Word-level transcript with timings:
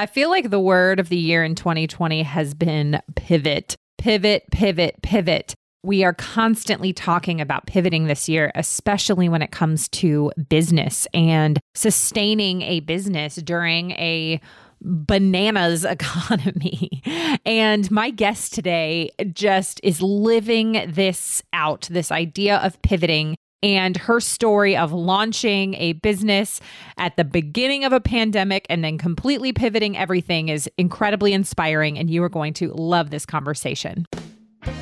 I 0.00 0.06
feel 0.06 0.30
like 0.30 0.48
the 0.48 0.58
word 0.58 0.98
of 0.98 1.10
the 1.10 1.18
year 1.18 1.44
in 1.44 1.54
2020 1.54 2.22
has 2.22 2.54
been 2.54 3.02
pivot, 3.16 3.76
pivot, 3.98 4.44
pivot, 4.50 4.94
pivot. 5.02 5.54
We 5.82 6.04
are 6.04 6.14
constantly 6.14 6.94
talking 6.94 7.38
about 7.38 7.66
pivoting 7.66 8.06
this 8.06 8.26
year, 8.26 8.50
especially 8.54 9.28
when 9.28 9.42
it 9.42 9.50
comes 9.50 9.90
to 9.90 10.32
business 10.48 11.06
and 11.12 11.60
sustaining 11.74 12.62
a 12.62 12.80
business 12.80 13.36
during 13.36 13.90
a 13.90 14.40
bananas 14.80 15.84
economy. 15.84 17.02
And 17.44 17.90
my 17.90 18.08
guest 18.08 18.54
today 18.54 19.10
just 19.34 19.82
is 19.84 20.00
living 20.00 20.82
this 20.88 21.42
out 21.52 21.88
this 21.90 22.10
idea 22.10 22.56
of 22.56 22.80
pivoting 22.80 23.36
and 23.62 23.96
her 23.96 24.20
story 24.20 24.76
of 24.76 24.92
launching 24.92 25.74
a 25.74 25.94
business 25.94 26.60
at 26.96 27.16
the 27.16 27.24
beginning 27.24 27.84
of 27.84 27.92
a 27.92 28.00
pandemic 28.00 28.66
and 28.70 28.82
then 28.82 28.98
completely 28.98 29.52
pivoting 29.52 29.96
everything 29.96 30.48
is 30.48 30.68
incredibly 30.78 31.32
inspiring. 31.32 31.98
And 31.98 32.10
you 32.10 32.22
are 32.22 32.28
going 32.28 32.54
to 32.54 32.72
love 32.72 33.10
this 33.10 33.26
conversation. 33.26 34.06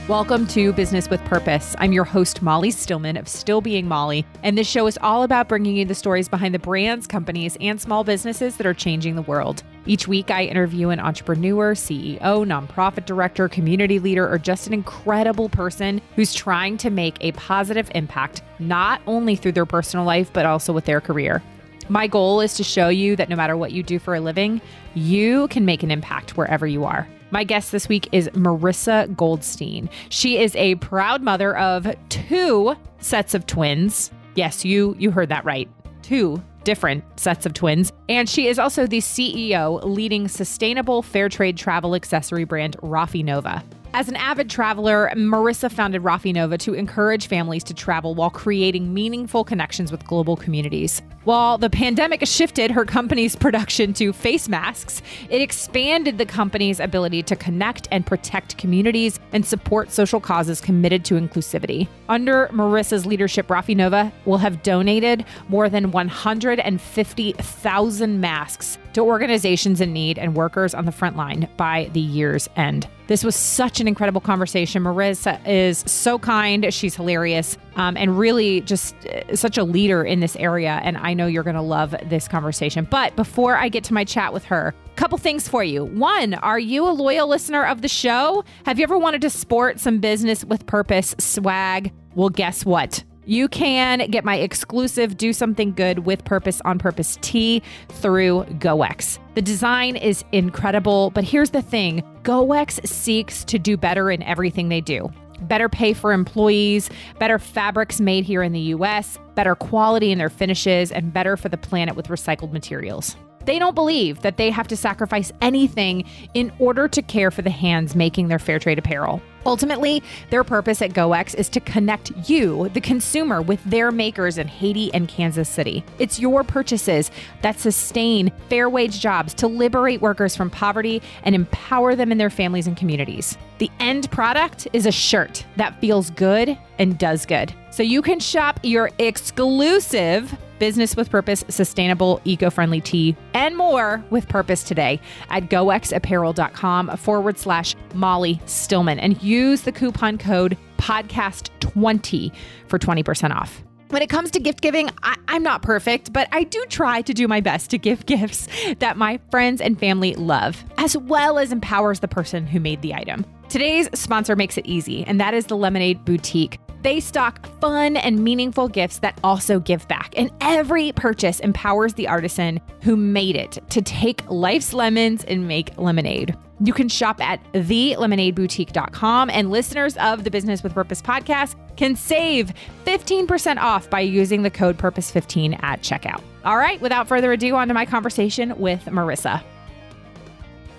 Welcome 0.08 0.48
to 0.48 0.72
Business 0.72 1.08
with 1.08 1.24
Purpose. 1.26 1.76
I'm 1.78 1.92
your 1.92 2.04
host, 2.04 2.42
Molly 2.42 2.72
Stillman 2.72 3.16
of 3.16 3.28
Still 3.28 3.60
Being 3.60 3.86
Molly, 3.86 4.26
and 4.42 4.58
this 4.58 4.66
show 4.66 4.88
is 4.88 4.98
all 5.02 5.22
about 5.22 5.48
bringing 5.48 5.76
you 5.76 5.84
the 5.84 5.94
stories 5.94 6.28
behind 6.28 6.52
the 6.52 6.58
brands, 6.58 7.06
companies, 7.06 7.56
and 7.60 7.80
small 7.80 8.02
businesses 8.02 8.56
that 8.56 8.66
are 8.66 8.74
changing 8.74 9.14
the 9.14 9.22
world. 9.22 9.62
Each 9.86 10.08
week, 10.08 10.32
I 10.32 10.46
interview 10.46 10.88
an 10.88 10.98
entrepreneur, 10.98 11.74
CEO, 11.74 12.18
nonprofit 12.18 13.06
director, 13.06 13.48
community 13.48 14.00
leader, 14.00 14.28
or 14.28 14.38
just 14.38 14.66
an 14.66 14.74
incredible 14.74 15.48
person 15.48 16.00
who's 16.16 16.34
trying 16.34 16.76
to 16.78 16.90
make 16.90 17.16
a 17.20 17.32
positive 17.32 17.88
impact, 17.94 18.42
not 18.58 19.00
only 19.06 19.36
through 19.36 19.52
their 19.52 19.66
personal 19.66 20.04
life, 20.04 20.32
but 20.32 20.46
also 20.46 20.72
with 20.72 20.86
their 20.86 21.00
career. 21.00 21.40
My 21.88 22.08
goal 22.08 22.40
is 22.40 22.54
to 22.54 22.64
show 22.64 22.88
you 22.88 23.14
that 23.16 23.28
no 23.28 23.36
matter 23.36 23.56
what 23.56 23.72
you 23.72 23.82
do 23.84 23.98
for 23.98 24.16
a 24.16 24.20
living, 24.20 24.60
you 24.94 25.46
can 25.48 25.64
make 25.64 25.84
an 25.84 25.90
impact 25.90 26.36
wherever 26.36 26.66
you 26.66 26.84
are. 26.84 27.06
My 27.30 27.44
guest 27.44 27.72
this 27.72 27.88
week 27.90 28.08
is 28.10 28.28
Marissa 28.30 29.14
Goldstein. 29.14 29.90
She 30.08 30.38
is 30.38 30.56
a 30.56 30.76
proud 30.76 31.22
mother 31.22 31.54
of 31.56 31.94
two 32.08 32.74
sets 33.00 33.34
of 33.34 33.46
twins. 33.46 34.10
Yes, 34.34 34.64
you 34.64 34.96
you 34.98 35.10
heard 35.10 35.28
that 35.28 35.44
right. 35.44 35.68
Two 36.00 36.42
different 36.64 37.04
sets 37.20 37.44
of 37.44 37.52
twins. 37.52 37.92
And 38.08 38.28
she 38.28 38.46
is 38.46 38.58
also 38.58 38.86
the 38.86 38.98
CEO 38.98 39.84
leading 39.84 40.26
sustainable 40.26 41.02
fair 41.02 41.28
trade 41.28 41.58
travel 41.58 41.94
accessory 41.94 42.44
brand 42.44 42.78
Rafi 42.78 43.22
Nova. 43.22 43.62
As 43.94 44.08
an 44.08 44.16
avid 44.16 44.48
traveler, 44.50 45.10
Marissa 45.14 45.70
founded 45.70 46.02
Rafi 46.02 46.32
Nova 46.32 46.56
to 46.58 46.74
encourage 46.74 47.26
families 47.26 47.64
to 47.64 47.74
travel 47.74 48.14
while 48.14 48.30
creating 48.30 48.92
meaningful 48.92 49.44
connections 49.44 49.90
with 49.90 50.04
global 50.06 50.36
communities. 50.36 51.02
While 51.24 51.58
the 51.58 51.68
pandemic 51.68 52.24
shifted 52.26 52.70
her 52.70 52.84
company's 52.84 53.34
production 53.36 53.92
to 53.94 54.12
face 54.12 54.48
masks, 54.48 55.02
it 55.28 55.42
expanded 55.42 56.16
the 56.16 56.24
company's 56.24 56.78
ability 56.80 57.22
to 57.24 57.36
connect 57.36 57.88
and 57.90 58.06
protect 58.06 58.56
communities 58.56 59.20
and 59.32 59.44
support 59.44 59.90
social 59.90 60.20
causes 60.20 60.60
committed 60.60 61.04
to 61.06 61.14
inclusivity. 61.14 61.88
Under 62.08 62.46
Marissa's 62.48 63.04
leadership, 63.04 63.48
Rafi 63.48 63.76
Nova 63.76 64.12
will 64.24 64.38
have 64.38 64.62
donated 64.62 65.24
more 65.48 65.68
than 65.68 65.90
150,000 65.90 68.20
masks 68.20 68.78
to 68.94 69.02
organizations 69.02 69.80
in 69.80 69.92
need 69.92 70.18
and 70.18 70.34
workers 70.34 70.72
on 70.72 70.86
the 70.86 70.92
front 70.92 71.16
line 71.16 71.48
by 71.56 71.90
the 71.92 72.00
year's 72.00 72.48
end. 72.56 72.88
This 73.08 73.24
was 73.24 73.34
such 73.34 73.80
an 73.80 73.88
incredible 73.88 74.20
conversation. 74.20 74.82
Marissa 74.82 75.40
is 75.46 75.82
so 75.86 76.18
kind. 76.18 76.72
She's 76.72 76.94
hilarious 76.94 77.56
um, 77.78 77.96
and 77.96 78.18
really 78.18 78.60
just 78.62 78.94
uh, 79.06 79.34
such 79.34 79.56
a 79.56 79.64
leader 79.64 80.04
in 80.04 80.20
this 80.20 80.36
area. 80.36 80.80
And 80.82 80.98
I 80.98 81.14
know 81.14 81.26
you're 81.26 81.44
going 81.44 81.56
to 81.56 81.62
love 81.62 81.94
this 82.06 82.28
conversation. 82.28 82.86
But 82.90 83.16
before 83.16 83.56
I 83.56 83.68
get 83.68 83.84
to 83.84 83.94
my 83.94 84.04
chat 84.04 84.32
with 84.32 84.44
her, 84.44 84.74
couple 84.96 85.16
things 85.16 85.48
for 85.48 85.62
you. 85.62 85.84
One, 85.84 86.34
are 86.34 86.58
you 86.58 86.88
a 86.88 86.90
loyal 86.90 87.28
listener 87.28 87.64
of 87.64 87.82
the 87.82 87.88
show? 87.88 88.44
Have 88.66 88.80
you 88.80 88.82
ever 88.82 88.98
wanted 88.98 89.20
to 89.22 89.30
sport 89.30 89.78
some 89.78 90.00
business 90.00 90.44
with 90.44 90.66
purpose 90.66 91.14
swag? 91.18 91.92
Well, 92.16 92.30
guess 92.30 92.66
what? 92.66 93.04
You 93.24 93.46
can 93.46 94.10
get 94.10 94.24
my 94.24 94.36
exclusive 94.36 95.16
Do 95.16 95.32
Something 95.32 95.72
Good 95.72 96.00
with 96.00 96.24
Purpose 96.24 96.60
on 96.64 96.78
Purpose 96.78 97.18
tee 97.20 97.62
through 97.90 98.44
GOEX. 98.58 99.18
The 99.34 99.42
design 99.42 99.96
is 99.96 100.24
incredible, 100.32 101.10
but 101.10 101.22
here's 101.22 101.50
the 101.50 101.62
thing 101.62 102.02
GOEX 102.22 102.84
seeks 102.88 103.44
to 103.44 103.58
do 103.58 103.76
better 103.76 104.10
in 104.10 104.22
everything 104.22 104.68
they 104.68 104.80
do 104.80 105.12
better 105.42 105.68
pay 105.68 105.92
for 105.92 106.12
employees, 106.12 106.90
better 107.18 107.38
fabrics 107.38 108.00
made 108.00 108.24
here 108.24 108.42
in 108.42 108.52
the 108.52 108.60
US, 108.60 109.18
better 109.34 109.54
quality 109.54 110.10
in 110.10 110.18
their 110.18 110.30
finishes, 110.30 110.90
and 110.90 111.12
better 111.12 111.36
for 111.36 111.48
the 111.48 111.58
planet 111.58 111.96
with 111.96 112.08
recycled 112.08 112.52
materials. 112.52 113.16
They 113.44 113.58
don't 113.58 113.74
believe 113.74 114.20
that 114.22 114.36
they 114.36 114.50
have 114.50 114.68
to 114.68 114.76
sacrifice 114.76 115.32
anything 115.40 116.04
in 116.34 116.52
order 116.58 116.88
to 116.88 117.02
care 117.02 117.30
for 117.30 117.42
the 117.42 117.50
hands 117.50 117.96
making 117.96 118.28
their 118.28 118.38
fair 118.38 118.58
trade 118.58 118.78
apparel. 118.78 119.22
Ultimately, 119.46 120.02
their 120.28 120.44
purpose 120.44 120.82
at 120.82 120.90
GOEX 120.90 121.34
is 121.34 121.48
to 121.50 121.60
connect 121.60 122.12
you, 122.28 122.68
the 122.70 122.82
consumer, 122.82 123.40
with 123.40 123.64
their 123.64 123.90
makers 123.90 124.36
in 124.36 124.46
Haiti 124.46 124.92
and 124.92 125.08
Kansas 125.08 125.48
City. 125.48 125.82
It's 125.98 126.20
your 126.20 126.44
purchases 126.44 127.10
that 127.40 127.58
sustain 127.58 128.30
fair 128.50 128.68
wage 128.68 129.00
jobs 129.00 129.32
to 129.34 129.46
liberate 129.46 130.02
workers 130.02 130.36
from 130.36 130.50
poverty 130.50 131.00
and 131.22 131.34
empower 131.34 131.94
them 131.94 132.12
in 132.12 132.18
their 132.18 132.28
families 132.28 132.66
and 132.66 132.76
communities. 132.76 133.38
The 133.56 133.70
end 133.80 134.10
product 134.10 134.68
is 134.74 134.84
a 134.84 134.92
shirt 134.92 135.46
that 135.56 135.80
feels 135.80 136.10
good 136.10 136.58
and 136.78 136.98
does 136.98 137.24
good. 137.24 137.54
So 137.70 137.82
you 137.82 138.02
can 138.02 138.20
shop 138.20 138.60
your 138.62 138.90
exclusive 138.98 140.36
business 140.58 140.96
with 140.96 141.10
purpose, 141.10 141.44
sustainable, 141.48 142.20
eco 142.24 142.50
friendly 142.50 142.80
tee, 142.80 143.16
and 143.34 143.56
more 143.56 144.04
with 144.10 144.28
purpose 144.28 144.62
today 144.62 145.00
at 145.30 145.48
goexapparel.com 145.48 146.96
forward 146.96 147.38
slash 147.38 147.74
Molly 147.94 148.40
Stillman 148.46 148.98
and 148.98 149.22
use 149.22 149.62
the 149.62 149.72
coupon 149.72 150.18
code 150.18 150.56
podcast20 150.78 152.32
for 152.66 152.78
20% 152.78 153.34
off. 153.34 153.62
When 153.90 154.02
it 154.02 154.10
comes 154.10 154.30
to 154.32 154.40
gift 154.40 154.60
giving, 154.60 154.90
I, 155.02 155.16
am 155.28 155.42
not 155.42 155.62
perfect, 155.62 156.12
but 156.12 156.28
I 156.30 156.44
do 156.44 156.62
try 156.68 157.00
to 157.02 157.14
do 157.14 157.26
my 157.26 157.40
best 157.40 157.70
to 157.70 157.78
give 157.78 158.04
gifts 158.06 158.46
that 158.80 158.98
my 158.98 159.18
friends 159.30 159.62
and 159.62 159.78
family 159.78 160.14
love, 160.14 160.62
as 160.76 160.96
well 160.96 161.38
as 161.38 161.52
empowers 161.52 162.00
the 162.00 162.08
person 162.08 162.46
who 162.46 162.60
made 162.60 162.82
the 162.82 162.94
item. 162.94 163.24
Today's 163.48 163.88
sponsor 163.94 164.36
makes 164.36 164.58
it 164.58 164.66
easy, 164.66 165.04
and 165.04 165.18
that 165.20 165.32
is 165.32 165.46
the 165.46 165.56
Lemonade 165.56 166.04
Boutique. 166.04 166.60
They 166.82 167.00
stock 167.00 167.46
fun 167.60 167.96
and 167.96 168.22
meaningful 168.22 168.68
gifts 168.68 169.00
that 169.00 169.18
also 169.24 169.58
give 169.58 169.86
back, 169.88 170.14
and 170.16 170.30
every 170.40 170.92
purchase 170.92 171.40
empowers 171.40 171.94
the 171.94 172.06
artisan 172.06 172.60
who 172.82 172.96
made 172.96 173.34
it 173.34 173.58
to 173.70 173.82
take 173.82 174.28
life's 174.30 174.72
lemons 174.72 175.24
and 175.24 175.48
make 175.48 175.76
lemonade. 175.76 176.36
You 176.60 176.72
can 176.72 176.88
shop 176.88 177.20
at 177.20 177.40
thelemonadeboutique.com, 177.52 179.30
and 179.30 179.50
listeners 179.50 179.96
of 179.96 180.24
the 180.24 180.30
Business 180.30 180.62
with 180.62 180.74
Purpose 180.74 181.02
podcast 181.02 181.56
can 181.76 181.96
save 181.96 182.52
15% 182.84 183.58
off 183.58 183.88
by 183.90 184.00
using 184.00 184.42
the 184.42 184.50
code 184.50 184.78
PURPOSE15 184.78 185.62
at 185.62 185.82
checkout. 185.82 186.22
All 186.44 186.56
right, 186.56 186.80
without 186.80 187.08
further 187.08 187.32
ado, 187.32 187.54
on 187.56 187.68
to 187.68 187.74
my 187.74 187.86
conversation 187.86 188.58
with 188.58 188.84
Marissa. 188.86 189.42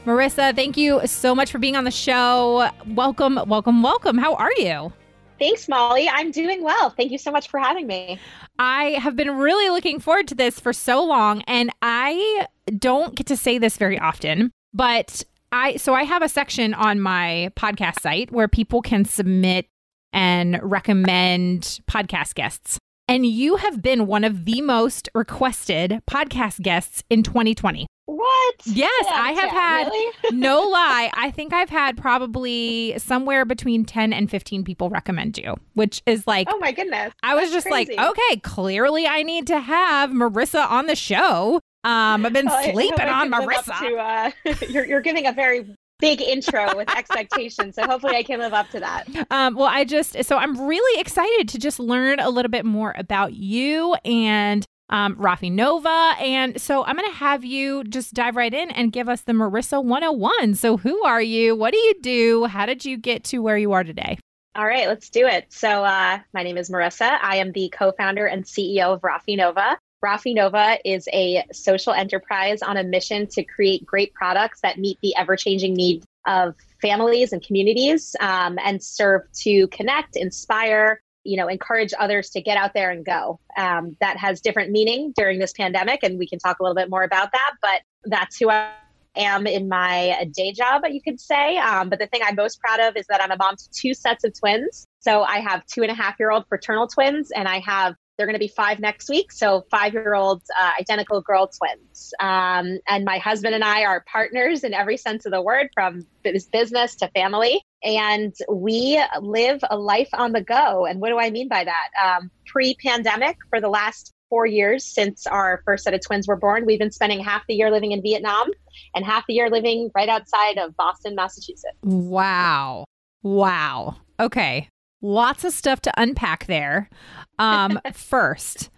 Marissa, 0.05 0.55
thank 0.55 0.77
you 0.77 1.05
so 1.05 1.35
much 1.35 1.51
for 1.51 1.59
being 1.59 1.75
on 1.75 1.83
the 1.83 1.91
show. 1.91 2.69
Welcome, 2.87 3.39
welcome, 3.47 3.83
welcome. 3.83 4.17
How 4.17 4.35
are 4.35 4.53
you? 4.57 4.91
Thanks, 5.39 5.67
Molly. 5.67 6.09
I'm 6.09 6.31
doing 6.31 6.63
well. 6.63 6.89
Thank 6.89 7.11
you 7.11 7.17
so 7.17 7.31
much 7.31 7.49
for 7.49 7.59
having 7.59 7.87
me. 7.87 8.19
I 8.59 8.97
have 9.01 9.15
been 9.15 9.37
really 9.37 9.69
looking 9.69 9.99
forward 9.99 10.27
to 10.27 10.35
this 10.35 10.59
for 10.59 10.73
so 10.73 11.03
long, 11.03 11.41
and 11.47 11.71
I 11.81 12.45
don't 12.77 13.15
get 13.15 13.27
to 13.27 13.37
say 13.37 13.57
this 13.57 13.77
very 13.77 13.97
often, 13.97 14.51
but 14.73 15.23
I 15.51 15.77
so 15.77 15.93
I 15.93 16.03
have 16.03 16.21
a 16.21 16.29
section 16.29 16.73
on 16.73 16.99
my 16.99 17.51
podcast 17.55 18.01
site 18.01 18.31
where 18.31 18.47
people 18.47 18.81
can 18.81 19.05
submit 19.05 19.65
and 20.13 20.59
recommend 20.61 21.79
podcast 21.89 22.35
guests. 22.35 22.77
And 23.07 23.25
you 23.25 23.55
have 23.55 23.81
been 23.81 24.05
one 24.05 24.23
of 24.23 24.45
the 24.45 24.61
most 24.61 25.09
requested 25.15 26.01
podcast 26.07 26.61
guests 26.61 27.03
in 27.09 27.23
2020. 27.23 27.87
What? 28.09 28.55
Yes, 28.65 29.05
yeah, 29.05 29.13
I 29.13 29.31
have 29.33 29.53
yeah, 29.53 29.59
had 29.59 29.87
really? 29.87 30.13
no 30.31 30.61
lie. 30.61 31.11
I 31.13 31.29
think 31.29 31.53
I've 31.53 31.69
had 31.69 31.95
probably 31.95 32.97
somewhere 32.97 33.45
between 33.45 33.85
10 33.85 34.13
and 34.13 34.31
15 34.31 34.63
people 34.63 34.89
recommend 34.89 35.37
you, 35.37 35.55
which 35.75 36.01
is 36.07 36.25
like 36.25 36.47
Oh 36.49 36.57
my 36.57 36.71
goodness. 36.71 37.13
I 37.21 37.35
was 37.35 37.51
just 37.51 37.67
crazy. 37.67 37.95
like, 37.95 38.09
okay, 38.09 38.39
clearly 38.39 39.05
I 39.05 39.21
need 39.21 39.45
to 39.47 39.59
have 39.59 40.09
Marissa 40.09 40.67
on 40.69 40.87
the 40.87 40.95
show. 40.95 41.59
Um, 41.83 42.25
I've 42.25 42.33
been 42.33 42.47
well, 42.47 42.71
sleeping 42.71 43.07
on 43.07 43.29
Marissa. 43.29 43.77
To, 43.79 43.95
uh, 43.97 44.31
you're, 44.69 44.85
you're 44.85 45.01
giving 45.01 45.27
a 45.27 45.31
very 45.31 45.75
big 45.99 46.19
intro 46.19 46.75
with 46.75 46.89
expectations. 46.97 47.75
So 47.75 47.85
hopefully 47.85 48.15
I 48.15 48.23
can 48.23 48.39
live 48.39 48.53
up 48.53 48.69
to 48.71 48.79
that. 48.79 49.07
Um, 49.29 49.53
well, 49.53 49.69
I 49.69 49.83
just, 49.83 50.23
so 50.23 50.37
I'm 50.37 50.59
really 50.59 50.99
excited 50.99 51.47
to 51.49 51.59
just 51.59 51.79
learn 51.79 52.19
a 52.19 52.31
little 52.31 52.49
bit 52.49 52.65
more 52.65 52.95
about 52.97 53.33
you 53.33 53.93
and 54.03 54.65
um, 54.89 55.15
Rafi 55.15 55.51
Nova. 55.51 56.13
And 56.19 56.59
so 56.61 56.83
I'm 56.83 56.95
going 56.95 57.09
to 57.09 57.17
have 57.17 57.45
you 57.45 57.83
just 57.83 58.13
dive 58.13 58.35
right 58.35 58.53
in 58.53 58.71
and 58.71 58.91
give 58.91 59.09
us 59.09 59.21
the 59.21 59.33
Marissa 59.33 59.83
101. 59.83 60.55
So, 60.55 60.77
who 60.77 61.03
are 61.03 61.21
you? 61.21 61.55
What 61.55 61.71
do 61.71 61.77
you 61.77 61.93
do? 62.01 62.45
How 62.45 62.65
did 62.65 62.85
you 62.85 62.97
get 62.97 63.23
to 63.25 63.39
where 63.39 63.57
you 63.57 63.71
are 63.71 63.83
today? 63.83 64.17
All 64.55 64.65
right, 64.65 64.87
let's 64.87 65.09
do 65.09 65.25
it. 65.25 65.45
So, 65.49 65.83
uh, 65.83 66.19
my 66.33 66.43
name 66.43 66.57
is 66.57 66.69
Marissa. 66.69 67.17
I 67.21 67.37
am 67.37 67.51
the 67.51 67.69
co 67.69 67.91
founder 67.91 68.25
and 68.25 68.43
CEO 68.43 68.93
of 68.93 69.01
Rafi 69.01 69.37
Nova. 69.37 69.77
Rafi 70.03 70.33
Nova 70.33 70.77
is 70.85 71.07
a 71.11 71.43
social 71.51 71.93
enterprise 71.93 72.61
on 72.61 72.77
a 72.77 72.83
mission 72.83 73.27
to 73.27 73.43
create 73.43 73.85
great 73.85 74.13
products 74.13 74.61
that 74.61 74.77
meet 74.77 74.97
the 75.01 75.15
ever 75.17 75.35
changing 75.35 75.73
needs 75.73 76.05
of 76.25 76.55
families 76.81 77.33
and 77.33 77.45
communities 77.45 78.15
um, 78.21 78.57
and 78.63 78.81
serve 78.81 79.23
to 79.33 79.67
connect, 79.67 80.15
inspire, 80.15 81.01
you 81.23 81.37
know, 81.37 81.47
encourage 81.47 81.93
others 81.97 82.29
to 82.31 82.41
get 82.41 82.57
out 82.57 82.73
there 82.73 82.91
and 82.91 83.05
go. 83.05 83.39
Um, 83.57 83.95
that 83.99 84.17
has 84.17 84.41
different 84.41 84.71
meaning 84.71 85.13
during 85.15 85.39
this 85.39 85.53
pandemic, 85.53 86.01
and 86.03 86.17
we 86.17 86.27
can 86.27 86.39
talk 86.39 86.59
a 86.59 86.63
little 86.63 86.75
bit 86.75 86.89
more 86.89 87.03
about 87.03 87.31
that. 87.31 87.51
But 87.61 87.81
that's 88.05 88.37
who 88.37 88.49
I 88.49 88.71
am 89.15 89.47
in 89.47 89.67
my 89.67 90.29
day 90.35 90.51
job, 90.51 90.83
you 90.89 91.01
could 91.01 91.19
say. 91.19 91.57
Um, 91.57 91.89
but 91.89 91.99
the 91.99 92.07
thing 92.07 92.21
I'm 92.23 92.35
most 92.35 92.59
proud 92.59 92.79
of 92.79 92.95
is 92.95 93.05
that 93.07 93.21
I'm 93.21 93.31
a 93.31 93.37
mom 93.37 93.55
to 93.55 93.69
two 93.71 93.93
sets 93.93 94.23
of 94.23 94.37
twins. 94.37 94.85
So 94.99 95.23
I 95.23 95.39
have 95.39 95.65
two 95.65 95.81
and 95.81 95.91
a 95.91 95.95
half 95.95 96.15
year 96.19 96.31
old 96.31 96.45
fraternal 96.47 96.87
twins, 96.87 97.31
and 97.31 97.47
I 97.47 97.59
have 97.65 97.95
they're 98.19 98.27
going 98.27 98.35
to 98.35 98.39
be 98.39 98.49
five 98.49 98.79
next 98.79 99.09
week. 99.09 99.31
So 99.31 99.65
five 99.71 99.93
year 99.93 100.13
old 100.13 100.41
uh, 100.59 100.71
identical 100.77 101.21
girl 101.21 101.47
twins. 101.47 102.13
Um, 102.19 102.79
and 102.85 103.05
my 103.05 103.17
husband 103.17 103.55
and 103.55 103.63
I 103.63 103.85
are 103.85 104.03
partners 104.11 104.65
in 104.65 104.73
every 104.73 104.97
sense 104.97 105.25
of 105.25 105.31
the 105.31 105.41
word, 105.41 105.69
from 105.73 106.05
business 106.21 106.95
to 106.95 107.07
family. 107.15 107.61
And 107.81 108.35
we 108.51 109.01
live 109.21 109.61
a 109.69 109.77
life 109.77 110.09
on 110.11 110.33
the 110.33 110.41
go. 110.41 110.85
And 110.85 110.99
what 110.99 111.09
do 111.09 111.17
I 111.17 111.29
mean 111.29 111.47
by 111.47 111.63
that? 111.63 111.89
Um, 112.03 112.29
Pre 112.45 112.75
pandemic, 112.75 113.37
for 113.49 113.61
the 113.61 113.69
last 113.69 114.11
four 114.29 114.45
years 114.45 114.83
since 114.83 115.25
our 115.25 115.61
first 115.63 115.85
set 115.85 115.93
of 115.93 116.01
twins 116.05 116.27
were 116.27 116.35
born, 116.35 116.65
we've 116.65 116.79
been 116.79 116.91
spending 116.91 117.23
half 117.23 117.43
the 117.47 117.53
year 117.53 117.71
living 117.71 117.93
in 117.93 118.01
Vietnam 118.01 118.49
and 118.95 119.05
half 119.05 119.25
the 119.27 119.33
year 119.33 119.49
living 119.49 119.91
right 119.95 120.09
outside 120.09 120.57
of 120.57 120.75
Boston, 120.75 121.15
Massachusetts. 121.15 121.77
Wow. 121.83 122.83
Wow. 123.23 123.95
Okay. 124.19 124.67
Lots 125.01 125.43
of 125.43 125.53
stuff 125.53 125.81
to 125.81 125.93
unpack 125.97 126.45
there. 126.45 126.89
Um, 127.37 127.79
first, 127.93 128.69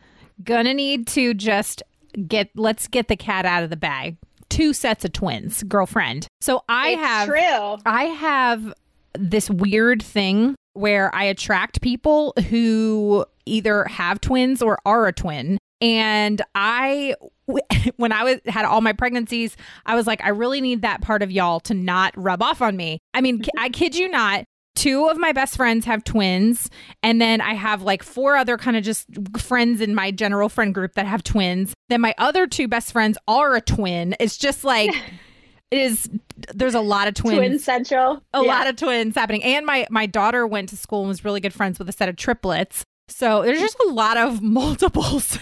gonna 0.43 0.73
need 0.73 1.07
to 1.07 1.33
just 1.33 1.83
get 2.27 2.49
let's 2.55 2.87
get 2.87 3.07
the 3.07 3.15
cat 3.15 3.45
out 3.45 3.63
of 3.63 3.69
the 3.69 3.77
bag. 3.77 4.17
Two 4.49 4.73
sets 4.73 5.05
of 5.05 5.13
twins, 5.13 5.63
girlfriend. 5.63 6.27
So 6.41 6.63
I 6.67 6.89
it's 6.89 7.01
have 7.01 7.27
true. 7.27 7.77
I 7.85 8.03
have 8.05 8.73
this 9.13 9.49
weird 9.49 10.03
thing 10.03 10.55
where 10.73 11.13
I 11.13 11.23
attract 11.25 11.81
people 11.81 12.33
who 12.49 13.25
either 13.45 13.85
have 13.85 14.21
twins 14.21 14.61
or 14.61 14.79
are 14.85 15.07
a 15.07 15.13
twin. 15.13 15.57
And 15.81 16.41
I, 16.53 17.15
when 17.97 18.11
I 18.11 18.23
was 18.23 18.39
had 18.45 18.65
all 18.65 18.81
my 18.81 18.93
pregnancies, 18.93 19.57
I 19.85 19.95
was 19.95 20.07
like, 20.07 20.23
I 20.23 20.29
really 20.29 20.61
need 20.61 20.83
that 20.83 21.01
part 21.01 21.23
of 21.23 21.31
y'all 21.31 21.59
to 21.61 21.73
not 21.73 22.13
rub 22.15 22.41
off 22.41 22.61
on 22.61 22.77
me. 22.77 22.99
I 23.13 23.21
mean, 23.21 23.43
I 23.57 23.69
kid 23.69 23.95
you 23.95 24.07
not. 24.07 24.45
Two 24.75 25.07
of 25.07 25.17
my 25.17 25.31
best 25.33 25.57
friends 25.57 25.85
have 25.85 26.03
twins, 26.03 26.69
and 27.03 27.21
then 27.21 27.41
I 27.41 27.53
have 27.53 27.81
like 27.81 28.03
four 28.03 28.37
other 28.37 28.57
kind 28.57 28.77
of 28.77 28.83
just 28.83 29.05
friends 29.37 29.81
in 29.81 29.93
my 29.93 30.11
general 30.11 30.49
friend 30.49 30.73
group 30.73 30.93
that 30.93 31.05
have 31.05 31.23
twins. 31.23 31.73
Then 31.89 32.01
my 32.01 32.15
other 32.17 32.47
two 32.47 32.67
best 32.67 32.91
friends 32.91 33.17
are 33.27 33.55
a 33.55 33.61
twin. 33.61 34.15
It's 34.19 34.37
just 34.37 34.63
like 34.63 34.91
it 35.71 35.79
is 35.79 36.09
there's 36.53 36.75
a 36.75 36.81
lot 36.81 37.07
of 37.07 37.13
twins 37.13 37.37
twin 37.37 37.59
central 37.59 38.21
a 38.33 38.41
yeah. 38.43 38.47
lot 38.47 38.67
of 38.67 38.75
twins 38.75 39.15
happening 39.15 39.41
and 39.43 39.65
my 39.65 39.87
my 39.89 40.05
daughter 40.05 40.45
went 40.45 40.69
to 40.69 40.77
school 40.77 41.01
and 41.01 41.07
was 41.07 41.25
really 41.25 41.39
good 41.39 41.53
friends 41.53 41.79
with 41.79 41.87
a 41.89 41.93
set 41.93 42.09
of 42.09 42.15
triplets 42.15 42.85
so 43.07 43.41
there's 43.41 43.59
just 43.61 43.77
a 43.87 43.89
lot 43.89 44.17
of 44.17 44.41
multiples 44.41 45.39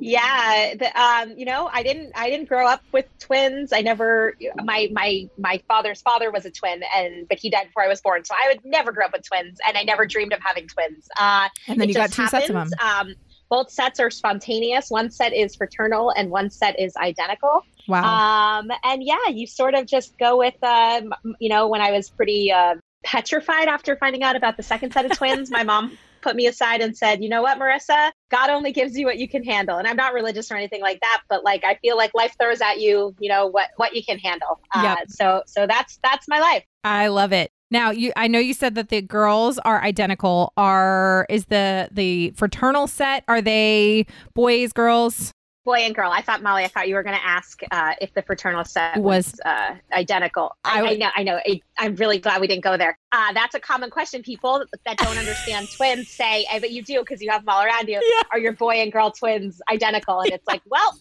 yeah 0.00 0.74
the, 0.74 1.00
um 1.00 1.34
you 1.36 1.44
know 1.44 1.68
i 1.72 1.82
didn't 1.82 2.12
i 2.16 2.30
didn't 2.30 2.48
grow 2.48 2.66
up 2.66 2.82
with 2.92 3.06
twins. 3.18 3.72
I 3.72 3.82
never 3.82 4.34
my 4.64 4.88
my 4.92 5.28
my 5.38 5.62
father's 5.68 6.00
father 6.00 6.30
was 6.30 6.44
a 6.46 6.50
twin 6.50 6.82
and 6.96 7.28
but 7.28 7.38
he 7.38 7.50
died 7.50 7.66
before 7.66 7.82
i 7.84 7.88
was 7.88 8.00
born. 8.00 8.24
So 8.24 8.34
i 8.34 8.48
would 8.48 8.64
never 8.64 8.92
grow 8.92 9.04
up 9.06 9.12
with 9.12 9.26
twins 9.26 9.58
and 9.66 9.76
i 9.76 9.82
never 9.82 10.06
dreamed 10.06 10.32
of 10.32 10.40
having 10.40 10.66
twins. 10.66 11.08
Uh 11.18 11.48
and 11.68 11.80
then 11.80 11.88
you 11.88 11.94
got 11.94 12.10
two 12.10 12.22
happened. 12.22 12.46
sets 12.46 12.50
of 12.50 12.70
them. 12.70 12.70
um 12.80 13.14
both 13.50 13.70
sets 13.70 14.00
are 14.00 14.08
spontaneous. 14.10 14.88
One 14.90 15.10
set 15.10 15.34
is 15.34 15.54
fraternal 15.56 16.08
and 16.08 16.30
one 16.30 16.48
set 16.48 16.80
is 16.80 16.96
identical. 16.96 17.62
Wow. 17.86 18.60
Um, 18.60 18.70
and 18.82 19.02
yeah, 19.02 19.28
you 19.28 19.46
sort 19.46 19.74
of 19.74 19.84
just 19.86 20.16
go 20.16 20.38
with, 20.38 20.54
uh, 20.62 21.02
you 21.38 21.50
know, 21.50 21.68
when 21.68 21.82
I 21.82 21.90
was 21.90 22.08
pretty 22.08 22.50
uh, 22.50 22.76
petrified 23.04 23.68
after 23.68 23.94
finding 23.96 24.22
out 24.22 24.36
about 24.36 24.56
the 24.56 24.62
second 24.62 24.94
set 24.94 25.04
of 25.04 25.18
twins, 25.18 25.50
my 25.50 25.64
mom 25.64 25.98
put 26.22 26.36
me 26.36 26.46
aside 26.46 26.80
and 26.80 26.96
said, 26.96 27.22
you 27.22 27.28
know 27.28 27.42
what, 27.42 27.58
Marissa, 27.58 28.12
God 28.30 28.50
only 28.50 28.72
gives 28.72 28.96
you 28.96 29.06
what 29.06 29.18
you 29.18 29.28
can 29.28 29.44
handle. 29.44 29.76
And 29.76 29.86
I'm 29.86 29.96
not 29.96 30.14
religious 30.14 30.50
or 30.50 30.56
anything 30.56 30.80
like 30.80 31.00
that, 31.00 31.22
but 31.28 31.44
like 31.44 31.64
I 31.64 31.74
feel 31.76 31.96
like 31.96 32.14
life 32.14 32.34
throws 32.40 32.60
at 32.60 32.80
you, 32.80 33.14
you 33.18 33.28
know, 33.28 33.46
what 33.46 33.70
what 33.76 33.94
you 33.94 34.04
can 34.04 34.18
handle. 34.18 34.60
Uh, 34.74 34.96
yep. 34.98 35.08
So 35.08 35.42
so 35.46 35.66
that's 35.66 35.98
that's 36.02 36.28
my 36.28 36.40
life. 36.40 36.64
I 36.84 37.08
love 37.08 37.32
it. 37.32 37.50
Now, 37.70 37.90
you 37.90 38.12
I 38.16 38.28
know 38.28 38.38
you 38.38 38.54
said 38.54 38.74
that 38.74 38.90
the 38.90 39.00
girls 39.02 39.58
are 39.60 39.82
identical. 39.82 40.52
Are 40.56 41.26
is 41.28 41.46
the 41.46 41.88
the 41.90 42.30
fraternal 42.36 42.86
set 42.86 43.24
are 43.28 43.40
they 43.40 44.06
boys, 44.34 44.72
girls? 44.72 45.32
Boy 45.64 45.78
and 45.80 45.94
girl. 45.94 46.10
I 46.10 46.22
thought 46.22 46.42
Molly. 46.42 46.64
I 46.64 46.68
thought 46.68 46.88
you 46.88 46.94
were 46.94 47.02
going 47.02 47.16
to 47.16 47.24
ask 47.24 47.60
uh, 47.70 47.94
if 48.00 48.12
the 48.14 48.22
fraternal 48.22 48.64
set 48.64 48.96
was, 48.96 49.32
was 49.32 49.40
uh, 49.44 49.76
identical. 49.92 50.56
I, 50.64 50.80
I, 50.80 50.88
I, 50.88 50.96
know. 50.96 51.08
I 51.16 51.22
know. 51.22 51.40
I, 51.46 51.60
am 51.78 51.96
really 51.96 52.18
glad 52.18 52.40
we 52.40 52.46
didn't 52.46 52.64
go 52.64 52.76
there. 52.76 52.98
Uh, 53.12 53.32
that's 53.32 53.54
a 53.54 53.60
common 53.60 53.90
question. 53.90 54.22
People 54.22 54.64
that 54.84 54.96
don't 54.98 55.18
understand 55.18 55.68
twins 55.76 56.08
say, 56.08 56.46
"I 56.50 56.58
bet 56.58 56.70
you 56.70 56.82
do 56.82 57.00
because 57.00 57.22
you 57.22 57.30
have 57.30 57.42
them 57.42 57.54
all 57.54 57.64
around 57.64 57.88
you." 57.88 57.94
Yeah. 57.94 58.22
Are 58.32 58.38
your 58.38 58.52
boy 58.52 58.76
and 58.76 58.92
girl 58.92 59.10
twins 59.10 59.60
identical? 59.70 60.20
And 60.20 60.32
it's 60.32 60.46
like, 60.46 60.62
well. 60.66 60.96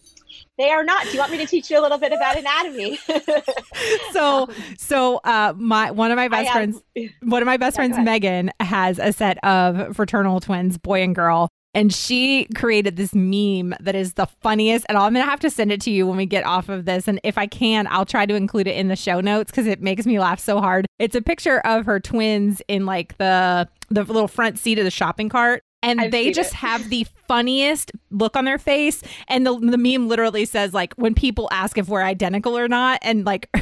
They 0.58 0.69
are 0.69 0.84
not. 0.84 1.04
Do 1.04 1.12
you 1.12 1.19
want 1.19 1.31
me 1.31 1.38
to 1.40 1.46
teach 1.46 1.69
you 1.69 1.80
a 1.80 1.81
little 1.81 1.98
bit 1.98 2.14
about 2.14 2.38
anatomy? 2.38 3.00
so, 4.12 4.48
so 4.78 5.18
uh, 5.24 5.54
my 5.57 5.92
one 5.92 6.12
of 6.12 6.16
my 6.16 6.28
best 6.28 6.52
friends, 6.52 6.81
one 7.22 7.42
of 7.42 7.46
my 7.46 7.57
best 7.57 7.75
yeah, 7.75 7.88
friends, 7.88 7.98
Megan, 7.98 8.52
has 8.60 9.00
a 9.00 9.12
set 9.12 9.44
of 9.44 9.96
fraternal 9.96 10.40
twins, 10.40 10.78
boy 10.78 11.02
and 11.02 11.16
girl, 11.16 11.50
and 11.73 11.94
she 11.94 12.45
created 12.56 12.97
this 12.97 13.13
meme 13.13 13.73
that 13.79 13.95
is 13.95 14.13
the 14.13 14.25
funniest. 14.25 14.85
And 14.89 14.97
I'm 14.97 15.13
going 15.13 15.25
to 15.25 15.29
have 15.29 15.39
to 15.41 15.50
send 15.50 15.71
it 15.71 15.81
to 15.81 15.91
you 15.91 16.06
when 16.06 16.18
we 16.18 16.25
get 16.25 16.45
off 16.45 16.69
of 16.69 16.85
this. 16.85 17.07
And 17.07 17.19
if 17.23 17.38
I 17.38 17.47
can, 17.47 17.88
I'll 17.88 18.06
try 18.06 18.25
to 18.25 18.35
include 18.35 18.68
it 18.68 18.75
in 18.75 18.89
the 18.89 18.95
show 18.95 19.21
notes 19.21 19.51
because 19.51 19.68
it 19.68 19.81
makes 19.81 20.06
me 20.06 20.19
laugh 20.19 20.39
so 20.39 20.59
hard. 20.59 20.85
It's 21.00 21.15
a 21.15 21.21
picture 21.21 21.59
of 21.59 21.85
her 21.85 22.00
twins 22.00 22.62
in 22.68 22.85
like 22.85 23.18
the 23.18 23.68
the 23.89 24.03
little 24.03 24.27
front 24.27 24.57
seat 24.57 24.79
of 24.79 24.85
the 24.85 24.91
shopping 24.91 25.29
cart. 25.29 25.63
And 25.83 26.00
I've 26.00 26.12
they 26.12 26.31
just 26.31 26.53
it. 26.53 26.57
have 26.57 26.89
the 26.89 27.07
funniest 27.27 27.91
look 28.12 28.35
on 28.35 28.45
their 28.45 28.59
face. 28.59 29.01
And 29.27 29.45
the, 29.45 29.57
the 29.57 29.77
meme 29.77 30.07
literally 30.07 30.45
says, 30.45 30.73
like, 30.73 30.94
when 30.94 31.15
people 31.15 31.50
ask 31.51 31.77
if 31.77 31.88
we're 31.88 32.03
identical 32.03 32.57
or 32.57 32.68
not, 32.68 33.00
and 33.01 33.25
like, 33.25 33.50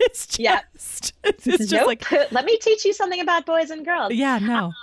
it's 0.00 0.26
just, 0.26 0.40
yeah. 0.40 0.60
it's 0.74 1.12
just 1.44 1.72
nope. 1.72 1.86
like, 1.86 2.10
let 2.32 2.44
me 2.46 2.56
teach 2.58 2.84
you 2.84 2.94
something 2.94 3.20
about 3.20 3.44
boys 3.44 3.70
and 3.70 3.84
girls. 3.84 4.14
Yeah, 4.14 4.38
no. 4.38 4.66
Um, 4.66 4.74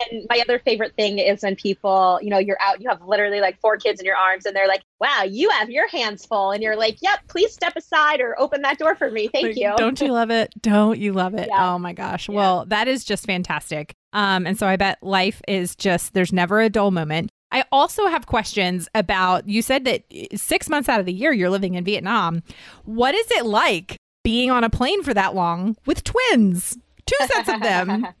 and 0.00 0.26
my 0.28 0.40
other 0.40 0.58
favorite 0.58 0.94
thing 0.94 1.18
is 1.18 1.42
when 1.42 1.56
people, 1.56 2.18
you 2.22 2.30
know, 2.30 2.38
you're 2.38 2.60
out, 2.60 2.80
you 2.80 2.88
have 2.88 3.02
literally 3.02 3.40
like 3.40 3.60
four 3.60 3.76
kids 3.76 4.00
in 4.00 4.06
your 4.06 4.16
arms, 4.16 4.46
and 4.46 4.54
they're 4.54 4.68
like, 4.68 4.82
wow, 5.00 5.22
you 5.22 5.50
have 5.50 5.70
your 5.70 5.88
hands 5.88 6.26
full. 6.26 6.50
And 6.50 6.62
you're 6.62 6.76
like, 6.76 6.98
yep, 7.00 7.20
please 7.28 7.52
step 7.52 7.74
aside 7.76 8.20
or 8.20 8.38
open 8.40 8.62
that 8.62 8.78
door 8.78 8.94
for 8.94 9.10
me. 9.10 9.28
Thank 9.28 9.48
like, 9.48 9.56
you. 9.56 9.72
Don't 9.76 10.00
you 10.00 10.12
love 10.12 10.30
it? 10.30 10.52
Don't 10.60 10.98
you 10.98 11.12
love 11.12 11.34
it? 11.34 11.48
Yeah. 11.48 11.74
Oh 11.74 11.78
my 11.78 11.92
gosh. 11.92 12.28
Yeah. 12.28 12.34
Well, 12.34 12.64
that 12.66 12.88
is 12.88 13.04
just 13.04 13.26
fantastic. 13.26 13.92
Um, 14.12 14.46
and 14.46 14.58
so 14.58 14.66
I 14.66 14.76
bet 14.76 14.98
life 15.02 15.40
is 15.46 15.76
just, 15.76 16.14
there's 16.14 16.32
never 16.32 16.60
a 16.60 16.68
dull 16.68 16.90
moment. 16.90 17.30
I 17.52 17.64
also 17.72 18.06
have 18.06 18.26
questions 18.26 18.88
about 18.94 19.48
you 19.48 19.60
said 19.62 19.84
that 19.84 20.04
six 20.36 20.68
months 20.68 20.88
out 20.88 21.00
of 21.00 21.06
the 21.06 21.12
year 21.12 21.32
you're 21.32 21.50
living 21.50 21.74
in 21.74 21.84
Vietnam. 21.84 22.42
What 22.84 23.14
is 23.14 23.28
it 23.32 23.44
like 23.44 23.96
being 24.22 24.50
on 24.50 24.62
a 24.62 24.70
plane 24.70 25.02
for 25.02 25.14
that 25.14 25.34
long 25.34 25.76
with 25.84 26.04
twins? 26.04 26.78
Two 27.06 27.16
sets 27.26 27.48
of 27.48 27.60
them. 27.60 28.06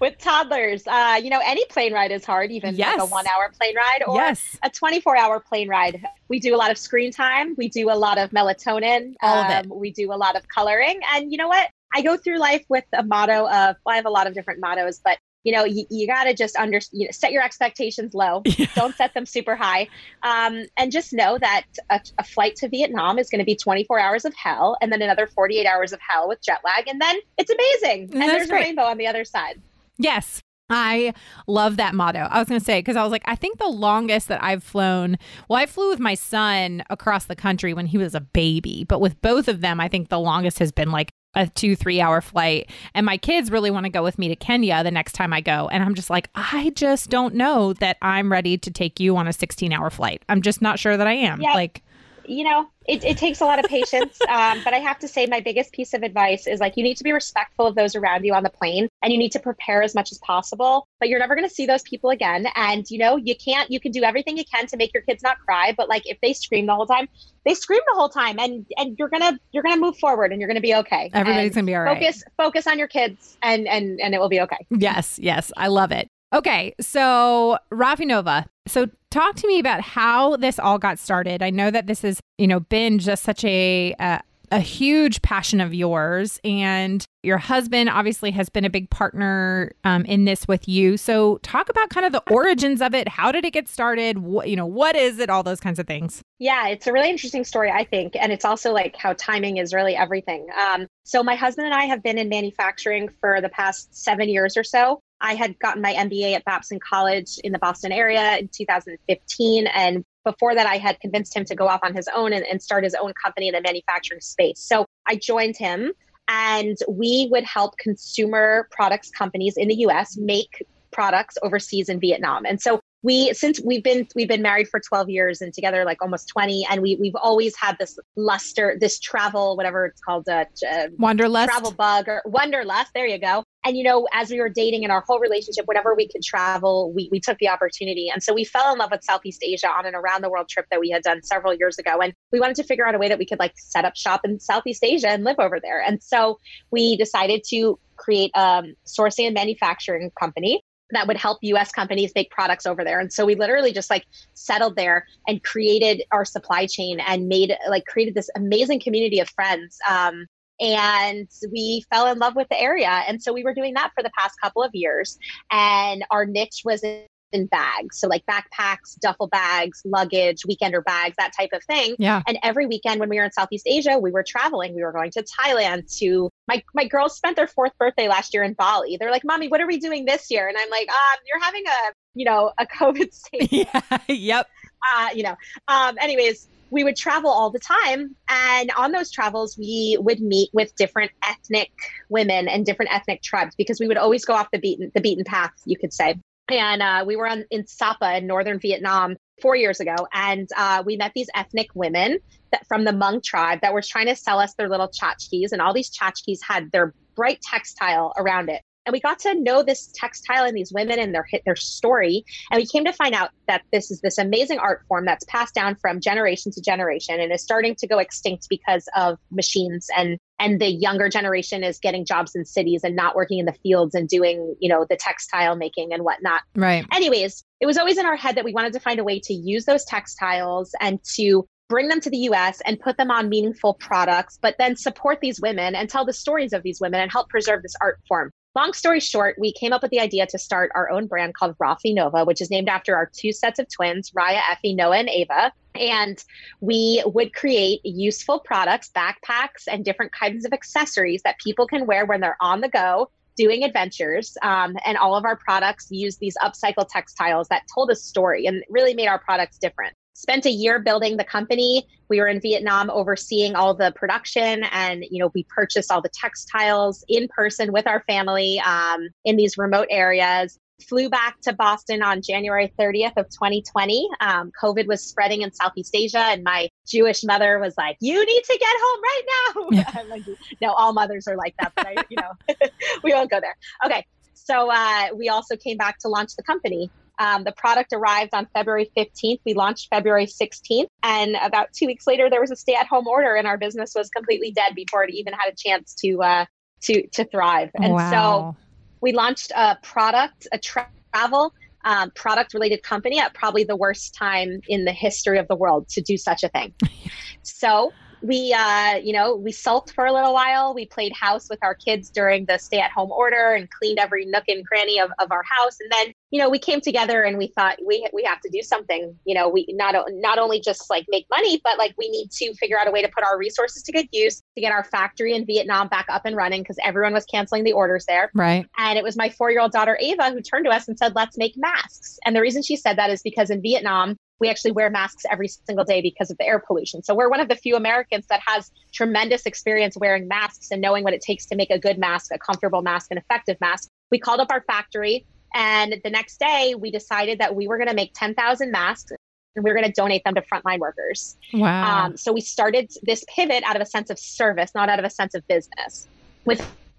with 0.00 0.18
toddlers. 0.18 0.86
Uh, 0.86 1.20
you 1.22 1.30
know, 1.30 1.40
any 1.44 1.64
plane 1.66 1.92
ride 1.92 2.10
is 2.10 2.24
hard, 2.24 2.50
even 2.50 2.74
yes. 2.74 2.98
like 2.98 3.08
a 3.08 3.10
one 3.10 3.26
hour 3.26 3.50
plane 3.58 3.76
ride 3.76 4.02
or 4.06 4.16
yes. 4.16 4.58
a 4.62 4.70
24 4.70 5.16
hour 5.16 5.40
plane 5.40 5.68
ride. 5.68 6.04
We 6.28 6.40
do 6.40 6.54
a 6.54 6.58
lot 6.58 6.70
of 6.70 6.78
screen 6.78 7.12
time. 7.12 7.54
We 7.56 7.68
do 7.68 7.90
a 7.90 7.94
lot 7.94 8.18
of 8.18 8.30
melatonin. 8.30 9.14
All 9.22 9.38
um, 9.38 9.46
of 9.46 9.64
it. 9.66 9.70
We 9.70 9.90
do 9.90 10.12
a 10.12 10.16
lot 10.16 10.36
of 10.36 10.48
coloring. 10.48 11.00
And 11.14 11.30
you 11.30 11.38
know 11.38 11.48
what? 11.48 11.68
I 11.92 12.02
go 12.02 12.16
through 12.16 12.38
life 12.38 12.64
with 12.68 12.84
a 12.92 13.02
motto 13.02 13.48
of, 13.48 13.76
well, 13.84 13.92
I 13.92 13.96
have 13.96 14.06
a 14.06 14.10
lot 14.10 14.26
of 14.26 14.34
different 14.34 14.60
mottos, 14.60 15.00
but 15.04 15.18
you 15.44 15.52
know, 15.52 15.64
you, 15.64 15.84
you 15.90 16.06
got 16.06 16.24
to 16.24 16.34
just 16.34 16.56
under, 16.56 16.80
you 16.92 17.06
know, 17.06 17.10
set 17.12 17.32
your 17.32 17.42
expectations 17.42 18.14
low. 18.14 18.42
Yeah. 18.60 18.66
Don't 18.74 18.94
set 18.94 19.14
them 19.14 19.24
super 19.24 19.56
high. 19.56 19.88
Um, 20.22 20.64
and 20.76 20.92
just 20.92 21.14
know 21.14 21.38
that 21.38 21.64
a, 21.88 22.00
a 22.18 22.24
flight 22.24 22.56
to 22.56 22.68
Vietnam 22.68 23.18
is 23.18 23.30
going 23.30 23.38
to 23.38 23.44
be 23.44 23.56
24 23.56 23.98
hours 23.98 24.24
of 24.26 24.34
hell 24.34 24.76
and 24.82 24.92
then 24.92 25.00
another 25.00 25.26
48 25.26 25.64
hours 25.66 25.92
of 25.92 26.00
hell 26.06 26.28
with 26.28 26.42
jet 26.42 26.58
lag. 26.62 26.86
And 26.86 27.00
then 27.00 27.16
it's 27.38 27.50
amazing. 27.50 28.10
And, 28.12 28.22
and 28.22 28.30
there's 28.30 28.48
great. 28.48 28.60
a 28.60 28.64
rainbow 28.64 28.82
on 28.82 28.98
the 28.98 29.06
other 29.06 29.24
side. 29.24 29.62
Yes. 29.98 30.42
I 30.68 31.14
love 31.46 31.76
that 31.76 31.94
motto. 31.94 32.20
I 32.30 32.38
was 32.38 32.48
going 32.48 32.60
to 32.60 32.64
say, 32.64 32.80
because 32.80 32.96
I 32.96 33.02
was 33.02 33.12
like, 33.12 33.24
I 33.24 33.34
think 33.34 33.58
the 33.58 33.68
longest 33.68 34.28
that 34.28 34.42
I've 34.42 34.62
flown, 34.62 35.16
well, 35.48 35.58
I 35.58 35.66
flew 35.66 35.90
with 35.90 36.00
my 36.00 36.14
son 36.14 36.82
across 36.90 37.24
the 37.24 37.36
country 37.36 37.72
when 37.72 37.86
he 37.86 37.98
was 37.98 38.14
a 38.14 38.20
baby, 38.20 38.84
but 38.84 39.00
with 39.00 39.20
both 39.20 39.48
of 39.48 39.60
them, 39.60 39.80
I 39.80 39.88
think 39.88 40.08
the 40.08 40.20
longest 40.20 40.58
has 40.58 40.70
been 40.70 40.90
like 40.90 41.10
a 41.34 41.46
two, 41.48 41.76
three 41.76 42.00
hour 42.00 42.20
flight. 42.20 42.70
And 42.94 43.06
my 43.06 43.16
kids 43.16 43.50
really 43.50 43.70
want 43.70 43.84
to 43.86 43.90
go 43.90 44.02
with 44.02 44.18
me 44.18 44.28
to 44.28 44.36
Kenya 44.36 44.82
the 44.82 44.90
next 44.90 45.12
time 45.12 45.32
I 45.32 45.40
go. 45.40 45.68
And 45.68 45.82
I'm 45.82 45.94
just 45.94 46.10
like, 46.10 46.28
I 46.34 46.70
just 46.70 47.10
don't 47.10 47.34
know 47.34 47.72
that 47.74 47.96
I'm 48.02 48.30
ready 48.30 48.58
to 48.58 48.70
take 48.70 48.98
you 49.00 49.16
on 49.16 49.28
a 49.28 49.32
16 49.32 49.72
hour 49.72 49.90
flight. 49.90 50.22
I'm 50.28 50.42
just 50.42 50.60
not 50.60 50.78
sure 50.78 50.96
that 50.96 51.06
I 51.06 51.12
am. 51.12 51.40
Yeah. 51.40 51.54
Like, 51.54 51.82
you 52.26 52.44
know, 52.44 52.68
it, 52.90 53.04
it 53.04 53.16
takes 53.16 53.40
a 53.40 53.44
lot 53.44 53.58
of 53.58 53.66
patience. 53.66 54.18
Um, 54.30 54.60
but 54.64 54.72
I 54.72 54.78
have 54.78 54.98
to 55.00 55.08
say, 55.08 55.26
my 55.26 55.40
biggest 55.40 55.72
piece 55.72 55.92
of 55.92 56.02
advice 56.02 56.46
is 56.46 56.60
like 56.60 56.76
you 56.76 56.84
need 56.84 56.96
to 56.98 57.04
be 57.04 57.10
respectful 57.10 57.66
of 57.66 57.74
those 57.74 57.96
around 57.96 58.24
you 58.24 58.32
on 58.32 58.44
the 58.44 58.50
plane 58.50 58.88
and 59.02 59.12
you 59.12 59.18
need 59.18 59.32
to 59.32 59.40
prepare 59.40 59.82
as 59.82 59.92
much 59.92 60.12
as 60.12 60.18
possible. 60.18 60.86
But 61.00 61.08
you're 61.08 61.18
never 61.18 61.34
going 61.34 61.48
to 61.48 61.52
see 61.52 61.66
those 61.66 61.82
people 61.82 62.10
again. 62.10 62.46
And, 62.54 62.88
you 62.88 62.98
know, 62.98 63.16
you 63.16 63.34
can't, 63.34 63.70
you 63.70 63.80
can 63.80 63.90
do 63.90 64.04
everything 64.04 64.36
you 64.36 64.44
can 64.44 64.68
to 64.68 64.76
make 64.76 64.94
your 64.94 65.02
kids 65.02 65.22
not 65.24 65.38
cry. 65.40 65.74
But 65.76 65.88
like 65.88 66.02
if 66.06 66.20
they 66.20 66.32
scream 66.32 66.66
the 66.66 66.74
whole 66.74 66.86
time, 66.86 67.08
they 67.44 67.54
scream 67.54 67.80
the 67.88 67.94
whole 67.94 68.08
time 68.08 68.38
and 68.38 68.66
and 68.76 68.96
you're 68.98 69.08
gonna 69.08 69.38
you're 69.52 69.62
gonna 69.62 69.80
move 69.80 69.96
forward 69.98 70.30
and 70.30 70.40
you're 70.40 70.48
gonna 70.48 70.60
be 70.60 70.74
okay 70.74 71.10
everybody's 71.14 71.46
and 71.46 71.54
gonna 71.54 71.66
be 71.66 71.74
all 71.74 71.82
right 71.82 71.98
focus 71.98 72.22
focus 72.36 72.66
on 72.66 72.78
your 72.78 72.88
kids 72.88 73.38
and 73.42 73.66
and 73.66 74.00
and 74.00 74.14
it 74.14 74.20
will 74.20 74.28
be 74.28 74.40
okay 74.40 74.58
yes 74.70 75.18
yes 75.18 75.50
i 75.56 75.66
love 75.66 75.90
it 75.90 76.08
okay 76.34 76.74
so 76.80 77.56
rafi 77.72 78.06
nova 78.06 78.46
so 78.66 78.86
talk 79.10 79.36
to 79.36 79.46
me 79.46 79.58
about 79.58 79.80
how 79.80 80.36
this 80.36 80.58
all 80.58 80.78
got 80.78 80.98
started. 80.98 81.42
I 81.42 81.50
know 81.50 81.70
that 81.70 81.86
this 81.86 82.02
has 82.02 82.20
you 82.38 82.46
know 82.46 82.60
been 82.60 82.98
just 82.98 83.22
such 83.22 83.44
a 83.44 83.94
uh, 83.98 84.18
a 84.52 84.58
huge 84.58 85.22
passion 85.22 85.60
of 85.60 85.72
yours 85.72 86.40
and 86.42 87.04
your 87.22 87.38
husband 87.38 87.88
obviously 87.88 88.32
has 88.32 88.48
been 88.48 88.64
a 88.64 88.70
big 88.70 88.90
partner 88.90 89.70
um, 89.84 90.04
in 90.06 90.24
this 90.24 90.48
with 90.48 90.66
you. 90.68 90.96
So 90.96 91.36
talk 91.38 91.68
about 91.68 91.90
kind 91.90 92.04
of 92.04 92.10
the 92.10 92.22
origins 92.32 92.82
of 92.82 92.92
it. 92.92 93.06
How 93.06 93.30
did 93.30 93.44
it 93.44 93.52
get 93.52 93.68
started? 93.68 94.18
What 94.18 94.48
you 94.48 94.56
know 94.56 94.66
what 94.66 94.96
is 94.96 95.18
it? 95.18 95.30
All 95.30 95.42
those 95.42 95.60
kinds 95.60 95.78
of 95.78 95.86
things. 95.86 96.22
Yeah 96.38 96.68
it's 96.68 96.86
a 96.86 96.92
really 96.92 97.10
interesting 97.10 97.44
story 97.44 97.70
i 97.70 97.84
think 97.84 98.16
and 98.16 98.32
it's 98.32 98.44
also 98.44 98.72
like 98.72 98.96
how 98.96 99.12
timing 99.14 99.58
is 99.58 99.74
really 99.74 99.94
everything. 99.96 100.46
Um, 100.58 100.86
so 101.04 101.22
my 101.22 101.34
husband 101.34 101.66
and 101.66 101.74
i 101.74 101.84
have 101.84 102.02
been 102.02 102.18
in 102.18 102.28
manufacturing 102.28 103.08
for 103.20 103.40
the 103.40 103.48
past 103.48 103.94
seven 103.94 104.28
years 104.28 104.56
or 104.56 104.64
so 104.64 105.00
I 105.20 105.34
had 105.34 105.58
gotten 105.58 105.82
my 105.82 105.94
MBA 105.94 106.34
at 106.34 106.44
Babson 106.44 106.80
College 106.80 107.38
in 107.44 107.52
the 107.52 107.58
Boston 107.58 107.92
area 107.92 108.38
in 108.38 108.48
2015. 108.48 109.66
And 109.66 110.04
before 110.24 110.54
that, 110.54 110.66
I 110.66 110.76
had 110.76 110.98
convinced 111.00 111.36
him 111.36 111.44
to 111.46 111.54
go 111.54 111.68
off 111.68 111.80
on 111.82 111.94
his 111.94 112.08
own 112.14 112.32
and, 112.32 112.44
and 112.46 112.62
start 112.62 112.84
his 112.84 112.94
own 112.94 113.12
company 113.22 113.48
in 113.48 113.54
the 113.54 113.60
manufacturing 113.60 114.20
space. 114.20 114.60
So 114.60 114.86
I 115.06 115.16
joined 115.16 115.56
him 115.56 115.92
and 116.28 116.76
we 116.88 117.28
would 117.30 117.44
help 117.44 117.76
consumer 117.78 118.68
products 118.70 119.10
companies 119.10 119.56
in 119.56 119.68
the 119.68 119.74
US 119.86 120.16
make 120.16 120.64
products 120.90 121.36
overseas 121.42 121.88
in 121.88 122.00
Vietnam. 122.00 122.44
And 122.44 122.60
so 122.60 122.80
we 123.02 123.32
since 123.32 123.60
we've 123.64 123.82
been 123.82 124.06
we've 124.14 124.28
been 124.28 124.42
married 124.42 124.68
for 124.68 124.80
12 124.80 125.08
years 125.08 125.40
and 125.40 125.54
together 125.54 125.84
like 125.84 126.02
almost 126.02 126.28
20 126.28 126.66
and 126.70 126.82
we 126.82 126.96
we've 126.96 127.14
always 127.14 127.56
had 127.56 127.76
this 127.78 127.98
luster 128.16 128.76
this 128.80 128.98
travel 128.98 129.56
whatever 129.56 129.86
it's 129.86 130.00
called 130.00 130.28
uh, 130.28 130.44
uh 130.70 130.88
wanderlust. 130.98 131.50
travel 131.50 131.72
bug 131.72 132.08
or 132.08 132.22
wanderlust. 132.26 132.92
There 132.94 133.06
you 133.06 133.18
go. 133.18 133.44
And 133.64 133.76
you 133.76 133.84
know 133.84 134.06
as 134.12 134.30
we 134.30 134.38
were 134.40 134.48
dating 134.48 134.82
in 134.82 134.90
our 134.90 135.02
whole 135.06 135.18
relationship 135.18 135.66
whenever 135.66 135.94
we 135.94 136.08
could 136.08 136.22
travel 136.22 136.92
we, 136.92 137.08
we 137.10 137.20
took 137.20 137.38
the 137.38 137.48
opportunity. 137.48 138.10
And 138.10 138.22
so 138.22 138.34
we 138.34 138.44
fell 138.44 138.72
in 138.72 138.78
love 138.78 138.90
with 138.90 139.02
southeast 139.02 139.42
asia 139.42 139.68
on 139.68 139.86
an 139.86 139.94
around 139.94 140.22
the 140.22 140.30
world 140.30 140.48
trip 140.48 140.66
that 140.70 140.80
we 140.80 140.90
had 140.90 141.02
done 141.02 141.22
several 141.22 141.54
years 141.54 141.78
ago. 141.78 142.00
And 142.00 142.12
we 142.32 142.40
wanted 142.40 142.56
to 142.56 142.64
figure 142.64 142.86
out 142.86 142.94
a 142.94 142.98
way 142.98 143.08
that 143.08 143.18
we 143.18 143.26
could 143.26 143.38
like 143.38 143.54
set 143.56 143.84
up 143.84 143.96
shop 143.96 144.22
in 144.24 144.40
southeast 144.40 144.84
asia 144.84 145.08
and 145.08 145.24
live 145.24 145.38
over 145.38 145.58
there. 145.60 145.80
And 145.80 146.02
so 146.02 146.38
we 146.70 146.96
decided 146.96 147.44
to 147.48 147.78
create 147.96 148.30
a 148.34 148.40
um, 148.40 148.74
sourcing 148.86 149.26
and 149.26 149.34
manufacturing 149.34 150.10
company 150.18 150.62
that 150.92 151.06
would 151.06 151.16
help 151.16 151.38
US 151.42 151.72
companies 151.72 152.12
make 152.14 152.30
products 152.30 152.66
over 152.66 152.84
there. 152.84 153.00
And 153.00 153.12
so 153.12 153.24
we 153.24 153.34
literally 153.34 153.72
just 153.72 153.90
like 153.90 154.04
settled 154.34 154.76
there 154.76 155.06
and 155.26 155.42
created 155.42 156.02
our 156.12 156.24
supply 156.24 156.66
chain 156.66 157.00
and 157.00 157.28
made 157.28 157.56
like 157.68 157.84
created 157.86 158.14
this 158.14 158.30
amazing 158.36 158.80
community 158.80 159.20
of 159.20 159.28
friends. 159.30 159.78
Um, 159.88 160.26
and 160.60 161.28
we 161.50 161.84
fell 161.90 162.06
in 162.06 162.18
love 162.18 162.36
with 162.36 162.48
the 162.50 162.60
area. 162.60 163.02
And 163.08 163.22
so 163.22 163.32
we 163.32 163.42
were 163.42 163.54
doing 163.54 163.74
that 163.74 163.92
for 163.94 164.02
the 164.02 164.10
past 164.18 164.34
couple 164.42 164.62
of 164.62 164.70
years. 164.74 165.18
And 165.50 166.04
our 166.10 166.26
niche 166.26 166.62
was 166.64 166.84
in 167.32 167.46
bags. 167.46 167.98
So 167.98 168.08
like 168.08 168.24
backpacks, 168.26 168.98
duffel 169.00 169.28
bags, 169.28 169.82
luggage, 169.84 170.42
weekender 170.48 170.84
bags, 170.84 171.16
that 171.18 171.32
type 171.36 171.50
of 171.52 171.62
thing. 171.64 171.96
Yeah. 171.98 172.22
And 172.26 172.38
every 172.42 172.66
weekend 172.66 173.00
when 173.00 173.08
we 173.08 173.18
were 173.18 173.24
in 173.24 173.32
Southeast 173.32 173.66
Asia, 173.66 173.98
we 173.98 174.10
were 174.10 174.22
traveling. 174.22 174.74
We 174.74 174.82
were 174.82 174.92
going 174.92 175.10
to 175.12 175.22
Thailand 175.22 175.96
to 175.98 176.30
my 176.48 176.62
my 176.74 176.86
girls 176.86 177.16
spent 177.16 177.36
their 177.36 177.46
fourth 177.46 177.76
birthday 177.78 178.08
last 178.08 178.34
year 178.34 178.42
in 178.42 178.54
Bali. 178.54 178.96
They're 178.98 179.10
like, 179.10 179.24
"Mommy, 179.24 179.48
what 179.48 179.60
are 179.60 179.66
we 179.66 179.78
doing 179.78 180.04
this 180.04 180.30
year?" 180.30 180.48
And 180.48 180.56
I'm 180.58 180.70
like, 180.70 180.88
"Um, 180.88 181.18
you're 181.26 181.42
having 181.42 181.64
a, 181.66 181.92
you 182.14 182.24
know, 182.24 182.52
a 182.58 182.66
COVID 182.80 183.12
state." 183.12 183.52
yeah. 183.52 183.98
Yep. 184.08 184.48
Uh, 184.92 185.08
you 185.14 185.22
know. 185.22 185.36
Um 185.68 185.96
anyways, 186.00 186.48
we 186.70 186.84
would 186.84 186.96
travel 186.96 187.30
all 187.30 187.50
the 187.50 187.58
time 187.58 188.14
and 188.28 188.70
on 188.76 188.92
those 188.92 189.10
travels 189.10 189.58
we 189.58 189.96
would 190.00 190.20
meet 190.20 190.50
with 190.52 190.74
different 190.76 191.10
ethnic 191.28 191.70
women 192.08 192.48
and 192.48 192.64
different 192.64 192.92
ethnic 192.92 193.22
tribes 193.22 193.54
because 193.56 193.80
we 193.80 193.88
would 193.88 193.96
always 193.96 194.24
go 194.24 194.34
off 194.34 194.48
the 194.52 194.58
beaten 194.58 194.90
the 194.94 195.00
beaten 195.00 195.24
path 195.24 195.52
you 195.66 195.76
could 195.76 195.92
say 195.92 196.14
and 196.58 196.82
uh, 196.82 197.04
we 197.06 197.16
were 197.16 197.26
on, 197.26 197.44
in 197.50 197.66
Sapa 197.66 198.16
in 198.16 198.26
northern 198.26 198.58
Vietnam 198.58 199.16
four 199.40 199.56
years 199.56 199.80
ago, 199.80 199.94
and 200.12 200.48
uh, 200.56 200.82
we 200.84 200.96
met 200.96 201.12
these 201.14 201.28
ethnic 201.34 201.68
women 201.74 202.18
that, 202.52 202.66
from 202.66 202.84
the 202.84 202.92
Hmong 202.92 203.22
tribe 203.22 203.60
that 203.62 203.72
were 203.72 203.82
trying 203.82 204.06
to 204.06 204.16
sell 204.16 204.38
us 204.38 204.54
their 204.54 204.68
little 204.68 204.88
tchotchkes, 204.88 205.52
and 205.52 205.60
all 205.60 205.72
these 205.72 205.90
tchotchkes 205.90 206.38
had 206.46 206.70
their 206.72 206.94
bright 207.14 207.40
textile 207.42 208.12
around 208.16 208.48
it. 208.48 208.62
And 208.90 208.92
we 208.92 209.00
got 209.00 209.20
to 209.20 209.40
know 209.40 209.62
this 209.62 209.88
textile 209.94 210.44
and 210.44 210.56
these 210.56 210.72
women 210.72 210.98
and 210.98 211.14
their 211.14 211.24
their 211.44 211.54
story. 211.54 212.24
And 212.50 212.58
we 212.58 212.66
came 212.66 212.84
to 212.86 212.92
find 212.92 213.14
out 213.14 213.30
that 213.46 213.62
this 213.72 213.92
is 213.92 214.00
this 214.00 214.18
amazing 214.18 214.58
art 214.58 214.82
form 214.88 215.04
that's 215.04 215.24
passed 215.26 215.54
down 215.54 215.76
from 215.76 216.00
generation 216.00 216.50
to 216.50 216.60
generation 216.60 217.20
and 217.20 217.32
is 217.32 217.40
starting 217.40 217.76
to 217.76 217.86
go 217.86 217.98
extinct 217.98 218.48
because 218.50 218.88
of 218.96 219.16
machines 219.30 219.86
and 219.96 220.18
and 220.40 220.60
the 220.60 220.68
younger 220.68 221.08
generation 221.08 221.62
is 221.62 221.78
getting 221.78 222.04
jobs 222.04 222.34
in 222.34 222.44
cities 222.44 222.82
and 222.82 222.96
not 222.96 223.14
working 223.14 223.38
in 223.38 223.46
the 223.46 223.54
fields 223.62 223.94
and 223.94 224.08
doing 224.08 224.56
you 224.58 224.68
know 224.68 224.84
the 224.90 224.96
textile 224.96 225.54
making 225.54 225.92
and 225.92 226.02
whatnot 226.02 226.42
right 226.56 226.84
anyways 226.92 227.44
it 227.60 227.66
was 227.66 227.78
always 227.78 227.96
in 227.96 228.06
our 228.06 228.16
head 228.16 228.34
that 228.34 228.44
we 228.44 228.52
wanted 228.52 228.72
to 228.72 228.80
find 228.80 228.98
a 228.98 229.04
way 229.04 229.20
to 229.20 229.32
use 229.32 229.66
those 229.66 229.84
textiles 229.84 230.74
and 230.80 230.98
to 231.04 231.46
bring 231.70 231.88
them 231.88 232.00
to 232.00 232.10
the 232.10 232.18
US 232.18 232.60
and 232.66 232.78
put 232.78 232.98
them 232.98 233.10
on 233.10 233.30
meaningful 233.30 233.74
products, 233.74 234.38
but 234.42 234.56
then 234.58 234.76
support 234.76 235.20
these 235.22 235.40
women 235.40 235.74
and 235.74 235.88
tell 235.88 236.04
the 236.04 236.12
stories 236.12 236.52
of 236.52 236.62
these 236.62 236.80
women 236.80 237.00
and 237.00 237.10
help 237.10 237.30
preserve 237.30 237.62
this 237.62 237.76
art 237.80 238.00
form. 238.06 238.30
Long 238.56 238.72
story 238.72 238.98
short, 238.98 239.36
we 239.38 239.52
came 239.52 239.72
up 239.72 239.80
with 239.80 239.92
the 239.92 240.00
idea 240.00 240.26
to 240.26 240.38
start 240.38 240.72
our 240.74 240.90
own 240.90 241.06
brand 241.06 241.34
called 241.34 241.56
Rafi 241.58 241.94
Nova, 241.94 242.24
which 242.24 242.40
is 242.40 242.50
named 242.50 242.68
after 242.68 242.96
our 242.96 243.08
two 243.14 243.32
sets 243.32 243.60
of 243.60 243.68
twins, 243.68 244.10
Raya, 244.10 244.40
Effie, 244.50 244.74
Noah, 244.74 244.98
and 244.98 245.08
Ava. 245.08 245.52
And 245.76 246.22
we 246.60 247.00
would 247.06 247.32
create 247.32 247.80
useful 247.84 248.40
products, 248.40 248.90
backpacks, 248.90 249.68
and 249.68 249.84
different 249.84 250.10
kinds 250.10 250.44
of 250.44 250.52
accessories 250.52 251.22
that 251.22 251.38
people 251.38 251.68
can 251.68 251.86
wear 251.86 252.04
when 252.04 252.20
they're 252.20 252.36
on 252.40 252.60
the 252.60 252.68
go 252.68 253.12
doing 253.36 253.62
adventures. 253.62 254.36
Um, 254.42 254.76
and 254.84 254.98
all 254.98 255.14
of 255.14 255.24
our 255.24 255.36
products 255.36 255.86
use 255.90 256.16
these 256.16 256.36
upcycled 256.42 256.88
textiles 256.88 257.46
that 257.48 257.62
told 257.72 257.90
a 257.90 257.96
story 257.96 258.46
and 258.46 258.64
really 258.68 258.94
made 258.94 259.06
our 259.06 259.20
products 259.20 259.58
different 259.58 259.94
spent 260.20 260.44
a 260.44 260.50
year 260.50 260.78
building 260.78 261.16
the 261.16 261.24
company. 261.24 261.86
We 262.08 262.20
were 262.20 262.28
in 262.28 262.40
vietnam 262.40 262.90
overseeing 262.90 263.54
all 263.54 263.74
the 263.74 263.92
production 263.96 264.64
and 264.64 265.04
you 265.10 265.18
know 265.18 265.30
we 265.34 265.44
purchased 265.44 265.90
all 265.90 266.02
the 266.02 266.10
textiles 266.10 267.04
in 267.08 267.28
person 267.28 267.72
with 267.72 267.86
our 267.86 268.02
family 268.06 268.60
um, 268.60 269.08
in 269.24 269.36
these 269.36 269.56
remote 269.56 269.88
areas. 269.90 270.58
Flew 270.88 271.10
back 271.10 271.40
to 271.42 271.52
boston 271.52 272.02
on 272.02 272.22
january 272.22 272.72
30th 272.78 273.12
of 273.18 273.28
2020 273.28 274.08
um, 274.20 274.50
covid 274.60 274.86
was 274.86 275.04
spreading 275.04 275.42
in 275.42 275.52
southeast 275.52 275.94
asia 275.94 276.18
and 276.18 276.42
my 276.42 276.70
jewish 276.86 277.22
mother 277.22 277.58
was 277.58 277.74
like 277.76 277.96
you 278.00 278.24
need 278.24 278.42
to 278.44 278.58
get 278.58 278.76
home 278.80 279.00
right 279.02 279.22
now. 279.26 280.04
Like, 280.10 280.22
no 280.60 280.72
all 280.72 280.92
mothers 280.92 281.28
are 281.28 281.36
like 281.36 281.54
that 281.60 281.72
but 281.76 281.86
i 281.86 281.94
you 282.08 282.16
know 282.16 282.54
we 283.04 283.12
won't 283.12 283.30
go 283.30 283.40
there. 283.40 283.56
Okay 283.84 284.06
so 284.34 284.70
uh, 284.72 285.08
we 285.14 285.28
also 285.28 285.54
came 285.56 285.76
back 285.76 285.98
to 285.98 286.08
launch 286.08 286.34
the 286.34 286.42
company 286.42 286.90
um, 287.20 287.44
the 287.44 287.52
product 287.52 287.92
arrived 287.92 288.30
on 288.32 288.48
February 288.54 288.90
15th. 288.96 289.40
We 289.44 289.52
launched 289.52 289.88
February 289.90 290.26
16th. 290.26 290.86
And 291.02 291.36
about 291.40 291.68
two 291.74 291.86
weeks 291.86 292.06
later, 292.06 292.30
there 292.30 292.40
was 292.40 292.50
a 292.50 292.56
stay 292.56 292.74
at 292.74 292.86
home 292.86 293.06
order, 293.06 293.34
and 293.34 293.46
our 293.46 293.58
business 293.58 293.92
was 293.94 294.08
completely 294.08 294.50
dead 294.50 294.74
before 294.74 295.04
it 295.04 295.10
even 295.10 295.34
had 295.34 295.52
a 295.52 295.54
chance 295.54 295.94
to, 295.96 296.22
uh, 296.22 296.44
to, 296.82 297.06
to 297.08 297.24
thrive. 297.24 297.70
And 297.74 297.92
wow. 297.92 298.10
so 298.10 298.56
we 299.02 299.12
launched 299.12 299.52
a 299.54 299.76
product, 299.82 300.48
a 300.50 300.58
travel 300.58 301.52
um, 301.84 302.10
product 302.12 302.54
related 302.54 302.82
company 302.82 303.20
at 303.20 303.34
probably 303.34 303.64
the 303.64 303.76
worst 303.76 304.14
time 304.14 304.60
in 304.66 304.86
the 304.86 304.92
history 304.92 305.38
of 305.38 305.46
the 305.46 305.56
world 305.56 305.88
to 305.90 306.00
do 306.00 306.16
such 306.16 306.42
a 306.42 306.48
thing. 306.48 306.72
so 307.42 307.92
we 308.22 308.52
uh, 308.52 308.96
you 308.96 309.12
know 309.12 309.36
we 309.36 309.52
sulked 309.52 309.92
for 309.92 310.06
a 310.06 310.12
little 310.12 310.34
while. 310.34 310.74
We 310.74 310.86
played 310.86 311.12
house 311.12 311.48
with 311.48 311.58
our 311.62 311.74
kids 311.74 312.10
during 312.10 312.44
the 312.46 312.58
stay 312.58 312.80
at 312.80 312.90
home 312.90 313.10
order 313.10 313.54
and 313.54 313.68
cleaned 313.70 313.98
every 313.98 314.24
nook 314.24 314.44
and 314.48 314.66
cranny 314.66 315.00
of, 315.00 315.10
of 315.18 315.30
our 315.32 315.42
house. 315.42 315.78
And 315.80 315.90
then 315.90 316.14
you 316.30 316.40
know 316.40 316.50
we 316.50 316.58
came 316.58 316.80
together 316.80 317.22
and 317.22 317.38
we 317.38 317.48
thought 317.48 317.78
we 317.86 318.08
we 318.12 318.22
have 318.24 318.40
to 318.40 318.50
do 318.50 318.62
something. 318.62 319.16
You 319.24 319.34
know 319.34 319.48
we 319.48 319.66
not 319.70 319.94
not 320.12 320.38
only 320.38 320.60
just 320.60 320.90
like 320.90 321.06
make 321.08 321.26
money 321.30 321.60
but 321.62 321.78
like 321.78 321.94
we 321.98 322.08
need 322.10 322.30
to 322.32 322.54
figure 322.54 322.78
out 322.78 322.88
a 322.88 322.90
way 322.90 323.02
to 323.02 323.08
put 323.08 323.24
our 323.24 323.38
resources 323.38 323.82
to 323.84 323.92
good 323.92 324.08
use 324.12 324.42
to 324.54 324.60
get 324.60 324.72
our 324.72 324.84
factory 324.84 325.34
in 325.34 325.46
Vietnam 325.46 325.88
back 325.88 326.06
up 326.08 326.22
and 326.24 326.36
running 326.36 326.62
because 326.62 326.78
everyone 326.84 327.12
was 327.12 327.24
canceling 327.24 327.64
the 327.64 327.72
orders 327.72 328.04
there. 328.06 328.30
Right. 328.34 328.66
And 328.78 328.98
it 328.98 329.04
was 329.04 329.16
my 329.16 329.28
4-year-old 329.28 329.72
daughter 329.72 329.98
Ava 330.00 330.30
who 330.30 330.40
turned 330.40 330.66
to 330.66 330.70
us 330.70 330.88
and 330.88 330.98
said 330.98 331.14
let's 331.14 331.38
make 331.38 331.54
masks. 331.56 332.18
And 332.24 332.36
the 332.36 332.40
reason 332.40 332.62
she 332.62 332.76
said 332.76 332.96
that 332.96 333.10
is 333.10 333.22
because 333.22 333.50
in 333.50 333.62
Vietnam 333.62 334.16
we 334.40 334.48
actually 334.48 334.72
wear 334.72 334.90
masks 334.90 335.24
every 335.30 335.48
single 335.48 335.84
day 335.84 336.00
because 336.00 336.30
of 336.30 336.38
the 336.38 336.46
air 336.46 336.58
pollution. 336.58 337.02
So 337.02 337.14
we're 337.14 337.28
one 337.28 337.40
of 337.40 337.48
the 337.48 337.54
few 337.54 337.76
Americans 337.76 338.26
that 338.28 338.40
has 338.46 338.70
tremendous 338.92 339.46
experience 339.46 339.96
wearing 339.96 340.26
masks 340.26 340.70
and 340.70 340.80
knowing 340.80 341.04
what 341.04 341.12
it 341.12 341.20
takes 341.20 341.46
to 341.46 341.56
make 341.56 341.70
a 341.70 341.78
good 341.78 341.98
mask, 341.98 342.30
a 342.32 342.38
comfortable 342.38 342.82
mask, 342.82 343.10
an 343.10 343.18
effective 343.18 343.56
mask. 343.60 343.88
We 344.10 344.18
called 344.18 344.40
up 344.40 344.48
our 344.50 344.62
factory 344.62 345.26
and 345.54 345.96
the 346.02 346.10
next 346.10 346.38
day 346.40 346.74
we 346.78 346.90
decided 346.90 347.38
that 347.38 347.54
we 347.54 347.68
were 347.68 347.76
going 347.76 347.88
to 347.88 347.94
make 347.94 348.12
10,000 348.14 348.70
masks 348.70 349.12
and 349.56 349.64
we 349.64 349.70
were 349.70 349.74
going 349.74 349.86
to 349.86 349.92
donate 349.92 350.22
them 350.24 350.34
to 350.34 350.42
frontline 350.42 350.78
workers. 350.78 351.36
Wow. 351.52 352.06
Um, 352.06 352.16
so 352.16 352.32
we 352.32 352.40
started 352.40 352.90
this 353.02 353.24
pivot 353.34 353.62
out 353.64 353.76
of 353.76 353.82
a 353.82 353.86
sense 353.86 354.10
of 354.10 354.18
service, 354.18 354.70
not 354.74 354.88
out 354.88 354.98
of 354.98 355.04
a 355.04 355.10
sense 355.10 355.34
of 355.34 355.46
business. 355.48 356.08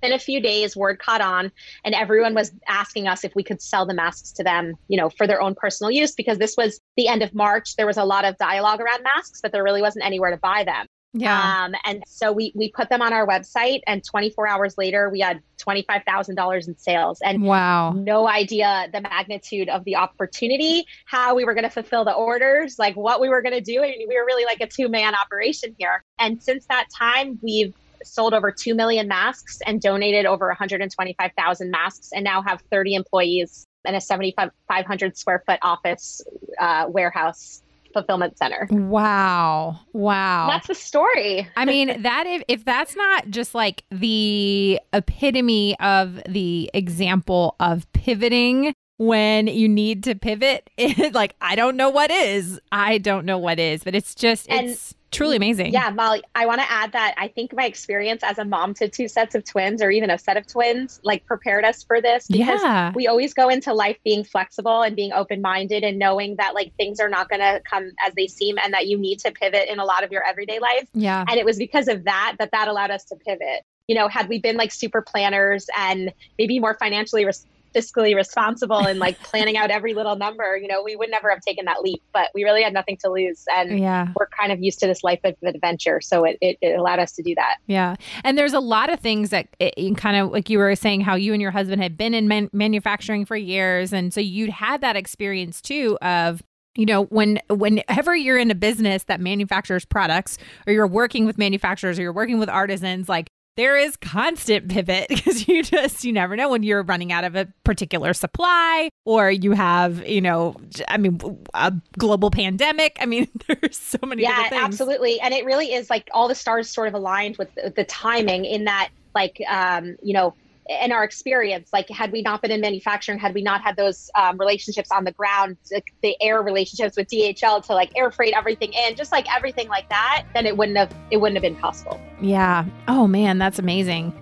Within 0.01 0.15
a 0.15 0.19
few 0.19 0.41
days, 0.41 0.75
word 0.75 0.97
caught 0.97 1.21
on, 1.21 1.51
and 1.85 1.93
everyone 1.93 2.33
was 2.33 2.51
asking 2.67 3.07
us 3.07 3.23
if 3.23 3.35
we 3.35 3.43
could 3.43 3.61
sell 3.61 3.85
the 3.85 3.93
masks 3.93 4.31
to 4.33 4.43
them, 4.43 4.73
you 4.87 4.97
know, 4.97 5.09
for 5.09 5.27
their 5.27 5.41
own 5.41 5.53
personal 5.53 5.91
use, 5.91 6.13
because 6.15 6.39
this 6.39 6.55
was 6.57 6.79
the 6.97 7.07
end 7.07 7.21
of 7.21 7.35
March. 7.35 7.75
There 7.75 7.85
was 7.85 7.97
a 7.97 8.03
lot 8.03 8.25
of 8.25 8.35
dialogue 8.37 8.81
around 8.81 9.03
masks, 9.03 9.41
but 9.41 9.51
there 9.51 9.63
really 9.63 9.81
wasn't 9.81 10.05
anywhere 10.05 10.31
to 10.31 10.37
buy 10.37 10.63
them. 10.63 10.87
yeah. 11.13 11.65
Um, 11.65 11.75
and 11.85 12.03
so 12.07 12.31
we 12.31 12.51
we 12.55 12.71
put 12.71 12.89
them 12.89 13.01
on 13.01 13.13
our 13.13 13.27
website, 13.27 13.81
and 13.85 14.03
24 14.03 14.47
hours 14.47 14.75
later, 14.77 15.09
we 15.09 15.19
had 15.19 15.41
twenty 15.59 15.83
five 15.83 16.01
thousand 16.03 16.35
dollars 16.35 16.67
in 16.67 16.77
sales, 16.77 17.19
and 17.21 17.43
wow. 17.43 17.91
no 17.91 18.27
idea 18.27 18.87
the 18.91 19.01
magnitude 19.01 19.69
of 19.69 19.83
the 19.83 19.97
opportunity, 19.97 20.85
how 21.05 21.35
we 21.35 21.45
were 21.45 21.53
going 21.53 21.63
to 21.63 21.69
fulfill 21.69 22.05
the 22.05 22.13
orders, 22.13 22.79
like 22.79 22.95
what 22.95 23.21
we 23.21 23.29
were 23.29 23.43
going 23.43 23.53
to 23.53 23.61
do. 23.61 23.83
I 23.83 23.87
mean, 23.87 24.07
we 24.07 24.15
were 24.15 24.25
really 24.25 24.45
like 24.45 24.61
a 24.61 24.67
two 24.67 24.89
man 24.89 25.13
operation 25.13 25.75
here. 25.77 26.03
And 26.17 26.41
since 26.41 26.65
that 26.67 26.87
time, 26.97 27.37
we've 27.43 27.75
sold 28.03 28.33
over 28.33 28.51
2 28.51 28.75
million 28.75 29.07
masks 29.07 29.59
and 29.65 29.81
donated 29.81 30.25
over 30.25 30.47
125,000 30.47 31.71
masks 31.71 32.09
and 32.13 32.23
now 32.23 32.41
have 32.41 32.61
30 32.71 32.95
employees 32.95 33.65
and 33.85 33.95
a 33.95 34.01
7,500 34.01 35.17
square 35.17 35.43
foot 35.45 35.59
office 35.61 36.21
uh, 36.59 36.85
warehouse 36.87 37.63
fulfillment 37.93 38.37
center. 38.37 38.67
Wow. 38.69 39.79
Wow. 39.93 40.47
That's 40.49 40.67
the 40.67 40.75
story. 40.75 41.47
I 41.55 41.65
mean, 41.65 42.01
that 42.01 42.25
if, 42.25 42.43
if 42.47 42.65
that's 42.65 42.95
not 42.95 43.29
just 43.29 43.53
like 43.53 43.83
the 43.91 44.79
epitome 44.93 45.77
of 45.79 46.21
the 46.27 46.71
example 46.73 47.55
of 47.59 47.91
pivoting 47.93 48.73
when 49.01 49.47
you 49.47 49.67
need 49.67 50.03
to 50.03 50.13
pivot, 50.15 50.69
it, 50.77 51.13
like 51.13 51.35
I 51.41 51.55
don't 51.55 51.75
know 51.75 51.89
what 51.89 52.11
is. 52.11 52.59
I 52.71 52.99
don't 52.99 53.25
know 53.25 53.37
what 53.39 53.59
is, 53.59 53.83
but 53.83 53.95
it's 53.95 54.13
just 54.15 54.49
And- 54.49 54.69
it's 54.69 54.93
truly 55.11 55.35
amazing. 55.35 55.73
Yeah, 55.73 55.89
Molly, 55.89 56.23
I 56.35 56.45
want 56.45 56.61
to 56.61 56.71
add 56.71 56.93
that 56.93 57.15
I 57.17 57.27
think 57.27 57.51
my 57.53 57.65
experience 57.65 58.23
as 58.23 58.37
a 58.37 58.45
mom 58.45 58.73
to 58.75 58.87
two 58.87 59.09
sets 59.09 59.35
of 59.35 59.43
twins 59.43 59.81
or 59.81 59.91
even 59.91 60.09
a 60.09 60.17
set 60.17 60.37
of 60.37 60.47
twins 60.47 61.01
like 61.03 61.25
prepared 61.25 61.65
us 61.65 61.83
for 61.83 61.99
this 61.99 62.27
because 62.29 62.61
Yeah. 62.63 62.93
we 62.95 63.07
always 63.07 63.33
go 63.33 63.49
into 63.49 63.73
life 63.73 63.97
being 64.05 64.23
flexible 64.23 64.83
and 64.83 64.95
being 64.95 65.11
open-minded 65.11 65.83
and 65.83 65.99
knowing 65.99 66.37
that 66.37 66.53
like 66.55 66.73
things 66.77 67.01
are 67.01 67.09
not 67.09 67.27
going 67.27 67.41
to 67.41 67.59
come 67.69 67.91
as 68.07 68.13
they 68.15 68.27
seem 68.27 68.57
and 68.63 68.73
that 68.73 68.87
you 68.87 68.97
need 68.97 69.19
to 69.19 69.31
pivot 69.33 69.67
in 69.67 69.79
a 69.79 69.83
lot 69.85 70.05
of 70.05 70.13
your 70.13 70.23
everyday 70.25 70.59
life. 70.59 70.87
Yeah. 70.93 71.25
And 71.27 71.37
it 71.37 71.45
was 71.45 71.57
because 71.57 71.89
of 71.89 72.05
that 72.05 72.35
that 72.39 72.51
that 72.51 72.69
allowed 72.69 72.91
us 72.91 73.03
to 73.05 73.17
pivot. 73.17 73.65
You 73.87 73.95
know, 73.95 74.07
had 74.07 74.29
we 74.29 74.39
been 74.39 74.55
like 74.55 74.71
super 74.71 75.01
planners 75.01 75.67
and 75.77 76.13
maybe 76.37 76.59
more 76.59 76.77
financially 76.79 77.25
res- 77.25 77.45
fiscally 77.73 78.15
responsible 78.15 78.77
and 78.79 78.99
like 78.99 79.17
planning 79.23 79.57
out 79.57 79.71
every 79.71 79.93
little 79.93 80.15
number, 80.15 80.57
you 80.57 80.67
know, 80.67 80.83
we 80.83 80.95
would 80.95 81.09
never 81.09 81.29
have 81.29 81.41
taken 81.41 81.65
that 81.65 81.81
leap, 81.81 82.01
but 82.13 82.29
we 82.33 82.43
really 82.43 82.63
had 82.63 82.73
nothing 82.73 82.97
to 82.97 83.09
lose 83.09 83.45
and 83.55 83.79
Yeah. 83.79 84.07
we're 84.19 84.27
kind 84.27 84.51
of 84.51 84.61
used 84.61 84.79
to 84.79 84.87
this 84.87 85.03
life 85.03 85.19
of 85.23 85.35
adventure. 85.43 86.01
So 86.01 86.23
it, 86.25 86.37
it, 86.41 86.57
it 86.61 86.77
allowed 86.79 86.99
us 86.99 87.13
to 87.13 87.23
do 87.23 87.33
that. 87.35 87.57
Yeah. 87.67 87.95
And 88.23 88.37
there's 88.37 88.53
a 88.53 88.59
lot 88.59 88.91
of 88.91 88.99
things 88.99 89.29
that 89.29 89.47
it, 89.59 89.95
kind 89.97 90.17
of 90.17 90.31
like 90.31 90.49
you 90.49 90.57
were 90.57 90.75
saying 90.75 91.01
how 91.01 91.15
you 91.15 91.33
and 91.33 91.41
your 91.41 91.51
husband 91.51 91.81
had 91.81 91.97
been 91.97 92.13
in 92.13 92.27
man- 92.27 92.49
manufacturing 92.53 93.25
for 93.25 93.35
years 93.35 93.93
and 93.93 94.13
so 94.13 94.19
you'd 94.21 94.49
had 94.49 94.81
that 94.81 94.95
experience 94.95 95.61
too 95.61 95.97
of 96.01 96.41
you 96.75 96.85
know 96.85 97.03
when 97.05 97.39
whenever 97.49 98.15
you're 98.15 98.37
in 98.37 98.49
a 98.51 98.55
business 98.55 99.03
that 99.03 99.19
manufactures 99.19 99.83
products 99.85 100.37
or 100.65 100.73
you're 100.73 100.87
working 100.87 101.25
with 101.25 101.37
manufacturers 101.37 101.99
or 101.99 102.01
you're 102.03 102.13
working 102.13 102.39
with 102.39 102.47
artisans 102.49 103.09
like 103.09 103.29
there 103.57 103.77
is 103.77 103.95
constant 103.97 104.69
pivot 104.69 105.07
because 105.09 105.47
you 105.47 105.63
just 105.63 106.03
you 106.03 106.13
never 106.13 106.35
know 106.35 106.49
when 106.49 106.63
you're 106.63 106.83
running 106.83 107.11
out 107.11 107.23
of 107.23 107.35
a 107.35 107.47
particular 107.63 108.13
supply 108.13 108.89
or 109.05 109.29
you 109.31 109.51
have 109.51 110.07
you 110.07 110.21
know 110.21 110.55
i 110.87 110.97
mean 110.97 111.19
a 111.53 111.73
global 111.97 112.31
pandemic 112.31 112.97
i 112.99 113.05
mean 113.05 113.27
there's 113.47 113.77
so 113.77 113.97
many 114.05 114.23
yeah, 114.23 114.49
things 114.49 114.63
absolutely. 114.63 115.19
And 115.19 115.33
it 115.33 115.45
really 115.45 115.73
is 115.73 115.89
like 115.89 116.09
all 116.13 116.27
the 116.27 116.35
stars 116.35 116.69
sort 116.69 116.87
of 116.87 116.93
aligned 116.93 117.37
with 117.37 117.53
the, 117.55 117.71
the 117.75 117.83
timing 117.83 118.45
in 118.45 118.65
that, 118.65 118.89
like, 119.13 119.41
um, 119.49 119.95
you 120.01 120.13
know, 120.13 120.33
in 120.81 120.91
our 120.91 121.03
experience, 121.03 121.69
like, 121.73 121.89
had 121.89 122.11
we 122.11 122.21
not 122.21 122.41
been 122.41 122.51
in 122.51 122.61
manufacturing, 122.61 123.19
had 123.19 123.33
we 123.33 123.41
not 123.41 123.61
had 123.61 123.75
those 123.75 124.09
um, 124.15 124.37
relationships 124.37 124.89
on 124.91 125.03
the 125.03 125.11
ground, 125.11 125.57
like 125.71 125.93
the 126.01 126.15
air 126.21 126.41
relationships 126.41 126.95
with 126.95 127.07
DHL 127.07 127.65
to 127.65 127.73
like 127.73 127.91
air 127.95 128.11
freight 128.11 128.33
everything 128.35 128.71
in, 128.73 128.95
just 128.95 129.11
like 129.11 129.25
everything 129.33 129.67
like 129.67 129.89
that, 129.89 130.25
then 130.33 130.45
it 130.45 130.55
wouldn't 130.55 130.77
have 130.77 130.93
it 131.09 131.17
wouldn't 131.17 131.35
have 131.35 131.43
been 131.43 131.59
possible. 131.59 131.99
Yeah. 132.21 132.65
Oh 132.87 133.07
man, 133.07 133.37
that's 133.37 133.59
amazing. 133.59 134.13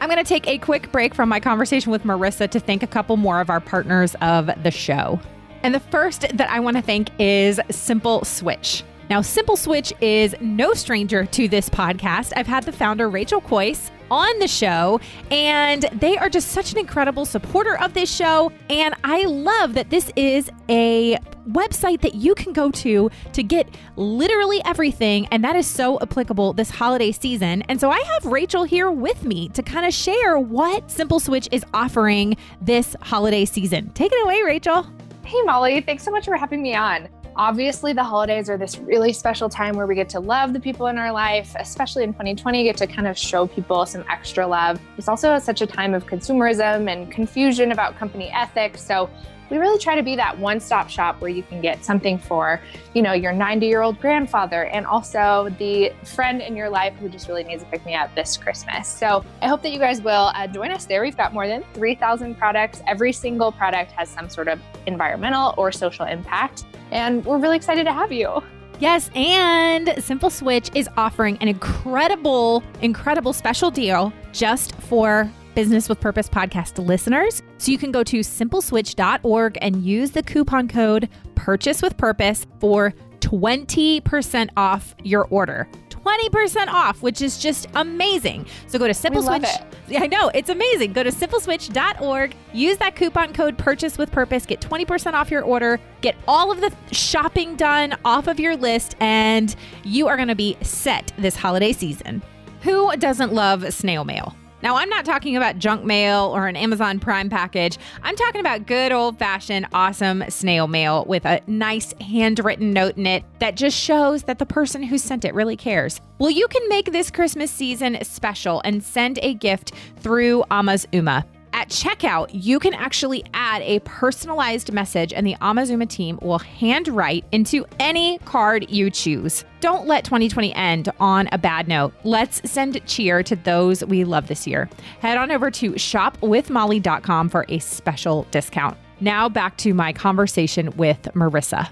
I'm 0.00 0.10
going 0.10 0.22
to 0.22 0.28
take 0.28 0.46
a 0.46 0.58
quick 0.58 0.92
break 0.92 1.14
from 1.14 1.30
my 1.30 1.40
conversation 1.40 1.90
with 1.90 2.02
Marissa 2.02 2.50
to 2.50 2.60
thank 2.60 2.82
a 2.82 2.86
couple 2.86 3.16
more 3.16 3.40
of 3.40 3.48
our 3.48 3.60
partners 3.60 4.14
of 4.20 4.50
the 4.62 4.70
show. 4.70 5.18
And 5.62 5.74
the 5.74 5.80
first 5.80 6.22
that 6.36 6.50
I 6.50 6.60
want 6.60 6.76
to 6.76 6.82
thank 6.82 7.08
is 7.18 7.58
Simple 7.70 8.22
Switch. 8.24 8.84
Now, 9.08 9.22
Simple 9.22 9.56
Switch 9.56 9.94
is 10.02 10.34
no 10.40 10.74
stranger 10.74 11.24
to 11.24 11.48
this 11.48 11.70
podcast. 11.70 12.34
I've 12.36 12.46
had 12.46 12.64
the 12.64 12.72
founder, 12.72 13.08
Rachel 13.08 13.40
Coyce, 13.40 13.90
on 14.10 14.38
the 14.38 14.48
show, 14.48 15.00
and 15.30 15.82
they 15.92 16.16
are 16.16 16.28
just 16.28 16.48
such 16.48 16.72
an 16.72 16.78
incredible 16.78 17.24
supporter 17.24 17.78
of 17.80 17.94
this 17.94 18.14
show. 18.14 18.52
And 18.70 18.94
I 19.04 19.24
love 19.24 19.74
that 19.74 19.90
this 19.90 20.12
is 20.16 20.50
a 20.68 21.18
website 21.48 22.00
that 22.00 22.14
you 22.14 22.34
can 22.34 22.52
go 22.52 22.70
to 22.70 23.10
to 23.32 23.42
get 23.42 23.68
literally 23.96 24.62
everything. 24.64 25.26
And 25.26 25.44
that 25.44 25.56
is 25.56 25.66
so 25.66 25.98
applicable 26.00 26.54
this 26.54 26.70
holiday 26.70 27.12
season. 27.12 27.62
And 27.62 27.80
so 27.80 27.90
I 27.90 28.00
have 28.00 28.24
Rachel 28.24 28.64
here 28.64 28.90
with 28.90 29.24
me 29.24 29.48
to 29.50 29.62
kind 29.62 29.86
of 29.86 29.92
share 29.92 30.38
what 30.38 30.90
Simple 30.90 31.20
Switch 31.20 31.48
is 31.52 31.64
offering 31.74 32.36
this 32.60 32.96
holiday 33.02 33.44
season. 33.44 33.90
Take 33.90 34.12
it 34.12 34.24
away, 34.24 34.42
Rachel. 34.42 34.86
Hey, 35.24 35.40
Molly, 35.42 35.80
thanks 35.80 36.02
so 36.02 36.10
much 36.10 36.24
for 36.24 36.36
having 36.36 36.62
me 36.62 36.74
on. 36.74 37.08
Obviously, 37.36 37.92
the 37.92 38.04
holidays 38.04 38.48
are 38.48 38.56
this 38.56 38.78
really 38.78 39.12
special 39.12 39.48
time 39.48 39.76
where 39.76 39.88
we 39.88 39.96
get 39.96 40.08
to 40.10 40.20
love 40.20 40.52
the 40.52 40.60
people 40.60 40.86
in 40.86 40.98
our 40.98 41.10
life, 41.10 41.56
especially 41.58 42.04
in 42.04 42.12
2020, 42.12 42.62
get 42.62 42.76
to 42.76 42.86
kind 42.86 43.08
of 43.08 43.18
show 43.18 43.48
people 43.48 43.84
some 43.86 44.04
extra 44.08 44.46
love. 44.46 44.80
It's 44.96 45.08
also 45.08 45.38
such 45.40 45.60
a 45.60 45.66
time 45.66 45.94
of 45.94 46.06
consumerism 46.06 46.88
and 46.88 47.10
confusion 47.10 47.72
about 47.72 47.96
company 47.96 48.30
ethics. 48.30 48.80
So, 48.80 49.10
we 49.50 49.58
really 49.58 49.78
try 49.78 49.94
to 49.94 50.02
be 50.02 50.16
that 50.16 50.38
one-stop 50.38 50.88
shop 50.88 51.20
where 51.20 51.30
you 51.30 51.42
can 51.42 51.60
get 51.60 51.84
something 51.84 52.18
for, 52.18 52.60
you 52.94 53.02
know, 53.02 53.12
your 53.12 53.32
90-year-old 53.32 54.00
grandfather 54.00 54.64
and 54.66 54.86
also 54.86 55.54
the 55.58 55.92
friend 56.02 56.40
in 56.40 56.56
your 56.56 56.70
life 56.70 56.94
who 56.96 57.08
just 57.08 57.28
really 57.28 57.44
needs 57.44 57.62
to 57.62 57.68
pick 57.68 57.84
me 57.84 57.94
up 57.94 58.14
this 58.14 58.36
Christmas. 58.36 58.88
So 58.88 59.24
I 59.42 59.48
hope 59.48 59.62
that 59.62 59.72
you 59.72 59.78
guys 59.78 60.00
will 60.00 60.32
uh, 60.34 60.46
join 60.46 60.70
us 60.70 60.86
there. 60.86 61.02
We've 61.02 61.16
got 61.16 61.34
more 61.34 61.46
than 61.46 61.62
3,000 61.74 62.36
products. 62.36 62.80
Every 62.86 63.12
single 63.12 63.52
product 63.52 63.92
has 63.92 64.08
some 64.08 64.30
sort 64.30 64.48
of 64.48 64.60
environmental 64.86 65.54
or 65.58 65.70
social 65.70 66.06
impact, 66.06 66.64
and 66.90 67.24
we're 67.24 67.38
really 67.38 67.56
excited 67.56 67.84
to 67.84 67.92
have 67.92 68.12
you. 68.12 68.42
Yes, 68.80 69.08
and 69.14 69.94
Simple 69.98 70.30
Switch 70.30 70.70
is 70.74 70.88
offering 70.96 71.38
an 71.38 71.48
incredible, 71.48 72.62
incredible 72.82 73.32
special 73.32 73.70
deal 73.70 74.12
just 74.32 74.74
for 74.82 75.30
Business 75.54 75.88
with 75.88 76.00
Purpose 76.00 76.28
podcast 76.28 76.84
listeners. 76.84 77.42
So 77.58 77.70
you 77.70 77.78
can 77.78 77.92
go 77.92 78.02
to 78.02 78.20
simpleswitch.org 78.20 79.58
and 79.62 79.84
use 79.84 80.10
the 80.10 80.22
coupon 80.22 80.66
code 80.66 81.08
Purchase 81.36 81.82
with 81.82 81.96
Purpose 81.96 82.46
for 82.58 82.92
20% 83.20 84.50
off 84.56 84.94
your 85.02 85.26
order. 85.26 85.68
20% 86.04 86.68
off, 86.68 87.02
which 87.02 87.22
is 87.22 87.38
just 87.38 87.66
amazing. 87.74 88.46
So 88.66 88.78
go 88.78 88.86
to 88.86 88.94
Simple 88.94 89.22
We 89.22 89.26
Switch. 89.26 89.48
Yeah, 89.88 90.02
I 90.02 90.06
know. 90.06 90.30
It's 90.34 90.50
amazing. 90.50 90.92
Go 90.92 91.02
to 91.02 91.10
simpleswitch.org, 91.10 92.34
use 92.52 92.76
that 92.78 92.96
coupon 92.96 93.32
code 93.32 93.56
purchase 93.58 93.98
with 93.98 94.10
purpose, 94.10 94.46
get 94.46 94.60
20% 94.60 95.14
off 95.14 95.30
your 95.30 95.42
order, 95.42 95.80
get 96.00 96.16
all 96.26 96.50
of 96.50 96.60
the 96.60 96.72
shopping 96.92 97.56
done 97.56 97.96
off 98.04 98.26
of 98.26 98.38
your 98.38 98.56
list, 98.56 98.96
and 99.00 99.54
you 99.82 100.06
are 100.08 100.16
going 100.16 100.28
to 100.28 100.34
be 100.34 100.56
set 100.62 101.12
this 101.18 101.36
holiday 101.36 101.72
season. 101.72 102.22
Who 102.62 102.94
doesn't 102.96 103.32
love 103.32 103.72
snail 103.72 104.04
mail? 104.04 104.34
Now, 104.64 104.76
I'm 104.76 104.88
not 104.88 105.04
talking 105.04 105.36
about 105.36 105.58
junk 105.58 105.84
mail 105.84 106.32
or 106.34 106.46
an 106.46 106.56
Amazon 106.56 106.98
Prime 106.98 107.28
package. 107.28 107.76
I'm 108.02 108.16
talking 108.16 108.40
about 108.40 108.66
good 108.66 108.92
old 108.92 109.18
fashioned, 109.18 109.66
awesome 109.74 110.24
snail 110.30 110.68
mail 110.68 111.04
with 111.06 111.26
a 111.26 111.42
nice 111.46 111.92
handwritten 112.00 112.72
note 112.72 112.96
in 112.96 113.06
it 113.06 113.24
that 113.40 113.56
just 113.56 113.78
shows 113.78 114.22
that 114.22 114.38
the 114.38 114.46
person 114.46 114.82
who 114.82 114.96
sent 114.96 115.26
it 115.26 115.34
really 115.34 115.54
cares. 115.54 116.00
Well, 116.18 116.30
you 116.30 116.48
can 116.48 116.66
make 116.70 116.92
this 116.92 117.10
Christmas 117.10 117.50
season 117.50 118.02
special 118.04 118.62
and 118.64 118.82
send 118.82 119.18
a 119.20 119.34
gift 119.34 119.72
through 119.98 120.44
Amazuma. 120.50 121.26
At 121.54 121.68
checkout, 121.68 122.30
you 122.32 122.58
can 122.58 122.74
actually 122.74 123.24
add 123.32 123.62
a 123.62 123.78
personalized 123.84 124.72
message, 124.72 125.12
and 125.12 125.24
the 125.24 125.36
Amazuma 125.36 125.88
team 125.88 126.18
will 126.20 126.40
handwrite 126.40 127.24
into 127.30 127.64
any 127.78 128.18
card 128.24 128.68
you 128.68 128.90
choose. 128.90 129.44
Don't 129.60 129.86
let 129.86 130.04
2020 130.04 130.52
end 130.56 130.88
on 130.98 131.28
a 131.30 131.38
bad 131.38 131.68
note. 131.68 131.94
Let's 132.02 132.50
send 132.50 132.84
cheer 132.86 133.22
to 133.22 133.36
those 133.36 133.84
we 133.84 134.02
love 134.02 134.26
this 134.26 134.48
year. 134.48 134.68
Head 134.98 135.16
on 135.16 135.30
over 135.30 135.48
to 135.52 135.70
shopwithmolly.com 135.74 137.28
for 137.28 137.46
a 137.48 137.60
special 137.60 138.26
discount. 138.32 138.76
Now 138.98 139.28
back 139.28 139.56
to 139.58 139.72
my 139.74 139.92
conversation 139.92 140.76
with 140.76 141.02
Marissa. 141.14 141.68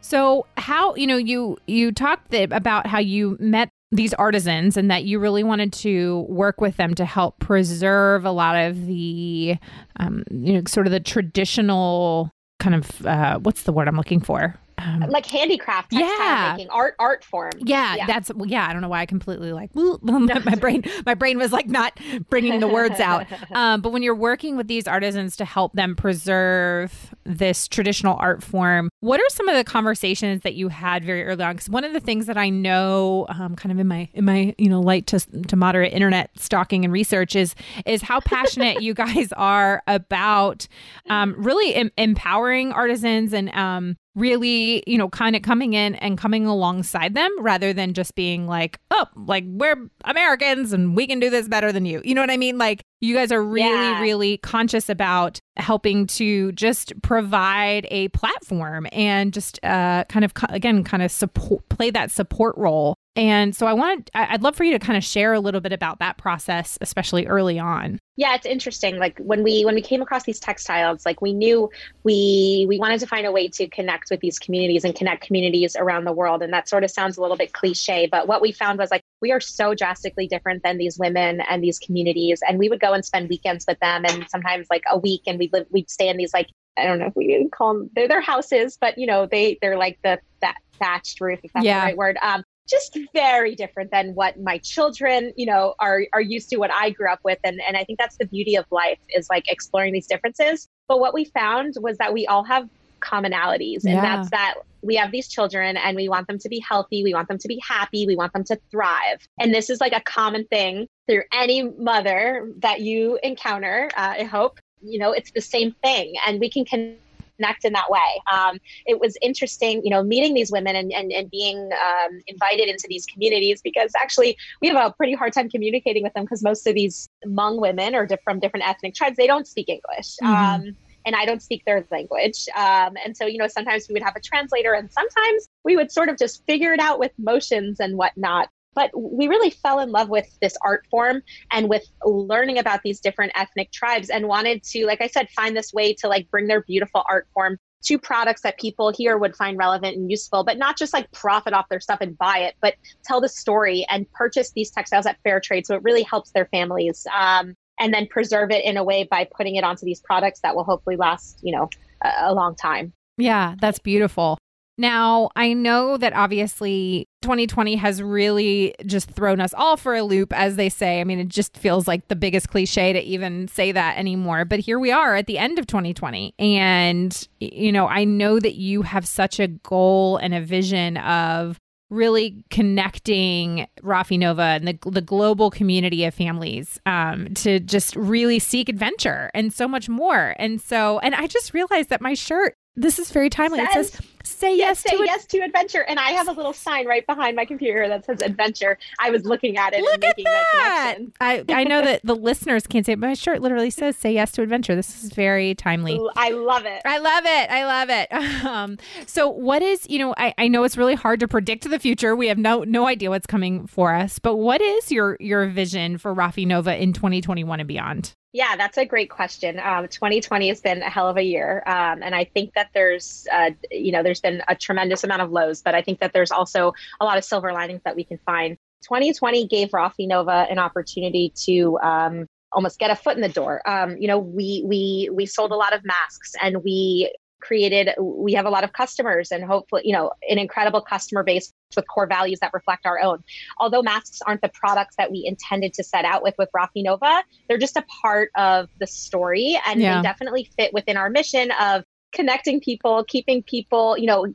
So, 0.00 0.46
how 0.56 0.94
you 0.94 1.06
know 1.06 1.16
you 1.18 1.58
you 1.66 1.92
talked 1.92 2.32
about 2.32 2.86
how 2.86 2.98
you 2.98 3.36
met 3.40 3.68
these 3.92 4.12
artisans 4.14 4.76
and 4.76 4.90
that 4.90 5.04
you 5.04 5.18
really 5.18 5.44
wanted 5.44 5.72
to 5.72 6.26
work 6.28 6.60
with 6.60 6.76
them 6.76 6.94
to 6.94 7.04
help 7.04 7.38
preserve 7.38 8.24
a 8.24 8.30
lot 8.30 8.56
of 8.56 8.86
the 8.86 9.56
um, 9.96 10.24
you 10.30 10.54
know 10.54 10.62
sort 10.66 10.86
of 10.86 10.92
the 10.92 11.00
traditional 11.00 12.30
kind 12.58 12.74
of 12.74 13.06
uh, 13.06 13.38
what's 13.38 13.62
the 13.62 13.72
word 13.72 13.88
I'm 13.88 13.96
looking 13.96 14.20
for? 14.20 14.58
Um, 14.78 15.00
like 15.08 15.24
handicraft, 15.26 15.92
yeah, 15.92 16.52
making, 16.52 16.68
art, 16.70 16.96
art 16.98 17.24
form. 17.24 17.52
Yeah, 17.58 17.94
yeah, 17.96 18.06
that's 18.06 18.32
well, 18.34 18.46
yeah. 18.46 18.68
I 18.68 18.72
don't 18.72 18.82
know 18.82 18.88
why 18.88 19.00
I 19.00 19.06
completely 19.06 19.52
like 19.52 19.70
my 20.02 20.54
brain. 20.60 20.84
My 21.06 21.14
brain 21.14 21.38
was 21.38 21.52
like 21.52 21.66
not 21.66 21.98
bringing 22.28 22.60
the 22.60 22.68
words 22.68 23.00
out. 23.00 23.26
Um, 23.52 23.80
but 23.80 23.90
when 23.92 24.02
you're 24.02 24.14
working 24.14 24.56
with 24.56 24.66
these 24.66 24.86
artisans 24.86 25.36
to 25.36 25.44
help 25.44 25.72
them 25.72 25.94
preserve 25.94 27.14
this 27.24 27.68
traditional 27.68 28.16
art 28.20 28.42
form, 28.42 28.90
what 29.00 29.20
are 29.20 29.28
some 29.30 29.48
of 29.48 29.56
the 29.56 29.64
conversations 29.64 30.42
that 30.42 30.54
you 30.54 30.68
had 30.68 31.04
very 31.04 31.24
early 31.24 31.42
on? 31.42 31.54
Because 31.54 31.68
one 31.70 31.84
of 31.84 31.92
the 31.92 32.00
things 32.00 32.26
that 32.26 32.36
I 32.36 32.50
know, 32.50 33.26
um, 33.28 33.56
kind 33.56 33.72
of 33.72 33.78
in 33.78 33.86
my 33.86 34.08
in 34.12 34.24
my 34.24 34.54
you 34.58 34.68
know 34.68 34.80
light 34.80 35.06
to 35.08 35.20
to 35.20 35.56
moderate 35.56 35.92
internet 35.92 36.30
stalking 36.38 36.84
and 36.84 36.92
research 36.92 37.34
is 37.36 37.54
is 37.86 38.02
how 38.02 38.20
passionate 38.20 38.82
you 38.82 38.94
guys 38.94 39.32
are 39.36 39.82
about 39.86 40.66
um, 41.08 41.34
really 41.38 41.74
em- 41.74 41.92
empowering 41.96 42.72
artisans 42.72 43.32
and 43.32 43.48
um, 43.50 43.96
really, 44.16 44.82
you 44.86 44.98
know, 44.98 45.08
kind 45.08 45.36
of 45.36 45.42
coming 45.42 45.74
in 45.74 45.94
and 45.96 46.18
coming 46.18 46.46
alongside 46.46 47.14
them 47.14 47.30
rather 47.40 47.72
than 47.72 47.92
just 47.94 48.14
being 48.14 48.46
like, 48.46 48.80
oh, 48.90 49.06
like 49.14 49.44
we're 49.46 49.88
Americans 50.04 50.72
and 50.72 50.96
we 50.96 51.06
can 51.06 51.20
do 51.20 51.30
this 51.30 51.46
better 51.46 51.70
than 51.70 51.84
you. 51.84 52.00
You 52.04 52.14
know 52.14 52.22
what 52.22 52.30
I 52.30 52.38
mean? 52.38 52.58
Like 52.58 52.82
you 53.00 53.14
guys 53.14 53.30
are 53.30 53.42
really, 53.42 53.68
yeah. 53.68 54.00
really 54.00 54.38
conscious 54.38 54.88
about 54.88 55.38
helping 55.56 56.06
to 56.06 56.50
just 56.52 57.00
provide 57.02 57.86
a 57.90 58.08
platform 58.08 58.86
and 58.90 59.32
just 59.32 59.62
uh, 59.62 60.04
kind 60.08 60.24
of, 60.24 60.32
again, 60.48 60.82
kind 60.82 61.02
of 61.02 61.12
support, 61.12 61.68
play 61.68 61.90
that 61.90 62.10
support 62.10 62.56
role 62.56 62.96
and 63.16 63.56
so 63.56 63.66
I 63.66 63.72
wanted, 63.72 64.10
I'd 64.14 64.42
love 64.42 64.54
for 64.54 64.64
you 64.64 64.72
to 64.72 64.78
kind 64.78 64.96
of 64.96 65.02
share 65.02 65.32
a 65.32 65.40
little 65.40 65.62
bit 65.62 65.72
about 65.72 66.00
that 66.00 66.18
process, 66.18 66.76
especially 66.82 67.26
early 67.26 67.58
on. 67.58 67.98
Yeah, 68.16 68.34
it's 68.34 68.44
interesting. 68.44 68.98
Like 68.98 69.18
when 69.18 69.42
we 69.42 69.64
when 69.64 69.74
we 69.74 69.82
came 69.82 70.02
across 70.02 70.24
these 70.24 70.38
textiles, 70.38 71.04
like 71.04 71.20
we 71.22 71.32
knew 71.32 71.70
we 72.02 72.66
we 72.68 72.78
wanted 72.78 73.00
to 73.00 73.06
find 73.06 73.26
a 73.26 73.32
way 73.32 73.48
to 73.48 73.68
connect 73.68 74.10
with 74.10 74.20
these 74.20 74.38
communities 74.38 74.84
and 74.84 74.94
connect 74.94 75.26
communities 75.26 75.76
around 75.76 76.04
the 76.04 76.12
world. 76.12 76.42
And 76.42 76.52
that 76.52 76.68
sort 76.68 76.84
of 76.84 76.90
sounds 76.90 77.16
a 77.16 77.22
little 77.22 77.36
bit 77.36 77.52
cliche, 77.52 78.06
but 78.10 78.26
what 78.26 78.40
we 78.42 78.52
found 78.52 78.78
was 78.78 78.90
like 78.90 79.02
we 79.20 79.32
are 79.32 79.40
so 79.40 79.74
drastically 79.74 80.26
different 80.26 80.62
than 80.62 80.78
these 80.78 80.98
women 80.98 81.40
and 81.48 81.62
these 81.62 81.78
communities. 81.78 82.40
And 82.46 82.58
we 82.58 82.68
would 82.68 82.80
go 82.80 82.92
and 82.92 83.04
spend 83.04 83.28
weekends 83.28 83.64
with 83.66 83.78
them, 83.80 84.04
and 84.06 84.28
sometimes 84.28 84.66
like 84.70 84.84
a 84.90 84.98
week, 84.98 85.22
and 85.26 85.38
we'd 85.38 85.52
live, 85.52 85.66
we'd 85.70 85.90
stay 85.90 86.08
in 86.08 86.16
these 86.16 86.32
like 86.34 86.48
I 86.78 86.84
don't 86.84 86.98
know 86.98 87.06
if 87.06 87.16
we 87.16 87.48
call 87.50 87.74
them 87.74 87.90
they're 87.94 88.08
their 88.08 88.20
houses, 88.20 88.76
but 88.80 88.98
you 88.98 89.06
know 89.06 89.26
they 89.26 89.58
they're 89.60 89.78
like 89.78 89.98
the 90.02 90.20
that 90.40 90.56
thatched 90.78 91.20
roof, 91.20 91.40
if 91.42 91.52
that's 91.52 91.64
yeah. 91.64 91.80
the 91.80 91.86
right 91.86 91.96
word. 91.96 92.18
Um, 92.22 92.42
just 92.68 92.98
very 93.12 93.54
different 93.54 93.90
than 93.90 94.14
what 94.14 94.40
my 94.40 94.58
children, 94.58 95.32
you 95.36 95.46
know, 95.46 95.74
are 95.78 96.02
are 96.12 96.20
used 96.20 96.50
to 96.50 96.56
what 96.56 96.72
I 96.72 96.90
grew 96.90 97.10
up 97.10 97.20
with. 97.24 97.38
And 97.44 97.60
and 97.66 97.76
I 97.76 97.84
think 97.84 97.98
that's 97.98 98.16
the 98.16 98.26
beauty 98.26 98.56
of 98.56 98.66
life 98.70 98.98
is 99.14 99.28
like 99.30 99.50
exploring 99.50 99.92
these 99.92 100.06
differences. 100.06 100.68
But 100.88 101.00
what 101.00 101.14
we 101.14 101.24
found 101.24 101.74
was 101.80 101.98
that 101.98 102.12
we 102.12 102.26
all 102.26 102.44
have 102.44 102.68
commonalities. 103.00 103.84
And 103.84 103.94
yeah. 103.94 104.00
that's 104.02 104.30
that 104.30 104.54
we 104.82 104.96
have 104.96 105.10
these 105.10 105.28
children 105.28 105.76
and 105.76 105.96
we 105.96 106.08
want 106.08 106.26
them 106.26 106.38
to 106.38 106.48
be 106.48 106.60
healthy. 106.60 107.02
We 107.02 107.14
want 107.14 107.28
them 107.28 107.38
to 107.38 107.48
be 107.48 107.60
happy. 107.66 108.06
We 108.06 108.16
want 108.16 108.32
them 108.32 108.44
to 108.44 108.58
thrive. 108.70 109.26
And 109.38 109.52
this 109.52 109.70
is 109.70 109.80
like 109.80 109.92
a 109.92 110.00
common 110.00 110.46
thing 110.46 110.88
through 111.08 111.22
any 111.32 111.62
mother 111.62 112.50
that 112.58 112.80
you 112.80 113.18
encounter. 113.22 113.90
Uh, 113.96 114.14
I 114.20 114.24
hope, 114.24 114.60
you 114.80 114.98
know, 114.98 115.12
it's 115.12 115.30
the 115.32 115.40
same 115.40 115.74
thing. 115.82 116.14
And 116.26 116.40
we 116.40 116.50
can 116.50 116.64
connect 116.64 117.00
connect 117.36 117.64
in 117.64 117.72
that 117.72 117.90
way. 117.90 118.22
Um, 118.32 118.58
it 118.86 119.00
was 119.00 119.16
interesting, 119.22 119.82
you 119.84 119.90
know, 119.90 120.02
meeting 120.02 120.34
these 120.34 120.50
women 120.50 120.76
and, 120.76 120.92
and, 120.92 121.12
and 121.12 121.30
being 121.30 121.70
um, 121.72 122.20
invited 122.26 122.68
into 122.68 122.86
these 122.88 123.06
communities 123.06 123.60
because 123.62 123.92
actually 124.00 124.36
we 124.60 124.68
have 124.68 124.76
a 124.76 124.92
pretty 124.92 125.14
hard 125.14 125.32
time 125.32 125.48
communicating 125.48 126.02
with 126.02 126.14
them 126.14 126.24
because 126.24 126.42
most 126.42 126.66
of 126.66 126.74
these 126.74 127.08
Hmong 127.26 127.60
women 127.60 127.94
are 127.94 128.08
from 128.24 128.40
different 128.40 128.66
ethnic 128.66 128.94
tribes. 128.94 129.16
They 129.16 129.26
don't 129.26 129.46
speak 129.46 129.68
English. 129.68 130.16
Mm-hmm. 130.22 130.26
Um, 130.26 130.76
and 131.04 131.14
I 131.14 131.24
don't 131.24 131.40
speak 131.40 131.64
their 131.64 131.86
language. 131.90 132.46
Um, 132.56 132.96
and 133.04 133.16
so, 133.16 133.26
you 133.26 133.38
know, 133.38 133.46
sometimes 133.46 133.86
we 133.88 133.92
would 133.92 134.02
have 134.02 134.16
a 134.16 134.20
translator 134.20 134.72
and 134.72 134.90
sometimes 134.90 135.48
we 135.64 135.76
would 135.76 135.92
sort 135.92 136.08
of 136.08 136.18
just 136.18 136.44
figure 136.46 136.72
it 136.72 136.80
out 136.80 136.98
with 136.98 137.12
motions 137.16 137.78
and 137.78 137.96
whatnot 137.96 138.48
but 138.76 138.90
we 138.94 139.26
really 139.26 139.50
fell 139.50 139.80
in 139.80 139.90
love 139.90 140.08
with 140.08 140.38
this 140.40 140.56
art 140.62 140.86
form 140.88 141.22
and 141.50 141.68
with 141.68 141.82
learning 142.04 142.58
about 142.58 142.82
these 142.84 143.00
different 143.00 143.32
ethnic 143.34 143.72
tribes 143.72 144.10
and 144.10 144.28
wanted 144.28 144.62
to 144.62 144.86
like 144.86 145.00
i 145.00 145.08
said 145.08 145.28
find 145.30 145.56
this 145.56 145.72
way 145.72 145.92
to 145.92 146.06
like 146.06 146.30
bring 146.30 146.46
their 146.46 146.62
beautiful 146.62 147.02
art 147.10 147.26
form 147.34 147.58
to 147.82 147.98
products 147.98 148.42
that 148.42 148.58
people 148.58 148.92
here 148.96 149.18
would 149.18 149.34
find 149.34 149.58
relevant 149.58 149.96
and 149.96 150.10
useful 150.10 150.44
but 150.44 150.58
not 150.58 150.78
just 150.78 150.92
like 150.92 151.10
profit 151.10 151.52
off 151.52 151.68
their 151.68 151.80
stuff 151.80 151.98
and 152.00 152.16
buy 152.18 152.38
it 152.38 152.54
but 152.60 152.74
tell 153.04 153.20
the 153.20 153.28
story 153.28 153.84
and 153.88 154.10
purchase 154.12 154.52
these 154.52 154.70
textiles 154.70 155.06
at 155.06 155.18
fair 155.24 155.40
trade 155.40 155.66
so 155.66 155.74
it 155.74 155.82
really 155.82 156.02
helps 156.02 156.30
their 156.30 156.46
families 156.46 157.06
um, 157.18 157.54
and 157.78 157.92
then 157.92 158.06
preserve 158.06 158.50
it 158.50 158.64
in 158.64 158.76
a 158.76 158.84
way 158.84 159.04
by 159.10 159.28
putting 159.36 159.56
it 159.56 159.64
onto 159.64 159.84
these 159.84 160.00
products 160.00 160.40
that 160.40 160.54
will 160.54 160.64
hopefully 160.64 160.96
last 160.96 161.40
you 161.42 161.52
know 161.52 161.68
a, 162.02 162.10
a 162.30 162.34
long 162.34 162.54
time. 162.54 162.92
Yeah 163.18 163.54
that's 163.60 163.78
beautiful 163.78 164.38
now, 164.78 165.30
I 165.34 165.54
know 165.54 165.96
that 165.96 166.12
obviously 166.12 167.08
2020 167.22 167.76
has 167.76 168.02
really 168.02 168.74
just 168.84 169.10
thrown 169.10 169.40
us 169.40 169.54
all 169.54 169.76
for 169.76 169.94
a 169.94 170.02
loop, 170.02 170.32
as 170.34 170.56
they 170.56 170.68
say. 170.68 171.00
I 171.00 171.04
mean, 171.04 171.18
it 171.18 171.28
just 171.28 171.56
feels 171.56 171.88
like 171.88 172.08
the 172.08 172.16
biggest 172.16 172.50
cliche 172.50 172.92
to 172.92 173.00
even 173.00 173.48
say 173.48 173.72
that 173.72 173.96
anymore. 173.96 174.44
But 174.44 174.60
here 174.60 174.78
we 174.78 174.92
are 174.92 175.16
at 175.16 175.26
the 175.26 175.38
end 175.38 175.58
of 175.58 175.66
2020. 175.66 176.34
And, 176.38 177.28
you 177.40 177.72
know, 177.72 177.86
I 177.86 178.04
know 178.04 178.38
that 178.38 178.56
you 178.56 178.82
have 178.82 179.06
such 179.06 179.40
a 179.40 179.48
goal 179.48 180.18
and 180.18 180.34
a 180.34 180.42
vision 180.42 180.98
of 180.98 181.58
really 181.88 182.44
connecting 182.50 183.66
Rafi 183.82 184.18
Nova 184.18 184.42
and 184.42 184.68
the, 184.68 184.78
the 184.90 185.00
global 185.00 185.50
community 185.50 186.04
of 186.04 186.14
families 186.14 186.80
um, 186.84 187.32
to 187.34 187.60
just 187.60 187.94
really 187.96 188.40
seek 188.40 188.68
adventure 188.68 189.30
and 189.32 189.54
so 189.54 189.68
much 189.68 189.88
more. 189.88 190.34
And 190.38 190.60
so, 190.60 190.98
and 190.98 191.14
I 191.14 191.28
just 191.28 191.54
realized 191.54 191.88
that 191.90 192.00
my 192.00 192.14
shirt 192.14 192.56
this 192.76 192.98
is 192.98 193.10
very 193.10 193.30
timely. 193.30 193.58
Says, 193.72 193.88
it 193.88 193.94
says, 193.94 194.06
"Say 194.24 194.56
yes, 194.56 194.82
yes 194.84 194.92
say 194.92 194.96
to 194.98 195.04
yes 195.04 195.26
to 195.26 195.38
adventure," 195.38 195.82
and 195.82 195.98
I 195.98 196.10
have 196.10 196.28
a 196.28 196.32
little 196.32 196.52
sign 196.52 196.86
right 196.86 197.06
behind 197.06 197.36
my 197.36 197.44
computer 197.44 197.88
that 197.88 198.04
says 198.04 198.20
"adventure." 198.22 198.78
I 198.98 199.10
was 199.10 199.24
looking 199.24 199.56
at 199.56 199.72
it. 199.72 199.80
Look 199.80 200.04
at 200.04 200.16
that! 200.16 200.96
that 200.98 201.00
I 201.20 201.44
I 201.48 201.64
know 201.64 201.80
that 201.82 202.02
the 202.04 202.14
listeners 202.14 202.66
can't 202.66 202.84
say 202.84 202.92
it, 202.92 203.00
but 203.00 203.06
my 203.06 203.14
shirt 203.14 203.40
literally 203.40 203.70
says 203.70 203.96
"Say 203.96 204.12
yes 204.12 204.32
to 204.32 204.42
adventure." 204.42 204.74
This 204.74 205.02
is 205.02 205.12
very 205.12 205.54
timely. 205.54 205.98
I 206.16 206.30
love 206.30 206.66
it. 206.66 206.82
I 206.84 206.98
love 206.98 207.24
it. 207.24 207.50
I 207.50 207.64
love 207.64 207.90
it. 207.90 208.08
Um, 208.46 208.78
so, 209.06 209.28
what 209.28 209.62
is 209.62 209.86
you 209.88 209.98
know? 209.98 210.14
I 210.16 210.34
I 210.38 210.48
know 210.48 210.64
it's 210.64 210.76
really 210.76 210.94
hard 210.94 211.20
to 211.20 211.28
predict 211.28 211.68
the 211.68 211.78
future. 211.78 212.14
We 212.14 212.28
have 212.28 212.38
no 212.38 212.64
no 212.64 212.86
idea 212.86 213.10
what's 213.10 213.26
coming 213.26 213.66
for 213.66 213.94
us. 213.94 214.18
But 214.18 214.36
what 214.36 214.60
is 214.60 214.92
your 214.92 215.16
your 215.20 215.46
vision 215.46 215.98
for 215.98 216.14
Rafi 216.14 216.46
Nova 216.46 216.76
in 216.76 216.92
2021 216.92 217.60
and 217.60 217.66
beyond? 217.66 218.14
Yeah, 218.36 218.54
that's 218.54 218.76
a 218.76 218.84
great 218.84 219.08
question. 219.08 219.58
Um, 219.58 219.88
2020 219.88 220.48
has 220.48 220.60
been 220.60 220.82
a 220.82 220.90
hell 220.90 221.08
of 221.08 221.16
a 221.16 221.22
year, 221.22 221.62
um, 221.64 222.02
and 222.02 222.14
I 222.14 222.24
think 222.24 222.52
that 222.52 222.68
there's, 222.74 223.26
uh, 223.32 223.52
you 223.70 223.92
know, 223.92 224.02
there's 224.02 224.20
been 224.20 224.42
a 224.46 224.54
tremendous 224.54 225.04
amount 225.04 225.22
of 225.22 225.32
lows, 225.32 225.62
but 225.62 225.74
I 225.74 225.80
think 225.80 226.00
that 226.00 226.12
there's 226.12 226.30
also 226.30 226.74
a 227.00 227.06
lot 227.06 227.16
of 227.16 227.24
silver 227.24 227.50
linings 227.54 227.80
that 227.86 227.96
we 227.96 228.04
can 228.04 228.18
find. 228.26 228.58
2020 228.82 229.46
gave 229.46 229.70
Rafi 229.70 230.06
Nova 230.06 230.46
an 230.50 230.58
opportunity 230.58 231.32
to 231.46 231.78
um, 231.78 232.26
almost 232.52 232.78
get 232.78 232.90
a 232.90 232.94
foot 232.94 233.16
in 233.16 233.22
the 233.22 233.30
door. 233.30 233.66
Um, 233.66 233.96
you 233.96 234.06
know, 234.06 234.18
we 234.18 234.62
we 234.66 235.08
we 235.10 235.24
sold 235.24 235.50
a 235.50 235.56
lot 235.56 235.72
of 235.72 235.82
masks, 235.86 236.34
and 236.42 236.62
we 236.62 237.10
created 237.46 237.90
we 238.00 238.32
have 238.32 238.46
a 238.46 238.50
lot 238.50 238.64
of 238.64 238.72
customers 238.72 239.30
and 239.30 239.44
hopefully 239.44 239.82
you 239.84 239.92
know 239.92 240.10
an 240.28 240.38
incredible 240.38 240.80
customer 240.80 241.22
base 241.22 241.52
with 241.74 241.86
core 241.88 242.06
values 242.06 242.38
that 242.40 242.52
reflect 242.52 242.86
our 242.86 243.00
own. 243.00 243.22
Although 243.58 243.82
masks 243.82 244.20
aren't 244.26 244.42
the 244.42 244.48
products 244.48 244.96
that 244.96 245.10
we 245.10 245.24
intended 245.26 245.74
to 245.74 245.84
set 245.84 246.04
out 246.04 246.22
with 246.22 246.34
with 246.38 246.48
rafi 246.56 246.82
nova 246.82 247.22
they're 247.48 247.58
just 247.58 247.76
a 247.76 247.84
part 248.02 248.30
of 248.36 248.68
the 248.80 248.86
story 248.86 249.58
and 249.66 249.80
yeah. 249.80 249.96
they 249.96 250.02
definitely 250.02 250.50
fit 250.56 250.72
within 250.72 250.96
our 250.96 251.10
mission 251.10 251.50
of 251.60 251.84
connecting 252.12 252.60
people 252.60 253.04
keeping 253.04 253.42
people 253.42 253.98
you 253.98 254.06
know 254.06 254.26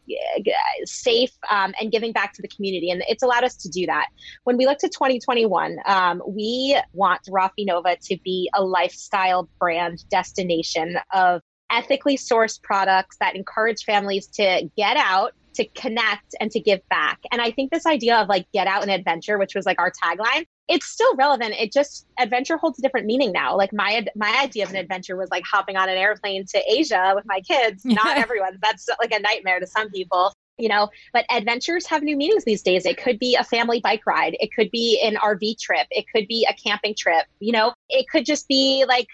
safe 0.85 1.31
um, 1.49 1.73
and 1.79 1.91
giving 1.91 2.11
back 2.11 2.33
to 2.33 2.41
the 2.41 2.47
community. 2.47 2.91
And 2.91 3.03
it's 3.07 3.23
allowed 3.23 3.43
us 3.43 3.55
to 3.57 3.69
do 3.69 3.85
that. 3.87 4.07
When 4.43 4.57
we 4.57 4.65
look 4.65 4.77
to 4.79 4.89
2021 4.89 5.77
um, 5.85 6.21
we 6.27 6.79
want 6.93 7.21
rafi 7.29 7.65
nova 7.65 7.97
to 8.03 8.17
be 8.23 8.49
a 8.53 8.63
lifestyle 8.63 9.49
brand 9.59 10.03
destination 10.09 10.97
of 11.13 11.41
ethically 11.71 12.17
sourced 12.17 12.61
products 12.61 13.17
that 13.19 13.35
encourage 13.35 13.83
families 13.83 14.27
to 14.27 14.69
get 14.75 14.97
out 14.97 15.33
to 15.53 15.65
connect 15.69 16.35
and 16.39 16.49
to 16.51 16.59
give 16.59 16.79
back. 16.89 17.19
And 17.31 17.41
I 17.41 17.51
think 17.51 17.71
this 17.71 17.85
idea 17.85 18.17
of 18.17 18.29
like 18.29 18.49
get 18.53 18.67
out 18.67 18.83
and 18.83 18.91
adventure, 18.91 19.37
which 19.37 19.55
was 19.55 19.65
like 19.65 19.79
our 19.79 19.91
tagline, 19.91 20.45
it's 20.67 20.85
still 20.85 21.15
relevant. 21.15 21.55
It 21.59 21.73
just 21.73 22.07
adventure 22.19 22.57
holds 22.57 22.79
a 22.79 22.81
different 22.81 23.05
meaning 23.05 23.31
now. 23.31 23.57
Like 23.57 23.73
my 23.73 24.05
my 24.15 24.39
idea 24.41 24.63
of 24.63 24.69
an 24.69 24.77
adventure 24.77 25.17
was 25.17 25.29
like 25.29 25.43
hopping 25.45 25.75
on 25.75 25.89
an 25.89 25.97
airplane 25.97 26.45
to 26.53 26.61
Asia 26.67 27.11
with 27.15 27.25
my 27.25 27.41
kids. 27.41 27.83
Not 27.85 28.17
everyone. 28.17 28.59
That's 28.61 28.87
like 28.99 29.11
a 29.11 29.19
nightmare 29.19 29.59
to 29.59 29.67
some 29.67 29.89
people 29.89 30.33
you 30.57 30.67
know 30.67 30.89
but 31.13 31.25
adventures 31.31 31.87
have 31.87 32.03
new 32.03 32.15
meanings 32.15 32.43
these 32.43 32.61
days 32.61 32.85
it 32.85 32.97
could 32.97 33.17
be 33.17 33.35
a 33.35 33.43
family 33.43 33.79
bike 33.79 34.05
ride 34.05 34.35
it 34.39 34.49
could 34.53 34.69
be 34.69 35.01
an 35.03 35.15
rv 35.15 35.59
trip 35.59 35.87
it 35.89 36.05
could 36.13 36.27
be 36.27 36.45
a 36.49 36.53
camping 36.53 36.93
trip 36.93 37.25
you 37.39 37.53
know 37.53 37.73
it 37.91 38.07
could 38.09 38.25
just 38.25 38.47
be 38.47 38.85
like 38.87 39.07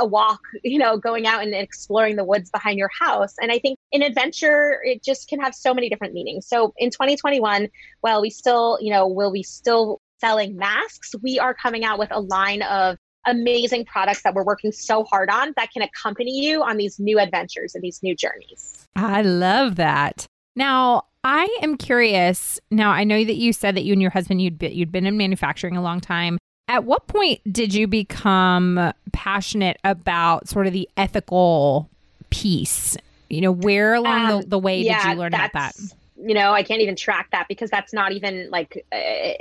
a 0.00 0.06
walk 0.06 0.40
you 0.62 0.78
know 0.78 0.98
going 0.98 1.26
out 1.26 1.42
and 1.42 1.54
exploring 1.54 2.16
the 2.16 2.24
woods 2.24 2.50
behind 2.50 2.78
your 2.78 2.90
house 3.00 3.34
and 3.40 3.50
i 3.50 3.58
think 3.58 3.78
an 3.92 4.02
adventure 4.02 4.80
it 4.84 5.02
just 5.02 5.28
can 5.28 5.40
have 5.40 5.54
so 5.54 5.72
many 5.72 5.88
different 5.88 6.14
meanings 6.14 6.46
so 6.46 6.74
in 6.78 6.90
2021 6.90 7.68
while 8.00 8.20
we 8.20 8.30
still 8.30 8.78
you 8.80 8.92
know 8.92 9.06
will 9.06 9.32
we 9.32 9.42
still 9.42 10.00
selling 10.20 10.56
masks 10.56 11.14
we 11.22 11.38
are 11.38 11.54
coming 11.54 11.84
out 11.84 11.98
with 11.98 12.10
a 12.10 12.20
line 12.20 12.62
of 12.62 12.96
amazing 13.26 13.84
products 13.84 14.22
that 14.22 14.34
we're 14.34 14.44
working 14.44 14.72
so 14.72 15.04
hard 15.04 15.30
on 15.30 15.52
that 15.56 15.70
can 15.72 15.82
accompany 15.82 16.40
you 16.40 16.62
on 16.62 16.76
these 16.76 16.98
new 16.98 17.18
adventures 17.18 17.74
and 17.74 17.84
these 17.84 18.02
new 18.02 18.16
journeys. 18.16 18.86
I 18.96 19.22
love 19.22 19.76
that. 19.76 20.26
Now, 20.56 21.04
I 21.22 21.46
am 21.62 21.76
curious. 21.76 22.58
Now, 22.70 22.90
I 22.90 23.04
know 23.04 23.22
that 23.22 23.36
you 23.36 23.52
said 23.52 23.76
that 23.76 23.84
you 23.84 23.92
and 23.92 24.02
your 24.02 24.10
husband 24.10 24.40
you'd 24.40 24.58
been, 24.58 24.72
you'd 24.72 24.92
been 24.92 25.06
in 25.06 25.16
manufacturing 25.16 25.76
a 25.76 25.82
long 25.82 26.00
time. 26.00 26.38
At 26.68 26.84
what 26.84 27.06
point 27.06 27.40
did 27.50 27.72
you 27.72 27.86
become 27.86 28.92
passionate 29.12 29.78
about 29.84 30.48
sort 30.48 30.66
of 30.66 30.74
the 30.74 30.88
ethical 30.96 31.88
piece? 32.30 32.96
You 33.30 33.40
know, 33.40 33.52
where 33.52 33.94
along 33.94 34.30
um, 34.30 34.40
the, 34.42 34.48
the, 34.48 34.58
way 34.58 34.82
yeah, 34.82 35.02
did 35.02 35.12
you 35.12 35.18
learn 35.18 35.34
about 35.34 35.52
that? 35.54 35.74
You 36.20 36.34
know, 36.34 36.52
I 36.52 36.62
can't 36.62 36.82
even 36.82 36.94
track 36.94 37.28
that 37.32 37.46
because 37.48 37.70
that's 37.70 37.92
not 37.92 38.12
even 38.12 38.50
like 38.50 38.84
uh, 38.92 38.98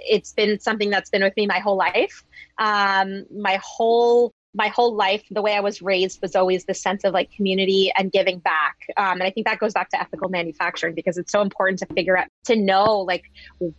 it's 0.07 0.31
been 0.33 0.59
something 0.59 0.89
that's 0.89 1.09
been 1.09 1.23
with 1.23 1.35
me 1.35 1.47
my 1.47 1.59
whole 1.59 1.75
life. 1.75 2.23
Um, 2.59 3.25
my 3.31 3.59
whole 3.61 4.33
my 4.57 4.69
whole 4.69 4.95
life, 4.95 5.23
the 5.29 5.41
way 5.41 5.53
I 5.53 5.59
was 5.59 5.83
raised 5.83 6.19
was 6.21 6.35
always 6.35 6.65
the 6.65 6.73
sense 6.73 7.03
of 7.03 7.13
like 7.13 7.31
community 7.31 7.91
and 7.95 8.11
giving 8.11 8.39
back. 8.39 8.75
Um, 8.97 9.19
and 9.19 9.23
I 9.23 9.29
think 9.29 9.45
that 9.45 9.59
goes 9.59 9.71
back 9.71 9.89
to 9.89 10.01
ethical 10.01 10.29
manufacturing 10.29 10.95
because 10.95 11.17
it's 11.19 11.31
so 11.31 11.41
important 11.41 11.77
to 11.79 11.85
figure 11.93 12.17
out, 12.17 12.27
to 12.45 12.55
know 12.55 13.01
like 13.01 13.25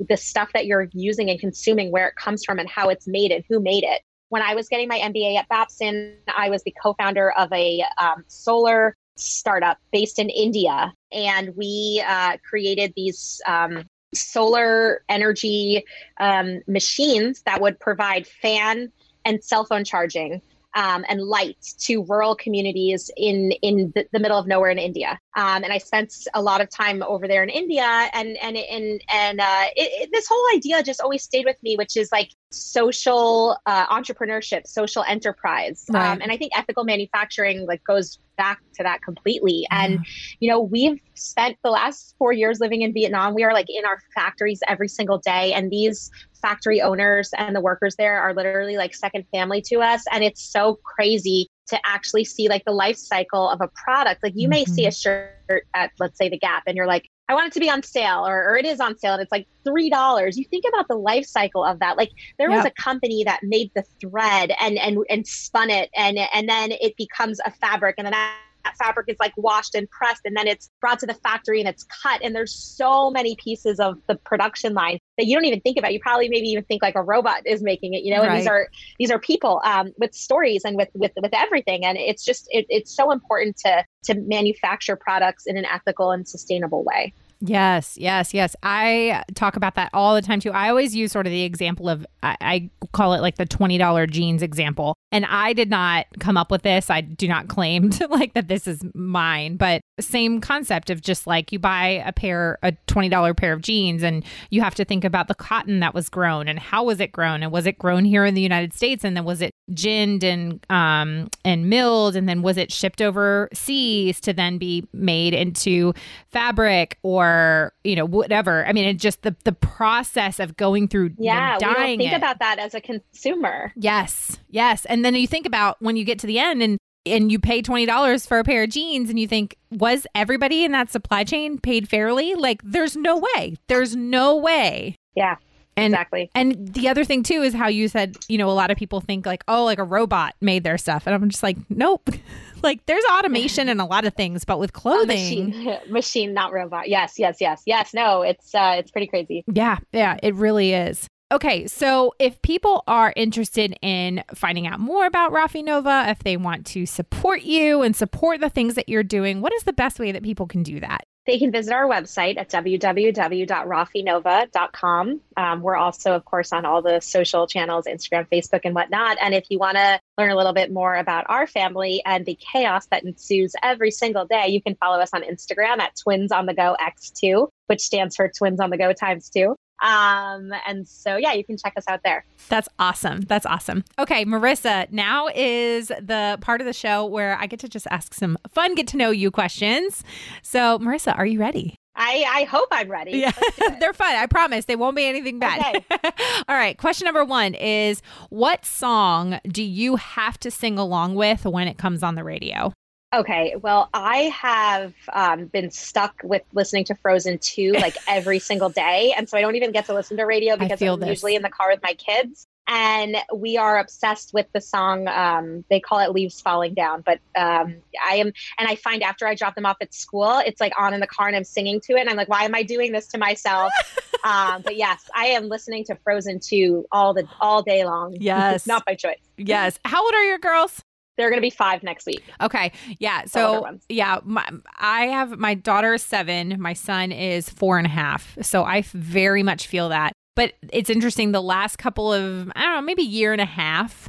the 0.09 0.17
stuff 0.17 0.51
that 0.55 0.67
you're 0.67 0.88
using 0.93 1.31
and 1.31 1.41
consuming, 1.41 1.91
where 1.91 2.07
it 2.07 2.14
comes 2.14 2.45
from 2.45 2.61
and 2.61 2.69
how 2.69 2.91
it's 2.91 3.09
made 3.09 3.33
and 3.33 3.45
who 3.49 3.59
made 3.59 3.83
it. 3.83 4.03
When 4.29 4.41
I 4.41 4.55
was 4.55 4.69
getting 4.69 4.87
my 4.87 5.01
MBA 5.01 5.37
at 5.37 5.49
Babson, 5.49 6.17
I 6.35 6.49
was 6.49 6.62
the 6.62 6.75
co 6.81 6.95
founder 6.95 7.33
of 7.33 7.53
a 7.53 7.83
um, 8.01 8.25
solar 8.29 8.97
startup 9.17 9.79
based 9.93 10.21
in 10.21 10.31
India. 10.31 10.93
And 11.11 11.57
we 11.57 12.05
uh, 12.07 12.37
created 12.49 12.93
these 12.95 13.41
um, 13.49 13.85
solar 14.14 15.03
energy 15.09 15.85
um, 16.21 16.61
machines 16.69 17.43
that 17.47 17.61
would 17.61 17.81
provide 17.81 18.29
fan 18.29 18.93
and 19.25 19.43
cell 19.43 19.64
phone 19.64 19.83
charging 19.83 20.41
um, 20.74 21.04
and 21.09 21.22
light 21.22 21.57
to 21.78 22.04
rural 22.04 22.35
communities 22.35 23.11
in 23.16 23.52
in 23.62 23.92
the, 23.94 24.07
the 24.12 24.18
middle 24.18 24.38
of 24.38 24.46
nowhere 24.46 24.70
in 24.70 24.78
India. 24.78 25.18
Um, 25.35 25.64
and 25.64 25.72
I 25.72 25.78
spent 25.78 26.12
a 26.35 26.42
lot 26.42 26.61
of 26.61 26.68
time 26.68 27.02
over 27.02 27.28
there 27.28 27.42
in 27.42 27.48
India, 27.48 27.85
and 28.12 28.37
and 28.38 28.57
and 28.57 29.02
and 29.12 29.40
uh, 29.40 29.64
it, 29.76 30.02
it, 30.02 30.11
this 30.12 30.26
whole 30.28 30.44
idea 30.54 30.83
just 30.83 31.00
always 31.00 31.22
stayed 31.22 31.46
with 31.46 31.62
me, 31.62 31.76
which 31.76 31.96
is 31.96 32.11
like 32.12 32.31
social 32.50 33.57
uh, 33.66 33.87
entrepreneurship, 33.87 34.66
social 34.66 35.04
enterprise, 35.04 35.85
right. 35.90 36.12
um, 36.12 36.20
and 36.20 36.31
I 36.33 36.37
think 36.37 36.52
ethical 36.57 36.85
manufacturing 36.85 37.66
like 37.66 37.83
goes 37.85 38.18
back 38.37 38.61
to 38.74 38.83
that 38.85 39.02
completely. 39.02 39.66
And 39.70 40.07
you 40.40 40.48
know, 40.50 40.61
we've 40.61 41.00
spent 41.14 41.57
the 41.64 41.70
last 41.70 42.14
four 42.18 42.33
years 42.33 42.61
living 42.61 42.83
in 42.83 42.92
Vietnam. 42.92 43.35
We 43.35 43.44
are 43.44 43.52
like 43.52 43.68
in 43.68 43.85
our 43.85 43.98
factories 44.14 44.61
every 44.68 44.88
single 44.88 45.18
day, 45.18 45.52
and 45.52 45.70
these 45.70 46.11
factory 46.40 46.81
owners 46.81 47.31
and 47.37 47.55
the 47.55 47.61
workers 47.61 47.96
there 47.96 48.20
are 48.20 48.35
literally 48.35 48.77
like 48.77 48.94
second 48.94 49.24
family 49.33 49.61
to 49.62 49.77
us. 49.81 50.05
And 50.12 50.24
it's 50.24 50.42
so 50.42 50.79
crazy 50.85 51.48
to 51.68 51.79
actually 51.87 52.24
see 52.24 52.48
like 52.48 52.64
the 52.64 52.72
life 52.72 52.96
cycle 52.96 53.48
of 53.48 53.61
a 53.61 53.68
product. 53.68 54.22
Like 54.22 54.33
you 54.35 54.48
mm-hmm. 54.48 54.51
may 54.51 54.64
see 54.64 54.87
a 54.87 54.92
shirt 54.92 55.66
at, 55.74 55.90
let's 55.98 56.18
say, 56.18 56.29
the 56.29 56.38
Gap, 56.38 56.64
and 56.66 56.77
you're 56.77 56.87
like, 56.87 57.09
I 57.29 57.35
want 57.35 57.48
it 57.48 57.53
to 57.55 57.61
be 57.61 57.68
on 57.68 57.83
sale, 57.83 58.27
or, 58.27 58.51
or 58.51 58.57
it 58.57 58.64
is 58.64 58.81
on 58.81 58.96
sale, 58.96 59.12
and 59.12 59.22
it's 59.22 59.33
like 59.33 59.46
three 59.62 59.90
dollars. 59.90 60.38
You 60.38 60.46
think 60.46 60.64
about 60.66 60.88
the 60.88 60.96
life 60.96 61.27
cycle 61.27 61.62
of 61.62 61.79
that. 61.81 61.98
Like 61.98 62.11
there 62.38 62.51
was 62.51 62.64
a 62.64 62.70
company 62.70 63.22
that 63.24 63.40
made 63.42 63.70
the 63.74 63.85
thread 64.01 64.53
and 64.61 64.79
and 64.79 64.98
and 65.11 65.27
spun 65.27 65.68
it, 65.68 65.90
and 65.94 66.18
and 66.18 66.48
then 66.48 66.72
it 66.72 66.96
becomes 66.96 67.38
a 67.44 67.51
fabric, 67.51 67.96
and 67.98 68.07
then 68.07 68.12
that 68.12 68.77
fabric 68.79 69.09
is 69.09 69.16
like 69.20 69.33
washed 69.37 69.74
and 69.74 69.88
pressed 69.90 70.22
and 70.24 70.37
then 70.37 70.46
it's 70.46 70.70
brought 70.81 70.98
to 70.98 71.07
the 71.07 71.14
factory 71.14 71.61
and 71.61 71.68
it's 71.68 71.85
cut 72.03 72.20
and 72.22 72.35
there's 72.35 72.55
so 72.55 73.11
many 73.11 73.37
pieces 73.37 73.81
of 73.81 73.96
the 74.09 74.16
production 74.16 74.74
line 74.74 74.98
that 75.18 75.26
you 75.26 75.37
don't 75.37 75.44
even 75.44 75.61
think 75.61 75.76
about. 75.76 75.92
You 75.92 76.00
probably 76.00 76.28
maybe 76.28 76.48
even 76.48 76.64
think 76.64 76.83
like 76.83 76.94
a 76.94 77.02
robot 77.02 77.42
is 77.44 77.62
making 77.62 77.94
it 77.94 78.02
you 78.02 78.14
know 78.14 78.22
and 78.22 78.38
these 78.38 78.46
are 78.46 78.68
these 78.98 79.11
are 79.11 79.18
people 79.18 79.61
um, 79.64 79.92
with 79.98 80.14
stories 80.14 80.64
and 80.64 80.76
with 80.76 80.88
with 80.94 81.12
with 81.20 81.35
everything. 81.35 81.85
And 81.85 81.98
it's 81.98 82.24
just 82.24 82.48
it, 82.50 82.64
it's 82.68 82.94
so 82.94 83.11
important 83.11 83.57
to 83.59 83.85
to 84.04 84.14
manufacture 84.14 84.96
products 84.96 85.46
in 85.46 85.57
an 85.57 85.66
ethical 85.66 86.12
and 86.12 86.26
sustainable 86.26 86.85
way 86.85 87.12
Yes, 87.40 87.96
yes, 87.96 88.35
yes. 88.35 88.57
I 88.64 89.22
talk 89.35 89.55
about 89.55 89.77
that 89.77 89.90
all 89.94 90.16
the 90.16 90.22
time 90.22 90.40
too. 90.40 90.51
I 90.51 90.68
always 90.70 90.94
use 90.96 91.12
sort 91.12 91.27
of 91.27 91.31
the 91.31 91.44
example 91.44 91.88
of, 91.88 92.05
I, 92.22 92.37
I, 92.40 92.70
call 92.92 93.12
it 93.12 93.20
like 93.20 93.37
the 93.37 93.46
$20 93.46 94.11
jeans 94.11 94.42
example. 94.42 94.94
And 95.12 95.24
I 95.27 95.53
did 95.53 95.70
not 95.70 96.07
come 96.18 96.37
up 96.37 96.51
with 96.51 96.62
this. 96.62 96.90
I 96.90 97.01
do 97.01 97.29
not 97.29 97.48
claim 97.48 97.90
to 97.90 98.07
like 98.11 98.35
that 98.35 98.48
this 98.48 98.66
is 98.66 98.83
mine, 98.94 99.57
but 99.57 99.83
same 100.01 100.40
concept 100.40 100.90
of 100.90 101.01
just 101.01 101.27
like 101.27 101.53
you 101.53 101.59
buy 101.59 102.03
a 102.05 102.12
pair, 102.12 102.59
a 102.62 102.72
$20 102.88 103.37
pair 103.37 103.53
of 103.53 103.62
jeans, 103.62 104.03
and 104.03 104.24
you 104.51 104.61
have 104.62 104.74
to 104.77 104.85
think 104.85 105.05
about 105.05 105.29
the 105.29 105.35
cotton 105.35 105.81
that 105.81 105.94
was 105.94 106.09
grown 106.09 106.48
and 106.48 106.59
how 106.59 106.85
was 106.85 106.98
it 106.98 107.12
grown? 107.12 107.42
And 107.42 107.53
was 107.53 107.66
it 107.66 107.79
grown 107.79 108.05
here 108.05 108.24
in 108.24 108.35
the 108.35 108.40
United 108.40 108.72
States? 108.72 109.05
And 109.05 109.16
then 109.16 109.24
was 109.24 109.42
it 109.42 109.53
ginned 109.72 110.24
and, 110.24 110.64
um, 110.70 111.29
and 111.44 111.70
milled? 111.70 112.16
And 112.16 112.29
then 112.29 112.42
was 112.42 112.57
it 112.57 112.72
shipped 112.72 113.01
overseas 113.01 114.20
to 114.22 114.33
then 114.33 114.59
be 114.59 114.85
made 114.92 115.35
into 115.35 115.92
fabric 116.31 116.98
or 117.03 117.28
or 117.29 117.73
you 117.85 117.97
know 117.97 118.05
whatever. 118.05 118.64
I 118.67 118.73
mean 118.73 118.87
it 118.87 118.95
just 118.95 119.23
the 119.23 119.37
the 119.45 119.53
process 119.53 120.41
of 120.41 120.57
going 120.57 120.88
through 120.88 121.11
yeah 121.19 121.55
we 121.55 121.61
don't 121.61 121.75
think 121.77 122.12
it. 122.12 122.17
about 122.17 122.38
that 122.41 122.59
as 122.59 122.75
a 122.75 122.81
consumer. 122.81 123.73
Yes 123.77 124.38
yes. 124.49 124.85
And 124.87 125.05
then 125.05 125.14
you 125.14 125.27
think 125.27 125.47
about 125.47 125.77
when 125.81 125.97
you 125.97 126.05
get 126.05 126.19
to 126.21 126.27
the 126.27 126.38
end 126.38 126.62
and 126.62 126.79
and 127.07 127.33
you 127.33 127.38
pay 127.38 127.62
$20 127.62 128.29
for 128.29 128.38
a 128.38 128.45
pair 128.45 128.64
of 128.64 128.71
jeans 128.71 129.09
and 129.09 129.19
you 129.19 129.27
think 129.27 129.57
was 129.71 130.07
everybody 130.14 130.64
in 130.64 130.73
that 130.73 130.91
supply 130.91 131.25
chain 131.25 131.59
paid 131.59 131.88
fairly? 131.88 132.35
Like 132.35 132.61
there's 132.62 132.97
no 132.97 133.19
way. 133.19 133.57
There's 133.69 133.97
no 133.97 134.37
way. 134.37 134.97
Yeah 135.14 135.37
and, 135.79 135.95
exactly. 135.95 136.31
And 136.35 136.69
the 136.75 136.88
other 136.88 137.05
thing 137.05 137.23
too 137.23 137.43
is 137.43 137.55
how 137.55 137.69
you 137.69 137.88
said, 137.88 138.17
you 138.29 138.38
know, 138.38 138.51
a 138.51 138.53
lot 138.53 138.71
of 138.71 138.77
people 138.77 139.01
think 139.01 139.27
like, 139.27 139.45
oh, 139.49 139.64
like 139.64 139.79
a 139.79 139.85
robot 139.85 140.35
made 140.41 140.64
their 140.64 140.79
stuff. 140.79 141.07
And 141.07 141.14
I'm 141.14 141.29
just 141.29 141.43
like, 141.43 141.57
nope. 141.71 142.11
like 142.62 142.85
there's 142.87 143.05
automation 143.12 143.69
and 143.69 143.81
a 143.81 143.85
lot 143.85 144.05
of 144.05 144.14
things, 144.14 144.45
but 144.45 144.59
with 144.59 144.73
clothing 144.73 145.51
machine, 145.51 145.79
machine, 145.88 146.35
not 146.35 146.53
robot. 146.53 146.88
Yes, 146.88 147.19
yes, 147.19 147.38
yes, 147.41 147.62
yes. 147.67 147.95
No, 147.95 148.23
it's 148.23 148.55
uh 148.55 148.77
it's 148.79 148.91
pretty 148.91 149.07
crazy. 149.07 149.45
Yeah, 149.47 149.79
yeah, 149.93 150.19
it 150.23 150.35
really 150.35 150.73
is. 150.73 151.09
Okay, 151.31 151.67
so 151.67 152.14
if 152.19 152.41
people 152.41 152.85
are 152.88 153.12
interested 153.14 153.77
in 153.83 154.25
finding 154.35 154.67
out 154.67 154.81
more 154.81 155.05
about 155.05 155.31
Rafi 155.31 155.62
Nova, 155.62 156.07
if 156.09 156.21
they 156.21 156.38
want 156.38 156.64
to 156.69 156.87
support 156.87 157.43
you 157.43 157.83
and 157.83 157.95
support 157.95 158.41
the 158.41 158.49
things 158.49 158.77
that 158.77 158.88
you're 158.88 159.03
doing, 159.03 159.43
what 159.43 159.53
is 159.53 159.64
the 159.64 159.75
best 159.75 160.01
way 160.01 160.11
that 160.11 160.23
people 160.23 160.47
can 160.47 160.62
do 160.62 160.81
that? 160.81 161.05
They 161.29 161.38
can 161.38 161.53
visit 161.53 161.73
our 161.75 161.87
website 161.87 162.38
at 162.38 162.49
www.rafinova.com. 162.49 165.21
Um, 165.37 165.61
we're 165.61 165.77
also, 165.77 166.14
of 166.14 166.25
course, 166.25 166.55
on 166.55 166.64
all 166.64 166.81
the 166.81 167.01
social 167.01 167.47
channels, 167.47 167.85
Instagram, 167.85 168.27
Facebook, 168.33 168.62
and 168.64 168.75
whatnot. 168.75 169.19
And 169.21 169.35
if 169.35 169.45
you 169.51 169.59
want 169.59 169.77
to 169.77 170.01
learn 170.17 170.31
a 170.31 170.37
little 170.37 170.55
bit 170.55 170.73
more 170.73 170.95
about 170.95 171.27
our 171.29 171.47
family 171.47 172.01
and 172.07 172.25
the 172.25 172.35
chaos 172.35 172.87
that 172.87 173.05
ensues 173.05 173.53
every 173.62 173.91
single 173.91 174.25
day, 174.25 174.47
you 174.49 174.62
can 174.62 174.75
follow 174.77 175.01
us 175.01 175.11
on 175.12 175.21
Instagram 175.21 175.81
at 175.81 175.97
Twins 176.03 176.33
on 176.33 176.47
the 176.47 176.55
Go 176.55 176.75
X2, 176.81 177.49
which 177.67 177.83
stands 177.83 178.17
for 178.17 178.33
Twins 178.35 178.59
on 178.59 178.71
the 178.71 178.79
Go 178.79 178.95
times 178.95 179.29
two. 179.29 179.55
Um, 179.81 180.53
and 180.67 180.88
so, 180.88 181.17
yeah, 181.17 181.33
you 181.33 181.45
can 181.45 181.57
check 181.57 181.75
us 181.77 181.85
out 181.88 182.01
there. 182.05 182.25
That's 182.49 182.69
awesome. 182.79 183.21
That's 183.23 183.47
awesome. 183.47 183.85
Okay, 183.99 184.25
Marissa, 184.25 184.91
now 184.91 185.29
is 185.35 185.88
the 185.88 186.38
part 186.41 186.61
of 186.61 186.67
the 186.67 186.73
show 186.73 187.05
where 187.07 187.37
I 187.38 187.47
get 187.47 187.61
to 187.61 187.69
just 187.69 187.87
ask 187.91 188.14
some 188.14 188.38
fun, 188.49 188.75
get 188.75 188.88
to 188.88 188.97
know 188.97 189.11
you 189.11 189.31
questions. 189.31 190.03
So, 190.43 190.79
Marissa, 190.79 191.17
are 191.17 191.27
you 191.27 191.38
ready? 191.41 191.77
I, 192.01 192.25
I 192.29 192.45
hope 192.45 192.69
I'm 192.71 192.88
ready. 192.88 193.19
Yeah, 193.19 193.33
they're 193.81 193.93
fun. 193.93 194.14
I 194.14 194.27
promise. 194.27 194.67
They 194.67 194.77
won't 194.77 194.95
be 194.95 195.05
anything 195.05 195.41
bad. 195.41 195.77
Okay. 195.77 195.85
All 196.49 196.55
right. 196.55 196.79
Question 196.79 197.07
number 197.07 197.25
one 197.25 197.55
is 197.55 198.03
What 198.31 198.64
song 198.64 199.41
do 199.49 199.64
you 199.64 199.97
have 199.97 200.38
to 200.41 200.51
sing 200.51 200.79
along 200.79 201.17
with 201.17 201.45
when 201.45 201.67
it 201.67 201.77
comes 201.77 202.05
on 202.05 202.14
the 202.14 202.23
radio? 202.23 202.73
Okay, 203.14 203.55
well, 203.62 203.88
I 203.94 204.25
have 204.25 204.92
um, 205.11 205.47
been 205.47 205.71
stuck 205.71 206.21
with 206.23 206.42
listening 206.53 206.85
to 206.85 206.94
Frozen 206.94 207.38
2 207.38 207.73
like 207.73 207.97
every 208.07 208.38
single 208.38 208.68
day. 208.68 209.14
And 209.16 209.27
so 209.29 209.38
I 209.38 209.40
don't 209.40 209.57
even 209.57 209.73
get 209.73 209.87
to 209.87 209.94
listen 209.94 210.18
to 210.18 210.25
radio 210.25 210.57
because 210.57 210.83
I'm 210.83 211.01
this. 211.01 211.09
usually 211.09 211.35
in 211.35 211.40
the 211.40 211.49
car 211.49 211.71
with 211.71 211.83
my 211.83 211.94
kids. 211.94 212.47
And 212.71 213.16
we 213.35 213.57
are 213.57 213.79
obsessed 213.79 214.35
with 214.35 214.47
the 214.53 214.61
song. 214.61 215.09
Um, 215.09 215.64
they 215.71 215.81
call 215.81 216.01
it 216.01 216.12
Leaves 216.12 216.38
Falling 216.42 216.75
Down. 216.75 217.01
But 217.01 217.18
um, 217.35 217.77
I 218.07 218.16
am, 218.16 218.31
and 218.59 218.68
I 218.68 218.75
find 218.75 219.03
after 219.03 219.27
I 219.27 219.35
drop 219.35 219.55
them 219.55 219.64
off 219.64 219.79
at 219.81 219.94
school, 219.94 220.42
it's 220.44 220.61
like 220.61 220.75
on 220.79 220.92
in 220.92 221.01
the 221.01 221.07
car 221.07 221.29
and 221.29 221.37
I'm 221.37 221.44
singing 221.44 221.81
to 221.87 221.94
it. 221.94 222.01
And 222.01 222.11
I'm 222.11 222.16
like, 222.16 222.29
why 222.29 222.44
am 222.44 222.55
I 222.55 222.62
doing 222.62 222.92
this 222.92 223.07
to 223.09 223.18
myself? 223.18 223.73
um, 224.25 224.61
but 224.61 224.77
yes, 224.77 225.09
I 225.14 225.29
am 225.29 225.49
listening 225.49 225.85
to 225.85 225.94
Frozen 226.05 226.40
2 226.40 226.88
all 226.92 227.14
the 227.14 227.27
all 227.40 227.62
day 227.62 227.87
long. 227.87 228.16
Yes. 228.21 228.66
Not 228.66 228.85
by 228.85 228.94
choice. 228.94 229.16
Yes. 229.38 229.79
How 229.87 230.05
old 230.05 230.12
are 230.12 230.25
your 230.25 230.38
girls? 230.38 230.83
They're 231.18 231.28
going 231.28 231.37
to 231.38 231.46
be 231.46 231.50
five 231.50 231.83
next 231.83 232.07
week. 232.07 232.22
Okay. 232.40 232.72
Yeah. 232.98 233.24
So, 233.26 233.78
yeah, 233.90 234.20
my, 234.24 234.48
I 234.78 235.07
have 235.09 235.37
my 235.38 235.52
daughter 235.52 235.92
is 235.92 236.02
seven. 236.02 236.57
My 236.59 236.72
son 236.72 237.12
is 237.12 237.50
four 237.50 237.76
and 237.76 237.87
a 237.87 237.90
half. 237.90 238.38
So 238.40 238.64
I 238.64 238.83
very 238.94 239.42
much 239.42 239.66
feel 239.66 239.90
that. 239.90 240.12
But 240.37 240.54
it's 240.72 240.88
interesting. 240.88 241.33
The 241.33 241.42
last 241.42 241.76
couple 241.76 242.12
of, 242.12 242.50
I 242.54 242.62
don't 242.62 242.74
know, 242.76 242.81
maybe 242.83 243.02
year 243.02 243.33
and 243.33 243.40
a 243.42 243.44
half, 243.44 244.09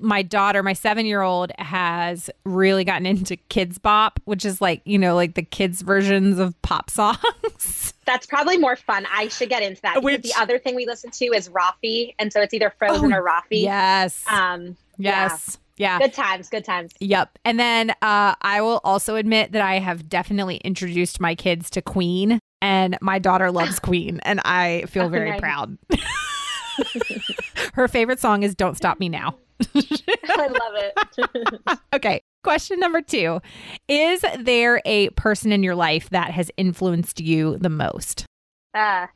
my 0.00 0.22
daughter, 0.22 0.62
my 0.62 0.74
seven 0.74 1.06
year 1.06 1.22
old, 1.22 1.52
has 1.58 2.28
really 2.44 2.84
gotten 2.84 3.06
into 3.06 3.36
Kidz 3.48 3.80
Bop, 3.80 4.20
which 4.26 4.44
is 4.44 4.60
like, 4.60 4.82
you 4.84 4.98
know, 4.98 5.14
like 5.14 5.34
the 5.34 5.42
kids' 5.42 5.80
versions 5.82 6.38
of 6.38 6.60
pop 6.62 6.90
songs. 6.90 7.94
That's 8.04 8.26
probably 8.26 8.58
more 8.58 8.76
fun. 8.76 9.06
I 9.10 9.28
should 9.28 9.48
get 9.48 9.62
into 9.62 9.80
that. 9.82 10.02
Which- 10.02 10.22
the 10.22 10.34
other 10.38 10.58
thing 10.58 10.74
we 10.74 10.84
listen 10.84 11.10
to 11.12 11.24
is 11.26 11.48
Raffi, 11.48 12.14
and 12.18 12.32
so 12.32 12.42
it's 12.42 12.52
either 12.52 12.70
Frozen 12.78 13.12
Oh, 13.12 13.16
or 13.16 13.22
Raffi. 13.24 13.62
Yes. 13.62 14.22
Um, 14.30 14.76
yes. 14.98 15.56
Yeah. 15.58 15.60
Good 15.78 16.12
times, 16.12 16.48
good 16.48 16.64
times. 16.64 16.92
Yep. 17.00 17.38
And 17.44 17.58
then 17.58 17.90
uh, 18.02 18.34
I 18.42 18.60
will 18.60 18.80
also 18.84 19.16
admit 19.16 19.52
that 19.52 19.62
I 19.62 19.78
have 19.78 20.08
definitely 20.08 20.56
introduced 20.58 21.20
my 21.20 21.34
kids 21.34 21.70
to 21.70 21.82
Queen, 21.82 22.38
and 22.60 22.98
my 23.00 23.18
daughter 23.18 23.50
loves 23.50 23.78
Queen, 23.80 24.20
and 24.24 24.40
I 24.44 24.84
feel 24.88 25.04
Oh, 25.04 25.08
very 25.08 25.30
nice. 25.30 25.40
proud. 25.40 25.78
Her 27.74 27.88
favorite 27.88 28.20
song 28.20 28.42
is 28.42 28.54
Don't 28.54 28.76
Stop 28.76 29.00
Me 29.00 29.08
Now. 29.08 29.36
I 29.74 30.46
love 30.46 30.74
it. 30.76 31.78
Okay. 31.94 32.20
Question 32.44 32.78
number 32.78 33.02
two 33.02 33.40
Is 33.88 34.24
there 34.40 34.80
a 34.84 35.10
person 35.10 35.50
in 35.50 35.62
your 35.64 35.74
life 35.74 36.08
that 36.10 36.30
has 36.30 36.50
influenced 36.56 37.20
you 37.20 37.58
the 37.58 37.68
most? 37.68 38.24
Uh, 38.74 39.06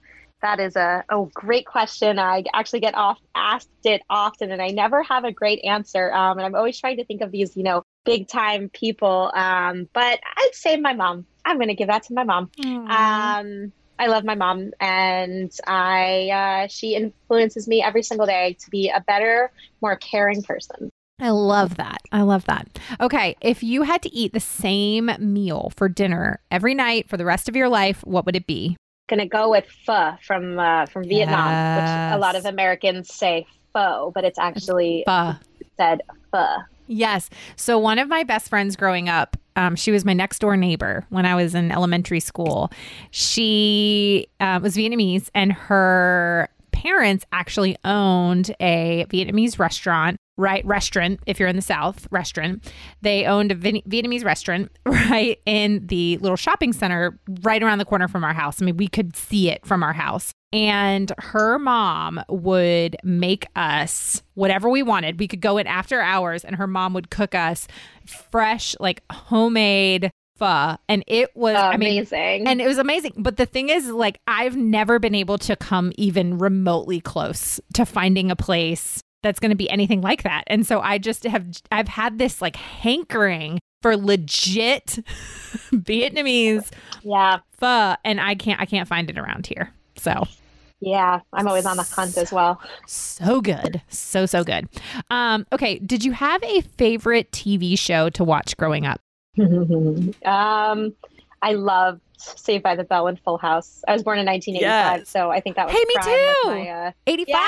that 0.42 0.60
is 0.60 0.76
a 0.76 1.04
oh 1.08 1.30
great 1.34 1.66
question. 1.66 2.18
I 2.18 2.44
actually 2.52 2.80
get 2.80 2.94
off 2.94 3.18
asked 3.34 3.68
it 3.84 4.02
often, 4.10 4.50
and 4.50 4.60
I 4.60 4.68
never 4.68 5.02
have 5.02 5.24
a 5.24 5.32
great 5.32 5.64
answer. 5.64 6.12
Um, 6.12 6.38
and 6.38 6.46
I'm 6.46 6.54
always 6.54 6.78
trying 6.78 6.98
to 6.98 7.04
think 7.04 7.22
of 7.22 7.30
these, 7.30 7.56
you 7.56 7.62
know, 7.62 7.82
big 8.04 8.28
time 8.28 8.68
people. 8.68 9.30
Um, 9.34 9.88
but 9.92 10.20
I'd 10.36 10.50
say 10.52 10.76
my 10.76 10.94
mom. 10.94 11.26
I'm 11.44 11.56
going 11.56 11.68
to 11.68 11.74
give 11.74 11.88
that 11.88 12.04
to 12.04 12.14
my 12.14 12.22
mom. 12.22 12.50
Um, 12.64 13.72
I 13.98 14.06
love 14.06 14.24
my 14.24 14.34
mom, 14.34 14.72
and 14.80 15.50
I 15.66 16.64
uh, 16.64 16.68
she 16.68 16.94
influences 16.94 17.66
me 17.66 17.82
every 17.82 18.02
single 18.02 18.26
day 18.26 18.56
to 18.60 18.70
be 18.70 18.90
a 18.90 19.00
better, 19.00 19.50
more 19.80 19.96
caring 19.96 20.42
person. 20.42 20.90
I 21.20 21.30
love 21.30 21.76
that. 21.76 21.98
I 22.10 22.22
love 22.22 22.46
that. 22.46 22.80
Okay. 23.00 23.36
If 23.40 23.62
you 23.62 23.82
had 23.82 24.02
to 24.02 24.12
eat 24.12 24.32
the 24.32 24.40
same 24.40 25.08
meal 25.20 25.72
for 25.76 25.88
dinner 25.88 26.40
every 26.50 26.74
night 26.74 27.08
for 27.08 27.16
the 27.16 27.24
rest 27.24 27.48
of 27.48 27.54
your 27.54 27.68
life, 27.68 28.02
what 28.04 28.26
would 28.26 28.34
it 28.34 28.46
be? 28.46 28.76
Gonna 29.12 29.26
go 29.26 29.50
with 29.50 29.66
pho 29.84 30.16
from 30.22 30.58
uh, 30.58 30.86
from 30.86 31.04
Vietnam, 31.06 31.76
which 31.76 32.16
a 32.16 32.18
lot 32.18 32.34
of 32.34 32.46
Americans 32.46 33.12
say 33.12 33.46
pho, 33.74 34.10
but 34.14 34.24
it's 34.24 34.38
actually 34.38 35.02
Pho. 35.04 35.34
said 35.76 36.00
pho. 36.30 36.46
Yes. 36.86 37.28
So 37.56 37.78
one 37.78 37.98
of 37.98 38.08
my 38.08 38.22
best 38.22 38.48
friends 38.48 38.74
growing 38.74 39.10
up, 39.10 39.36
um, 39.54 39.76
she 39.76 39.90
was 39.90 40.06
my 40.06 40.14
next 40.14 40.38
door 40.38 40.56
neighbor 40.56 41.04
when 41.10 41.26
I 41.26 41.34
was 41.34 41.54
in 41.54 41.70
elementary 41.70 42.20
school. 42.20 42.72
She 43.10 44.28
uh, 44.40 44.60
was 44.62 44.78
Vietnamese, 44.78 45.28
and 45.34 45.52
her 45.52 46.48
parents 46.70 47.26
actually 47.32 47.76
owned 47.84 48.56
a 48.60 49.04
Vietnamese 49.10 49.58
restaurant. 49.58 50.16
Right, 50.38 50.64
restaurant. 50.64 51.20
If 51.26 51.38
you're 51.38 51.48
in 51.48 51.56
the 51.56 51.62
South, 51.62 52.08
restaurant. 52.10 52.72
They 53.02 53.26
owned 53.26 53.52
a 53.52 53.54
Vietnamese 53.54 54.24
restaurant 54.24 54.70
right 54.86 55.38
in 55.44 55.86
the 55.86 56.16
little 56.18 56.36
shopping 56.36 56.72
center 56.72 57.18
right 57.42 57.62
around 57.62 57.78
the 57.78 57.84
corner 57.84 58.08
from 58.08 58.24
our 58.24 58.32
house. 58.32 58.60
I 58.60 58.64
mean, 58.64 58.78
we 58.78 58.88
could 58.88 59.14
see 59.14 59.50
it 59.50 59.64
from 59.66 59.82
our 59.82 59.92
house. 59.92 60.32
And 60.50 61.12
her 61.18 61.58
mom 61.58 62.22
would 62.28 62.96
make 63.04 63.46
us 63.56 64.22
whatever 64.34 64.68
we 64.68 64.82
wanted. 64.82 65.18
We 65.18 65.28
could 65.28 65.40
go 65.40 65.58
in 65.58 65.66
after 65.66 66.00
hours, 66.00 66.44
and 66.44 66.56
her 66.56 66.66
mom 66.66 66.94
would 66.94 67.10
cook 67.10 67.34
us 67.34 67.68
fresh, 68.06 68.74
like 68.80 69.02
homemade 69.10 70.10
pho. 70.38 70.76
And 70.88 71.04
it 71.06 71.30
was, 71.34 71.56
I 71.56 71.76
mean, 71.76 71.98
Amazing. 71.98 72.48
and 72.48 72.60
it 72.60 72.66
was 72.66 72.78
amazing. 72.78 73.14
But 73.18 73.36
the 73.36 73.46
thing 73.46 73.68
is, 73.68 73.88
like, 73.90 74.18
I've 74.26 74.56
never 74.56 74.98
been 74.98 75.14
able 75.14 75.38
to 75.38 75.56
come 75.56 75.92
even 75.96 76.38
remotely 76.38 77.00
close 77.00 77.60
to 77.74 77.86
finding 77.86 78.30
a 78.30 78.36
place 78.36 79.01
that's 79.22 79.40
going 79.40 79.50
to 79.50 79.56
be 79.56 79.70
anything 79.70 80.00
like 80.00 80.22
that. 80.22 80.44
And 80.46 80.66
so 80.66 80.80
I 80.80 80.98
just 80.98 81.24
have 81.24 81.46
I've 81.70 81.88
had 81.88 82.18
this 82.18 82.42
like 82.42 82.56
hankering 82.56 83.58
for 83.80 83.96
legit 83.96 84.86
Vietnamese 85.72 86.70
yeah 87.02 87.38
pho, 87.52 87.96
and 88.04 88.20
I 88.20 88.34
can't 88.34 88.60
I 88.60 88.66
can't 88.66 88.88
find 88.88 89.08
it 89.10 89.18
around 89.18 89.46
here. 89.46 89.72
So 89.96 90.26
yeah, 90.82 91.20
I'm 91.32 91.46
always 91.46 91.64
on 91.64 91.76
the 91.76 91.84
hunt 91.84 92.18
as 92.18 92.32
well. 92.32 92.60
So 92.88 93.40
good. 93.40 93.80
So, 93.88 94.26
so 94.26 94.42
good. 94.42 94.68
Um, 95.10 95.46
okay. 95.52 95.78
Did 95.78 96.04
you 96.04 96.10
have 96.10 96.42
a 96.42 96.60
favorite 96.60 97.30
TV 97.30 97.78
show 97.78 98.10
to 98.10 98.24
watch 98.24 98.56
growing 98.56 98.84
up? 98.84 99.00
um, 99.38 100.92
I 101.40 101.52
loved 101.52 102.00
Saved 102.18 102.64
by 102.64 102.74
the 102.74 102.82
Bell 102.82 103.06
and 103.06 103.18
Full 103.20 103.38
House. 103.38 103.84
I 103.86 103.92
was 103.92 104.02
born 104.02 104.18
in 104.18 104.26
1985, 104.26 104.98
yes. 104.98 105.08
so 105.08 105.30
I 105.30 105.40
think 105.40 105.54
that 105.54 105.66
was. 105.66 105.76
Hey, 105.76 105.84
me 105.86 105.94
too. 106.02 106.34
My, 106.46 106.68
uh, 106.68 106.92
85. 107.06 107.40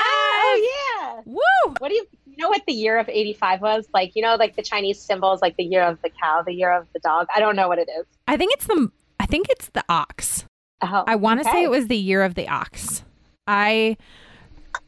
Woo! 1.25 1.39
What 1.79 1.89
do 1.89 1.95
you, 1.95 2.05
you 2.25 2.37
know 2.37 2.49
what 2.49 2.61
the 2.67 2.73
year 2.73 2.97
of 2.97 3.09
85 3.09 3.61
was? 3.61 3.87
Like, 3.93 4.15
you 4.15 4.21
know, 4.21 4.35
like 4.35 4.55
the 4.55 4.61
Chinese 4.61 4.99
symbols, 4.99 5.41
like 5.41 5.57
the 5.57 5.63
year 5.63 5.83
of 5.83 6.01
the 6.01 6.09
cow, 6.09 6.43
the 6.43 6.53
year 6.53 6.71
of 6.71 6.87
the 6.93 6.99
dog. 6.99 7.27
I 7.35 7.39
don't 7.39 7.55
know 7.55 7.67
what 7.67 7.79
it 7.79 7.89
is. 7.99 8.05
I 8.27 8.37
think 8.37 8.53
it's 8.53 8.67
the, 8.67 8.91
I 9.19 9.25
think 9.25 9.47
it's 9.49 9.69
the 9.69 9.83
ox. 9.89 10.45
Oh, 10.81 11.03
I 11.07 11.15
want 11.15 11.41
to 11.41 11.49
say 11.49 11.63
it 11.63 11.69
was 11.69 11.87
the 11.87 11.97
year 11.97 12.21
of 12.23 12.35
the 12.35 12.47
ox. 12.47 13.03
I 13.47 13.97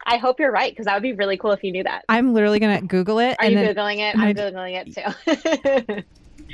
I 0.05 0.17
hope 0.17 0.39
you're 0.39 0.51
right 0.51 0.71
because 0.71 0.85
that 0.85 0.93
would 0.93 1.03
be 1.03 1.13
really 1.13 1.37
cool 1.37 1.51
if 1.51 1.63
you 1.63 1.71
knew 1.71 1.83
that. 1.83 2.05
I'm 2.09 2.33
literally 2.33 2.59
gonna 2.59 2.81
Google 2.81 3.19
it. 3.19 3.35
Are 3.39 3.45
and 3.45 3.53
you 3.53 3.59
then, 3.59 3.75
googling 3.75 3.97
it? 3.99 4.17
I'm 4.17 4.35
googling 4.35 4.85
it 4.85 5.95
too. 5.95 6.03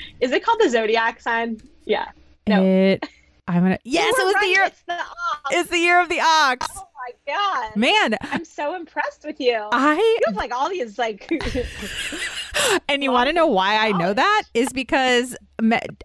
Is 0.21 0.31
it 0.31 0.43
called 0.43 0.59
the 0.59 0.69
zodiac 0.69 1.19
sign? 1.21 1.61
Yeah. 1.85 2.09
no. 2.47 2.63
it. 2.63 3.07
I'm 3.47 3.63
gonna. 3.63 3.79
Yes, 3.83 4.15
it 4.17 4.25
was 4.25 4.35
the 4.39 4.47
year. 4.47 4.63
It's 4.65 4.81
the 4.83 4.93
ox. 4.93 5.51
It's 5.51 5.69
the 5.69 5.77
year 5.77 6.01
of 6.01 6.09
the 6.09 6.21
ox. 6.21 6.67
Oh 6.75 6.87
my 7.03 7.33
god! 7.33 7.75
Man, 7.75 8.17
I'm 8.21 8.45
so 8.45 8.75
impressed 8.75 9.25
with 9.25 9.39
you. 9.39 9.67
I 9.71 9.95
you 9.95 10.19
have 10.27 10.35
like 10.35 10.53
all 10.53 10.69
these 10.69 10.97
like. 10.97 11.29
and 12.89 13.03
you 13.03 13.11
want 13.11 13.27
to 13.27 13.33
know 13.33 13.47
why 13.47 13.77
I 13.77 13.91
know 13.91 14.13
that 14.13 14.43
is 14.53 14.71
because 14.71 15.35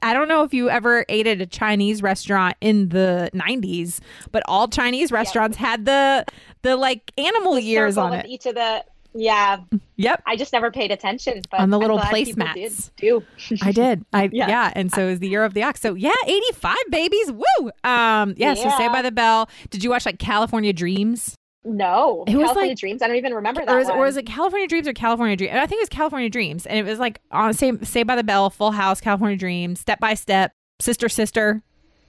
I 0.03 0.13
don't 0.15 0.29
know 0.29 0.43
if 0.45 0.55
you 0.55 0.71
ever 0.71 1.05
ate 1.09 1.27
at 1.27 1.41
a 1.41 1.47
Chinese 1.47 2.03
restaurant 2.03 2.57
in 2.61 2.91
the 2.91 3.31
90s, 3.35 4.01
but 4.31 4.43
all 4.47 4.69
Chinese 4.69 5.11
restaurants 5.11 5.57
had 5.57 5.85
the 5.85 6.25
the 6.63 6.77
like 6.77 7.13
animal 7.19 7.59
ears 7.59 7.97
on 7.97 8.13
it. 8.13 8.27
Each 8.27 8.47
of 8.47 8.55
the 8.55 8.85
yeah, 9.19 9.59
Yep. 9.97 10.23
I 10.27 10.37
just 10.37 10.53
never 10.53 10.71
paid 10.71 10.91
attention. 10.93 11.43
But 11.51 11.61
On 11.61 11.71
the 11.71 11.79
little 11.79 11.99
placemats. 11.99 12.91
do. 12.97 13.25
I 13.63 13.73
did. 13.73 14.05
I 14.13 14.25
yeah. 14.33 14.49
Yeah. 14.49 14.73
and 14.77 14.93
so 14.93 15.07
it 15.07 15.11
was 15.11 15.19
the 15.19 15.29
year 15.29 15.45
of 15.45 15.55
the 15.55 15.63
ox. 15.65 15.81
So 15.81 15.95
yeah, 15.95 16.13
85 16.27 16.77
babies. 16.91 17.33
Woo. 17.33 17.71
Um 17.85 18.35
yeah, 18.37 18.55
so 18.55 18.71
Saved 18.77 18.93
by 18.93 19.03
the 19.03 19.11
Bell. 19.13 19.49
Did 19.71 19.83
you 19.83 19.91
watch 19.91 20.07
like 20.07 20.19
California 20.19 20.73
Dreams? 20.73 21.35
No, 21.65 22.25
It 22.27 22.37
was 22.37 22.45
California 22.45 22.71
like- 22.71 22.79
Dreams. 22.79 23.03
I 23.03 23.09
don't 23.09 23.17
even 23.17 23.35
remember 23.35 23.65
that 23.67 23.75
Or 23.75 23.79
was, 23.79 23.89
one. 23.89 23.99
or 23.99 24.03
was 24.05 24.17
it 24.17 24.25
California 24.27 24.69
Dreams 24.69 24.87
or 24.89 24.93
California 24.93 25.37
Dreams? 25.37 25.53
I 25.55 25.67
think 25.67 25.81
it 25.81 25.83
was 25.83 25.89
California 25.89 26.31
Dreams. 26.31 26.65
And 26.67 26.79
it 26.79 26.89
was 26.89 26.99
like 27.01 27.21
on 27.33 27.53
Saved, 27.53 27.87
Saved 27.87 28.07
by 28.07 28.15
the 28.17 28.25
Bell, 28.25 28.49
Full 28.51 28.71
House, 28.71 29.01
California 29.01 29.37
Dreams, 29.37 29.81
Step 29.81 29.99
by 30.01 30.15
Step, 30.15 30.53
Sister 30.81 31.09
Sister. 31.09 31.63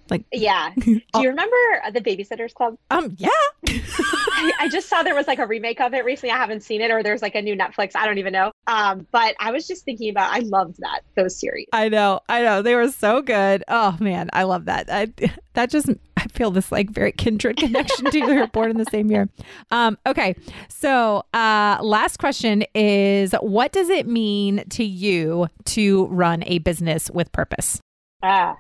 Like, 0.10 0.26
yeah. 0.32 0.72
Do 0.80 1.02
you 1.16 1.30
remember 1.30 1.56
uh, 1.86 1.92
the 1.92 2.02
Babysitters 2.02 2.54
Club? 2.54 2.78
Um 2.92 3.16
yeah. 3.18 3.30
I, 3.68 4.52
I 4.62 4.70
just 4.70 4.88
saw 4.88 5.04
there 5.04 5.16
was 5.16 5.28
like 5.28 5.40
a 5.40 5.46
remake 5.46 5.82
of 5.82 5.94
it 5.94 6.06
recently. 6.06 6.32
I 6.32 6.38
haven't 6.38 6.62
seen 6.62 6.82
it, 6.82 6.92
or 6.92 7.04
there's 7.04 7.22
like 7.22 7.36
a 7.36 7.42
new 7.42 7.56
Netflix. 7.56 7.92
I 7.96 8.06
don't 8.06 8.18
even 8.18 8.34
know. 8.34 8.52
Um, 8.68 9.06
but 9.12 9.36
I 9.40 9.52
was 9.52 9.68
just 9.68 9.84
thinking 9.84 10.10
about. 10.10 10.34
I 10.34 10.40
loved 10.40 10.78
that 10.80 11.02
those 11.16 11.40
series. 11.40 11.68
I 11.74 11.90
know, 11.90 12.22
I 12.30 12.42
know. 12.42 12.62
They 12.62 12.76
were 12.76 12.90
so 12.92 13.22
good. 13.22 13.64
Oh 13.68 13.98
man, 14.00 14.30
I 14.34 14.44
love 14.44 14.66
that. 14.66 14.88
I 14.90 15.12
that 15.54 15.70
just 15.70 15.90
I 16.16 16.28
feel 16.28 16.52
this 16.52 16.72
like 16.72 16.90
very 16.90 17.12
kindred 17.12 17.58
connection 17.58 18.06
to 18.12 18.18
you. 18.18 18.26
We 18.28 18.38
were 18.38 18.48
born 18.48 18.72
in 18.72 18.78
the 18.78 18.86
same 18.86 19.10
year. 19.12 19.30
Um, 19.72 19.98
okay. 20.06 20.36
So 20.70 21.24
uh 21.34 21.80
last 21.82 22.18
question 22.18 22.64
is 22.74 23.34
what 23.42 23.72
does 23.72 23.90
it 23.90 24.08
mean 24.08 24.64
to 24.70 24.84
you 24.84 25.48
to 25.66 26.06
run 26.08 26.44
a 26.46 26.60
business 26.60 27.10
with 27.12 27.32
purpose? 27.32 27.82
Uh, 28.22 28.54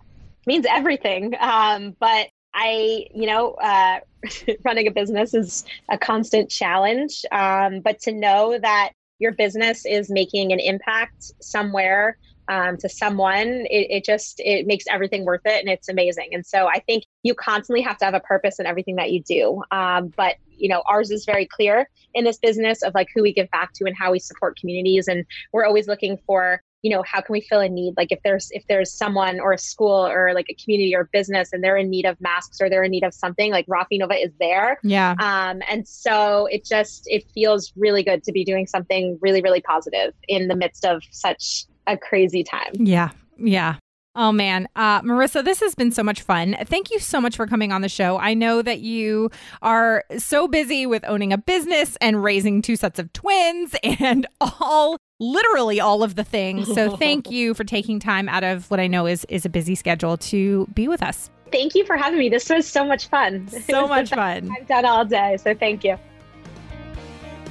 means 0.49 0.65
everything. 0.67 1.35
Um, 1.39 1.95
but 1.99 2.27
I, 2.53 3.05
you 3.13 3.27
know, 3.27 3.51
uh, 3.53 3.99
running 4.65 4.87
a 4.87 4.91
business 4.91 5.35
is 5.35 5.63
a 5.89 5.97
constant 5.97 6.49
challenge. 6.49 7.23
Um, 7.31 7.81
but 7.81 7.99
to 8.01 8.11
know 8.11 8.57
that 8.59 8.93
your 9.19 9.31
business 9.31 9.85
is 9.85 10.09
making 10.09 10.51
an 10.51 10.59
impact 10.59 11.31
somewhere 11.39 12.17
um, 12.47 12.77
to 12.77 12.89
someone, 12.89 13.47
it, 13.47 13.87
it 13.91 14.03
just 14.03 14.39
it 14.39 14.65
makes 14.65 14.85
everything 14.89 15.23
worth 15.23 15.45
it, 15.45 15.59
and 15.59 15.69
it's 15.69 15.87
amazing. 15.87 16.29
And 16.31 16.43
so 16.43 16.67
I 16.67 16.79
think 16.79 17.03
you 17.21 17.35
constantly 17.35 17.83
have 17.83 17.99
to 17.99 18.05
have 18.05 18.15
a 18.15 18.19
purpose 18.19 18.59
in 18.59 18.65
everything 18.65 18.95
that 18.95 19.11
you 19.11 19.21
do. 19.21 19.61
Um, 19.69 20.11
but 20.17 20.37
you 20.47 20.67
know, 20.67 20.81
ours 20.89 21.11
is 21.11 21.25
very 21.25 21.45
clear 21.45 21.87
in 22.15 22.23
this 22.25 22.39
business 22.39 22.81
of 22.81 22.95
like 22.95 23.07
who 23.13 23.21
we 23.21 23.33
give 23.33 23.51
back 23.51 23.71
to 23.73 23.85
and 23.85 23.95
how 23.95 24.11
we 24.11 24.19
support 24.19 24.57
communities, 24.59 25.07
and 25.07 25.25
we're 25.53 25.65
always 25.65 25.87
looking 25.87 26.17
for 26.25 26.63
you 26.81 26.89
know 26.95 27.03
how 27.03 27.21
can 27.21 27.33
we 27.33 27.41
fill 27.41 27.59
a 27.59 27.69
need 27.69 27.93
like 27.97 28.11
if 28.11 28.19
there's 28.23 28.49
if 28.51 28.63
there's 28.67 28.91
someone 28.91 29.39
or 29.39 29.51
a 29.53 29.57
school 29.57 30.05
or 30.07 30.33
like 30.33 30.45
a 30.49 30.53
community 30.55 30.95
or 30.95 31.09
business 31.11 31.49
and 31.51 31.63
they're 31.63 31.77
in 31.77 31.89
need 31.89 32.05
of 32.05 32.19
masks 32.21 32.59
or 32.61 32.69
they're 32.69 32.83
in 32.83 32.91
need 32.91 33.03
of 33.03 33.13
something 33.13 33.51
like 33.51 33.65
Rafi 33.67 33.99
Nova 33.99 34.13
is 34.15 34.31
there 34.39 34.79
Yeah. 34.83 35.15
um, 35.19 35.61
and 35.69 35.87
so 35.87 36.47
it 36.47 36.65
just 36.65 37.03
it 37.07 37.25
feels 37.33 37.73
really 37.75 38.03
good 38.03 38.23
to 38.23 38.31
be 38.31 38.43
doing 38.45 38.67
something 38.67 39.17
really 39.21 39.41
really 39.41 39.61
positive 39.61 40.13
in 40.27 40.47
the 40.47 40.55
midst 40.55 40.85
of 40.85 41.01
such 41.11 41.65
a 41.87 41.97
crazy 41.97 42.43
time 42.43 42.71
Yeah. 42.73 43.09
Yeah. 43.37 43.75
Oh 44.21 44.33
man, 44.33 44.67
uh, 44.75 45.01
Marissa, 45.01 45.45
this 45.45 45.61
has 45.61 45.75
been 45.75 45.91
so 45.91 46.03
much 46.03 46.23
fun. 46.23 46.57
Thank 46.65 46.91
you 46.91 46.99
so 46.99 47.21
much 47.21 47.37
for 47.37 47.47
coming 47.47 47.71
on 47.71 47.79
the 47.79 47.87
show. 47.87 48.17
I 48.17 48.33
know 48.33 48.61
that 48.61 48.81
you 48.81 49.31
are 49.61 50.03
so 50.17 50.45
busy 50.45 50.85
with 50.85 51.05
owning 51.07 51.31
a 51.31 51.37
business 51.37 51.95
and 52.01 52.21
raising 52.21 52.61
two 52.61 52.75
sets 52.75 52.99
of 52.99 53.13
twins 53.13 53.73
and 53.83 54.27
all 54.41 54.97
literally 55.21 55.79
all 55.79 56.03
of 56.03 56.15
the 56.15 56.25
things. 56.25 56.67
So 56.67 56.97
thank 56.97 57.31
you 57.31 57.53
for 57.53 57.63
taking 57.63 57.97
time 57.97 58.27
out 58.27 58.43
of 58.43 58.69
what 58.69 58.81
I 58.81 58.87
know 58.87 59.05
is 59.05 59.23
is 59.29 59.45
a 59.45 59.49
busy 59.49 59.73
schedule 59.73 60.17
to 60.17 60.67
be 60.73 60.89
with 60.89 61.01
us. 61.01 61.29
Thank 61.49 61.73
you 61.73 61.85
for 61.85 61.95
having 61.95 62.19
me. 62.19 62.27
This 62.27 62.49
was 62.49 62.67
so 62.67 62.83
much 62.83 63.07
fun. 63.07 63.47
So 63.47 63.87
much 63.87 64.09
fun. 64.09 64.51
I've 64.53 64.67
done 64.67 64.83
all 64.83 65.05
day, 65.05 65.37
so 65.37 65.55
thank 65.55 65.85
you. 65.85 65.97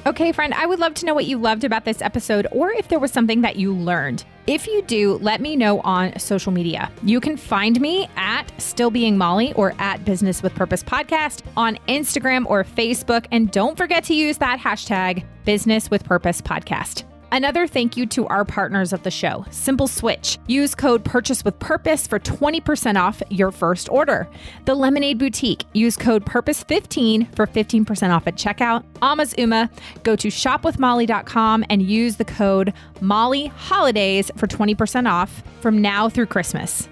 Okay, 0.05 0.31
friend, 0.31 0.53
I 0.53 0.65
would 0.65 0.79
love 0.79 0.93
to 0.95 1.05
know 1.05 1.13
what 1.13 1.25
you 1.25 1.37
loved 1.37 1.63
about 1.63 1.85
this 1.85 2.01
episode 2.01 2.47
or 2.51 2.71
if 2.71 2.87
there 2.87 2.99
was 2.99 3.11
something 3.11 3.41
that 3.41 3.57
you 3.57 3.73
learned. 3.73 4.23
If 4.47 4.65
you 4.65 4.81
do, 4.83 5.17
let 5.17 5.41
me 5.41 5.55
know 5.55 5.81
on 5.81 6.17
social 6.17 6.51
media. 6.51 6.89
You 7.03 7.19
can 7.19 7.37
find 7.37 7.79
me 7.79 8.09
at 8.15 8.49
Still 8.59 8.89
Being 8.89 9.17
Molly 9.17 9.53
or 9.53 9.75
at 9.77 10.03
Business 10.05 10.41
with 10.41 10.55
Purpose 10.55 10.83
Podcast 10.83 11.43
on 11.55 11.77
Instagram 11.87 12.45
or 12.47 12.63
Facebook. 12.63 13.27
And 13.31 13.51
don't 13.51 13.77
forget 13.77 14.03
to 14.05 14.15
use 14.15 14.37
that 14.37 14.59
hashtag 14.59 15.23
Business 15.43 15.91
with 15.91 16.03
Purpose 16.03 16.41
Podcast. 16.41 17.03
Another 17.31 17.67
thank 17.67 17.95
you 17.95 18.05
to 18.07 18.25
our 18.27 18.43
partners 18.43 18.91
of 18.91 19.03
the 19.03 19.11
show, 19.11 19.45
Simple 19.51 19.87
Switch. 19.87 20.39
Use 20.47 20.73
code 20.73 21.05
Purchase 21.05 21.45
with 21.45 21.59
Purpose 21.59 22.07
for 22.07 22.19
20% 22.19 22.99
off 22.99 23.21
your 23.29 23.51
first 23.51 23.87
order. 23.89 24.27
The 24.65 24.73
Lemonade 24.73 25.19
Boutique. 25.19 25.65
Use 25.73 25.95
code 25.95 26.25
Purpose15 26.25 27.35
for 27.35 27.45
15% 27.45 28.15
off 28.15 28.25
at 28.25 28.35
checkout. 28.35 28.83
Alma's 29.01 29.35
Uma. 29.37 29.69
Go 30.03 30.15
to 30.15 30.29
shopwithmolly.com 30.29 31.65
and 31.69 31.83
use 31.83 32.15
the 32.15 32.25
code 32.25 32.73
Molly 32.99 33.47
Holidays 33.47 34.31
for 34.35 34.47
20% 34.47 35.09
off 35.09 35.43
from 35.61 35.81
now 35.81 36.09
through 36.09 36.25
Christmas 36.25 36.89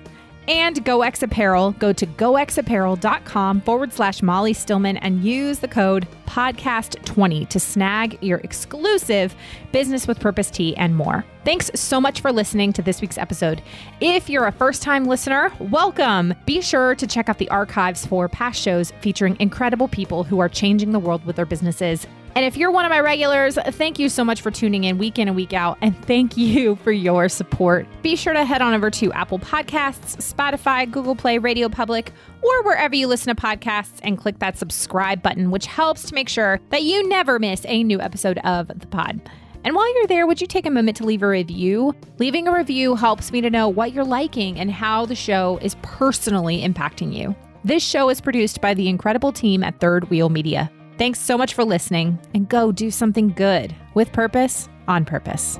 and 0.48 0.84
GOEX 0.86 1.24
Apparel. 1.24 1.72
Go 1.74 1.94
to 1.94 2.06
goexapparel.com 2.06 3.62
forward 3.62 3.94
slash 3.94 4.22
Molly 4.22 4.54
Stillman 4.54 4.98
and 4.98 5.24
use 5.24 5.60
the 5.60 5.68
code 5.68 6.08
podcast20 6.26 7.48
to 7.50 7.60
snag 7.60 8.18
your 8.22 8.40
exclusive 8.40 9.36
Business 9.72 10.08
with 10.08 10.20
Purpose 10.20 10.50
tee 10.50 10.76
and 10.78 10.96
more. 10.96 11.26
Thanks 11.46 11.72
so 11.76 12.02
much 12.02 12.22
for 12.22 12.32
listening 12.32 12.74
to 12.74 12.82
this 12.82 13.02
week's 13.02 13.18
episode. 13.18 13.62
If 14.02 14.30
you're 14.30 14.48
a 14.48 14.52
first 14.52 14.82
time 14.82 15.06
listener, 15.06 15.52
welcome. 15.60 16.34
Be 16.46 16.62
sure 16.62 16.96
to 16.96 17.08
check 17.08 17.30
out 17.30 17.38
the 17.38 17.50
archives 17.50 18.06
for 18.06 18.28
past 18.28 18.62
shows 18.62 18.92
featuring 19.02 19.38
incredible 19.40 19.88
people 19.88 20.24
who 20.24 20.40
are 20.40 20.50
changing 20.50 20.92
the 20.92 21.00
world 21.00 21.26
with 21.26 21.36
their 21.36 21.46
businesses. 21.46 22.06
And 22.38 22.46
if 22.46 22.56
you're 22.56 22.70
one 22.70 22.86
of 22.86 22.92
my 22.92 23.00
regulars, 23.00 23.56
thank 23.56 23.98
you 23.98 24.10
so 24.10 24.24
much 24.24 24.42
for 24.42 24.52
tuning 24.52 24.84
in 24.84 25.00
week 25.00 25.18
in 25.18 25.28
and 25.28 25.36
week 25.36 25.54
out. 25.54 25.76
And 25.82 26.00
thank 26.06 26.38
you 26.38 26.76
for 26.76 26.92
your 26.92 27.30
support. 27.30 27.88
Be 28.04 28.16
sure 28.16 28.32
to 28.32 28.46
head 28.46 28.62
on 28.62 28.76
over 28.76 28.92
to 28.92 29.12
Apple 29.14 29.40
Podcasts, 29.40 30.18
Spotify, 30.18 30.88
Google 30.92 31.16
Play, 31.16 31.40
Radio 31.40 31.68
Public, 31.68 32.12
or 32.44 32.62
wherever 32.62 32.94
you 32.94 33.08
listen 33.08 33.36
to 33.36 33.42
podcasts 33.42 34.00
and 34.04 34.20
click 34.20 34.38
that 34.38 34.56
subscribe 34.56 35.24
button, 35.24 35.50
which 35.50 35.66
helps 35.66 36.04
to 36.10 36.14
make 36.14 36.30
sure 36.30 36.60
that 36.70 36.84
you 36.84 37.10
never 37.10 37.40
miss 37.40 37.66
a 37.66 37.84
new 37.84 38.00
episode 38.00 38.38
of 38.44 38.68
the 38.68 38.86
pod. 38.86 39.20
And 39.64 39.76
while 39.76 39.92
you're 39.96 40.06
there, 40.06 40.28
would 40.28 40.40
you 40.40 40.46
take 40.46 40.68
a 40.68 40.70
moment 40.70 40.96
to 40.98 41.06
leave 41.06 41.24
a 41.24 41.28
review? 41.28 41.96
Leaving 42.20 42.48
a 42.48 42.54
review 42.54 42.94
helps 42.94 43.32
me 43.32 43.42
to 43.42 43.50
know 43.50 43.68
what 43.68 43.94
you're 43.94 44.06
liking 44.06 44.60
and 44.60 44.70
how 44.70 45.08
the 45.08 45.16
show 45.16 45.58
is 45.64 45.76
personally 45.82 46.62
impacting 46.62 47.12
you. 47.12 47.36
This 47.64 47.82
show 47.82 48.10
is 48.10 48.22
produced 48.22 48.62
by 48.62 48.76
the 48.76 48.90
incredible 48.90 49.32
team 49.32 49.64
at 49.64 49.80
Third 49.80 50.12
Wheel 50.12 50.30
Media. 50.30 50.72
Thanks 50.98 51.20
so 51.20 51.38
much 51.38 51.54
for 51.54 51.64
listening, 51.64 52.18
and 52.34 52.50
go 52.50 52.72
do 52.72 52.90
something 52.90 53.30
good 53.30 53.76
with 53.94 54.12
purpose 54.12 54.68
on 54.88 55.06
purpose. 55.06 55.60